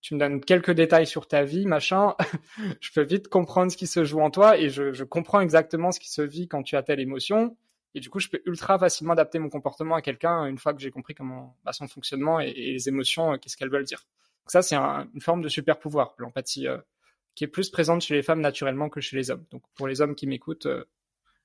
[0.05, 2.15] tu me donnes quelques détails sur ta vie, machin.
[2.81, 5.99] je peux vite comprendre ce qui se joue en toi, et je, comprends exactement ce
[5.99, 7.57] qui se vit quand tu as telle émotion.
[7.95, 10.81] Et du coup, je peux ultra facilement adapter mon comportement à quelqu'un une fois que
[10.83, 14.07] j'ai compris comment bah, son fonctionnement et, les émotions, euh, qu'est-ce qu'elles veulent dire.
[14.43, 16.77] Donc ça, c'est un, une forme de super pouvoir, l'empathie, euh,
[17.35, 19.47] qui est plus présente chez les femmes naturellement que chez les hommes.
[19.53, 20.85] Donc pour les hommes qui m'écoutent, euh,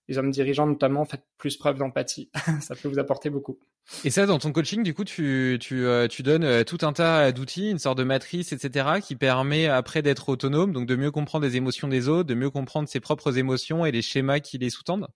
[0.10, 2.30] les hommes dirigeants notamment, faites plus preuve d'empathie.
[2.62, 3.57] ça peut vous apporter beaucoup.
[4.03, 6.91] Et ça, dans ton coaching, du coup, tu, tu, euh, tu donnes euh, tout un
[6.91, 11.12] tas d'outils, une sorte de matrice, etc., qui permet après d'être autonome, donc de mieux
[11.12, 14.57] comprendre les émotions des autres, de mieux comprendre ses propres émotions et les schémas qui
[14.57, 15.07] les sous-tendent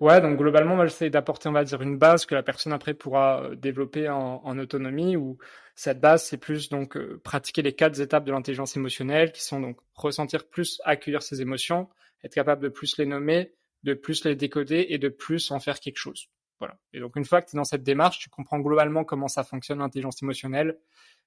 [0.00, 2.94] Ouais, donc globalement, moi, j'essaie d'apporter, on va dire, une base que la personne après
[2.94, 5.16] pourra euh, développer en, en autonomie.
[5.16, 5.38] Ou
[5.74, 9.60] cette base, c'est plus donc euh, pratiquer les quatre étapes de l'intelligence émotionnelle, qui sont
[9.60, 11.88] donc ressentir plus, accueillir ses émotions,
[12.22, 13.52] être capable de plus les nommer,
[13.84, 16.28] de plus les décoder et de plus en faire quelque chose.
[16.58, 16.78] Voilà.
[16.92, 19.44] Et donc une fois que tu es dans cette démarche, tu comprends globalement comment ça
[19.44, 20.78] fonctionne l'intelligence émotionnelle.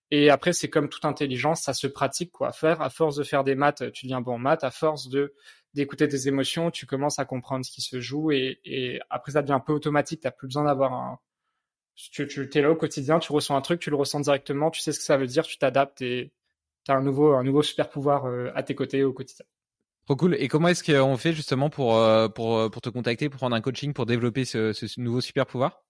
[0.09, 2.51] Et après, c'est comme toute intelligence, ça se pratique quoi.
[2.51, 4.63] Faire à force de faire des maths, tu deviens bon en maths.
[4.63, 5.35] À force de
[5.73, 9.53] d'écouter tes émotions, tu commences à comprendre ce qui se joue et, après ça devient
[9.53, 10.21] un peu automatique.
[10.21, 11.19] T'as plus besoin d'avoir un.
[11.95, 14.81] Tu, tu es là au quotidien, tu ressens un truc, tu le ressens directement, tu
[14.81, 16.31] sais ce que ça veut dire, tu t'adaptes et
[16.85, 19.45] tu as un nouveau un nouveau super pouvoir euh, à tes côtés au quotidien.
[20.07, 20.35] Trop cool.
[20.39, 23.61] Et comment est-ce qu'on fait justement pour, euh, pour, pour te contacter, pour prendre un
[23.61, 25.83] coaching, pour développer ce, ce nouveau super pouvoir?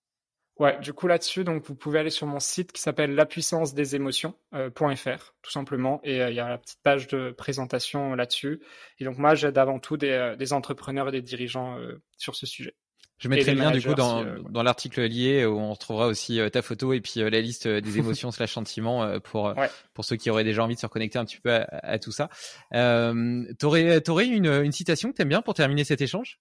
[0.60, 3.76] Ouais, du coup là-dessus, donc vous pouvez aller sur mon site qui s'appelle la puissance
[3.76, 8.15] des émotions.fr, euh, tout simplement, et euh, il y a la petite page de présentation
[8.15, 8.60] là-dessus.
[8.98, 11.77] Et donc moi, j'aide avant tout des, euh, des, entrepreneurs et des dirigeants
[12.18, 12.76] sur ce sujet.
[13.19, 16.39] Je mettrai le lien du coup dans, euh, dans l'article lié où on retrouvera aussi
[16.52, 19.69] ta photo et puis la liste des émotions slash sentiments pour ouais.
[19.94, 22.11] pour ceux qui auraient déjà envie de se reconnecter un petit peu à, à tout
[22.11, 22.30] ça.
[22.73, 26.39] Euh, t'aurais t'aurais une, une citation que t'aimes bien pour terminer cet échange?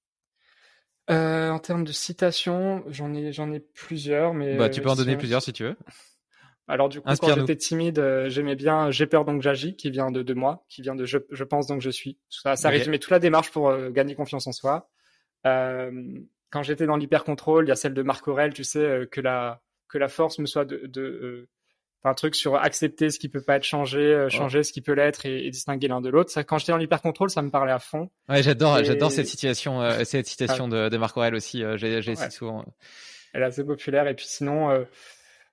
[1.08, 4.56] Euh, en termes de citations, j'en ai, j'en ai plusieurs, mais.
[4.56, 5.76] Bah, tu peux en donner plusieurs si tu veux.
[6.68, 7.42] Alors du coup, quand Inspire-nous.
[7.46, 10.82] j'étais timide, euh, j'aimais bien J'ai peur donc j'agis, qui vient de, de moi, qui
[10.82, 12.18] vient de je, je pense donc je suis.
[12.28, 12.74] Ça, ça Ok.
[12.74, 14.90] résumait toute la démarche pour euh, gagner confiance en soi.
[15.46, 15.92] Euh,
[16.51, 19.20] quand j'étais dans l'hyper-contrôle, il y a celle de Marc Aurel, tu sais, euh, que
[19.20, 21.48] la que la force me soit de, de euh,
[22.05, 24.93] un truc sur accepter ce qui peut pas être changé, euh, changer ce qui peut
[24.93, 26.31] l'être et, et distinguer l'un de l'autre.
[26.31, 28.10] Ça, quand j'étais dans l'hyper-contrôle, ça me parlait à fond.
[28.28, 31.62] Ouais, j'adore, Et- j'adore cette citation, euh, cette citation de, de Marc Aurel aussi.
[31.64, 32.31] euh, j'ai, j'ai Ouais.
[32.31, 32.64] souvent.
[33.32, 34.06] Elle est assez populaire.
[34.09, 34.86] Et puis sinon,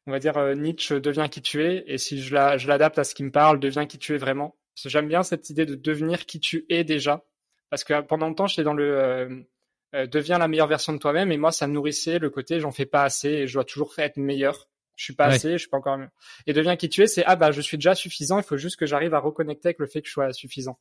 [0.07, 1.83] on va dire Nietzsche devient qui tu es.
[1.87, 4.17] Et si je la- je l'adapte à ce qui me parle, devient qui tu es
[4.17, 4.55] vraiment.
[4.75, 7.23] Parce que j'aime bien cette idée de devenir qui tu es déjà.
[7.69, 9.45] Parce que pendant longtemps, j'étais dans le
[9.93, 11.31] euh, deviens la meilleure version de toi-même.
[11.31, 13.93] Et moi, ça me nourrissait le côté j'en fais pas assez et je dois toujours
[13.97, 14.67] être meilleur.
[14.95, 15.35] Je suis pas Ouais.
[15.35, 16.09] assez, je suis pas encore mieux.
[16.45, 18.37] Et deviens qui tu es, c'est ah bah je suis déjà suffisant.
[18.37, 20.77] Il faut juste que j'arrive à reconnecter avec le fait que je sois suffisant.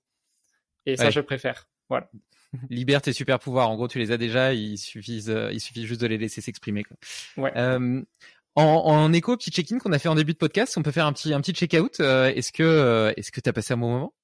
[0.87, 1.11] Et ça, Ouais.
[1.13, 1.67] je préfère.
[1.89, 2.11] Voilà.
[2.71, 3.71] Libère tes super pouvoirs.
[3.71, 4.53] En gros, tu les as déjà.
[4.53, 6.85] Il suffit, euh, il suffit juste de les laisser s'exprimer.
[7.39, 7.53] Ouais.
[7.57, 8.03] Euh,
[8.55, 10.91] en, en écho, au petit check-in qu'on a fait en début de podcast, on peut
[10.91, 12.01] faire un petit, un petit check-out.
[12.01, 14.15] Euh, est-ce que, euh, est-ce que t'as passé un bon moment?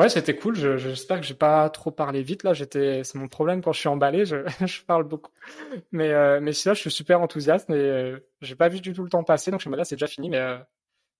[0.00, 0.56] Ouais, c'était cool.
[0.56, 2.54] Je- J'espère que j'ai pas trop parlé vite là.
[2.54, 4.24] J'étais, c'est mon problème quand je suis emballé.
[4.24, 4.36] Je,
[4.66, 5.30] je parle beaucoup.
[5.92, 9.02] Mais euh, mais sinon, je suis super enthousiaste et euh, j'ai pas vu du tout
[9.04, 9.50] le temps passer.
[9.50, 10.30] Donc je me dis là, c'est déjà fini.
[10.30, 10.56] Mais euh,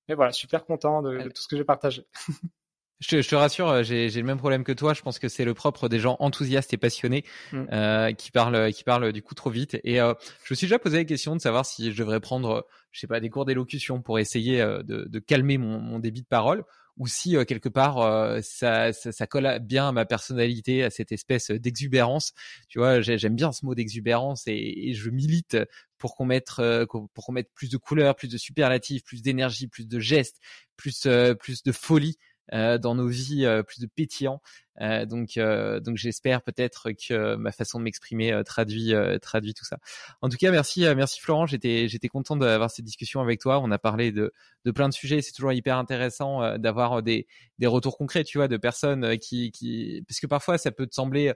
[0.09, 2.07] mais voilà, super content de, de tout ce que j'ai partagé.
[3.01, 4.94] je te, je te rassure, euh, j'ai le même problème que toi.
[4.94, 7.65] Je pense que c'est le propre des gens enthousiastes et passionnés Mm.
[7.73, 9.78] euh, qui parlent, qui parlent du coup trop vite.
[9.85, 12.66] Et euh, je me suis déjà posé la question de savoir si je devrais prendre,
[12.93, 16.27] je sais pas, des cours d'élocution pour essayer de, de calmer mon, mon débit de
[16.28, 16.65] parole,
[17.01, 20.91] ou si euh, quelque part euh, ça, ça, ça colle bien à ma personnalité, à
[20.91, 22.35] cette espèce d'exubérance.
[22.69, 25.57] Tu vois, j'ai- j'aime bien ce mot d'exubérance et, et je milite
[25.99, 29.67] pour qu'on mette, euh, pour qu'on mette plus de couleurs, plus de superlatifs, plus d'énergie,
[29.69, 30.39] plus de gestes,
[30.77, 34.41] plus, euh, plus de folie euh, dans nos vies, euh, plus de pétillant.
[34.81, 39.53] Euh, donc, euh, donc j'espère peut-être que ma façon de m'exprimer euh, traduit, euh, traduit
[39.53, 39.79] tout ça.
[40.23, 41.47] En tout cas, merci, euh, merci Florent.
[41.47, 43.61] J'étais, j'étais content d'avoir cette discussion avec toi.
[43.61, 44.33] On a parlé de,
[44.65, 45.21] de plein de sujets.
[45.21, 47.27] C'est toujours hyper intéressant euh, d'avoir des,
[47.59, 50.87] des retours concrets, tu vois, de personnes euh, qui, qui, parce que parfois ça peut
[50.87, 51.35] te sembler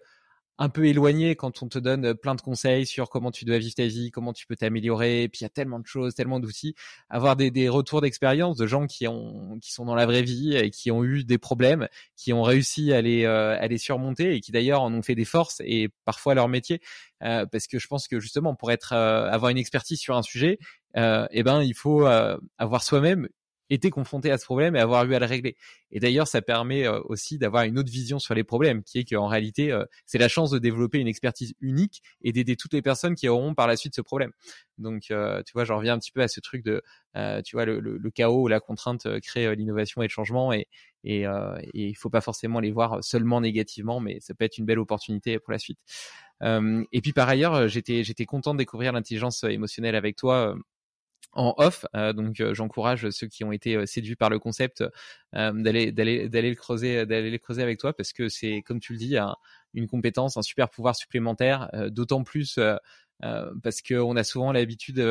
[0.58, 3.74] un peu éloigné quand on te donne plein de conseils sur comment tu dois vivre
[3.74, 5.28] ta vie, comment tu peux t'améliorer.
[5.28, 6.74] Puis il y a tellement de choses, tellement d'outils.
[7.08, 10.56] Avoir des, des retours d'expérience de gens qui ont, qui sont dans la vraie vie
[10.56, 14.34] et qui ont eu des problèmes, qui ont réussi à les, euh, à les surmonter
[14.34, 16.80] et qui d'ailleurs en ont fait des forces et parfois leur métier.
[17.22, 20.22] Euh, parce que je pense que justement pour être, euh, avoir une expertise sur un
[20.22, 20.58] sujet,
[20.96, 23.28] euh, eh ben il faut euh, avoir soi-même
[23.70, 25.56] été confronté à ce problème et avoir eu à le régler.
[25.90, 29.04] Et d'ailleurs, ça permet euh, aussi d'avoir une autre vision sur les problèmes, qui est
[29.04, 32.82] qu'en réalité, euh, c'est la chance de développer une expertise unique et d'aider toutes les
[32.82, 34.32] personnes qui auront par la suite ce problème.
[34.76, 36.82] Donc, euh, tu vois, j'en reviens un petit peu à ce truc de,
[37.44, 40.66] tu vois, le, chaos ou la contrainte crée l'innovation et le changement, et
[41.04, 45.38] il faut pas forcément les voir seulement négativement, mais ça peut être une belle opportunité
[45.38, 45.78] pour la suite.
[46.42, 50.56] Et puis par ailleurs, j'étais j'étais content de découvrir l'intelligence émotionnelle avec toi.
[51.34, 51.86] En off.
[51.94, 54.84] Euh, donc euh, j'encourage ceux qui ont été euh, séduits par le concept
[55.34, 58.92] euh, d'aller d'aller le creuser d'aller le creuser avec toi parce que c'est comme tu
[58.92, 59.36] le dis un-
[59.74, 61.68] une compétence, un super pouvoir supplémentaire.
[61.90, 62.58] D'autant plus
[63.62, 65.02] parce qu'on a souvent l'habitude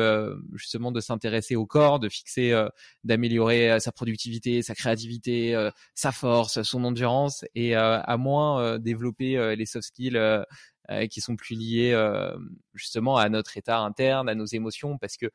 [0.54, 2.54] justement de s'intéresser au corps, de fixer,
[3.02, 9.88] d'améliorer sa productivité, sa créativité, sa force, son endurance, et à moins développer les soft
[9.88, 10.18] skills
[11.10, 11.94] qui sont plus liés
[12.74, 15.26] justement à notre état interne, à nos émotions, parce que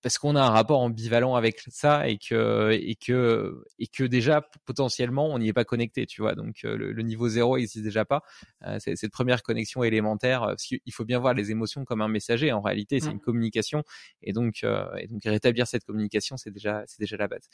[0.00, 4.40] parce qu'on a un rapport ambivalent avec ça et que et que et que déjà
[4.64, 6.34] potentiellement on n'y est pas connecté tu vois?
[6.34, 8.22] Donc euh, le, le niveau zéro existe déjà pas.
[8.66, 12.00] Euh, c'est cette première connexion élémentaire euh, parce qu'il faut bien voir les émotions comme
[12.00, 13.12] un messager en réalité c'est Mm.
[13.12, 13.82] une communication
[14.22, 17.48] et donc euh, et donc rétablir cette communication c'est déjà c'est déjà la base.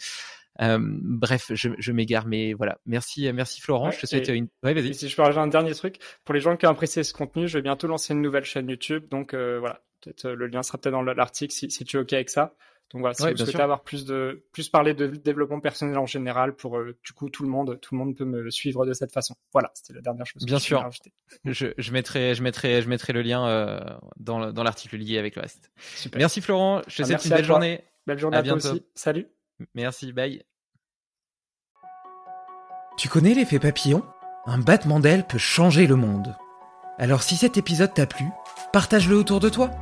[0.60, 2.78] Euh, bref je, je m'égare mais voilà.
[2.86, 4.94] Merci merci Florent Ouais, je te souhaite et- une ouais vas-y.
[4.94, 7.48] si je peux rajouter un dernier truc, pour les gens qui ont apprécié ce contenu,
[7.48, 9.08] je vais bientôt lancer une nouvelle chaîne YouTube.
[9.10, 12.00] Donc euh, voilà, peut-être euh, le lien sera peut-être dans l'article si, si tu es
[12.00, 12.54] OK avec ça.
[12.90, 13.60] Donc voilà, si Ouais, vous souhaitez sûr.
[13.60, 17.42] avoir plus de plus parler de développement personnel en général, pour euh, du coup tout
[17.42, 19.34] le monde, tout le monde peut me suivre de cette façon.
[19.52, 20.40] Voilà, c'était la dernière chose.
[20.42, 20.88] que Bien je sûr.
[21.44, 23.78] je, je mettrai je mettrai je mettrai le lien euh,
[24.16, 26.18] dans le- dans l'article lié avec le reste Super.
[26.18, 27.46] merci Florent je te Ah, souhaite une belle toi.
[27.46, 28.70] journée Belle journée À à, toi bientôt.
[28.70, 28.86] aussi.
[28.94, 29.26] Salut.
[29.74, 30.42] merci bye
[32.96, 34.02] Tu connais l'effet papillon?
[34.46, 36.34] Un battement d'aile peut changer le monde.
[36.96, 38.24] Alors si cet épisode t'a plu,
[38.78, 39.72] partage-le autour de toi.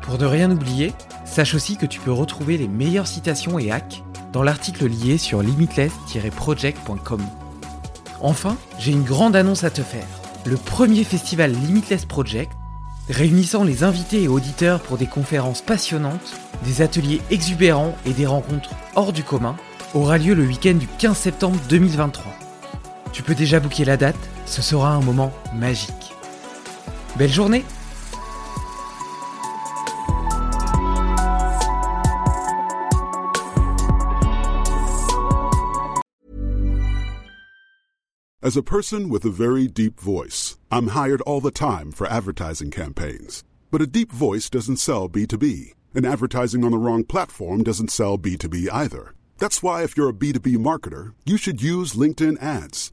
[0.00, 0.94] Pour ne rien oublier,
[1.26, 4.02] sache aussi que tu peux retrouver les meilleures citations et hacks
[4.32, 7.20] dans l'article lié sur limitless-project.com.
[8.22, 10.06] Enfin, j'ai une grande annonce à te faire.
[10.46, 12.52] Le premier festival Limitless Project,
[13.10, 18.70] réunissant les invités et auditeurs pour des conférences passionnantes, des ateliers exubérants et des rencontres
[18.94, 19.56] hors du commun,
[19.92, 22.32] aura lieu le week-end du 15 septembre 2023.
[23.12, 24.16] Tu peux déjà booker la date,
[24.46, 26.13] ce sera un moment magique.
[27.16, 27.64] Belle journée
[38.42, 42.70] As a person with a very deep voice, I'm hired all the time for advertising
[42.70, 43.42] campaigns.
[43.70, 48.18] But a deep voice doesn't sell B2B, and advertising on the wrong platform doesn't sell
[48.18, 49.14] B2B either.
[49.38, 52.92] That's why, if you're a B2B marketer, you should use LinkedIn ads.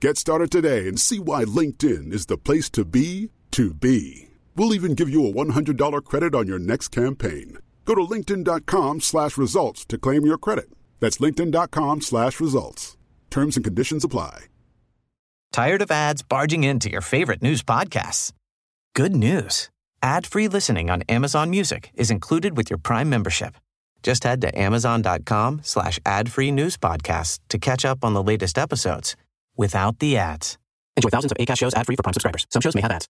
[0.00, 4.28] Get started today and see why LinkedIn is the place to be to be.
[4.54, 7.58] We'll even give you a $100 credit on your next campaign.
[7.84, 10.70] Go to linkedin.com slash results to claim your credit.
[11.00, 12.96] That's linkedin.com slash results.
[13.28, 14.44] Terms and conditions apply.
[15.52, 18.30] Tired of ads barging into your favorite news podcasts?
[18.94, 19.68] Good news.
[20.00, 23.56] Ad-free listening on Amazon Music is included with your Prime membership.
[24.04, 29.16] Just head to amazon.com slash ad-free news podcasts to catch up on the latest episodes
[29.58, 30.56] without the ads.
[30.96, 32.46] Enjoy thousands of ACAST shows ad-free for Prime subscribers.
[32.50, 33.08] Some shows may have ads.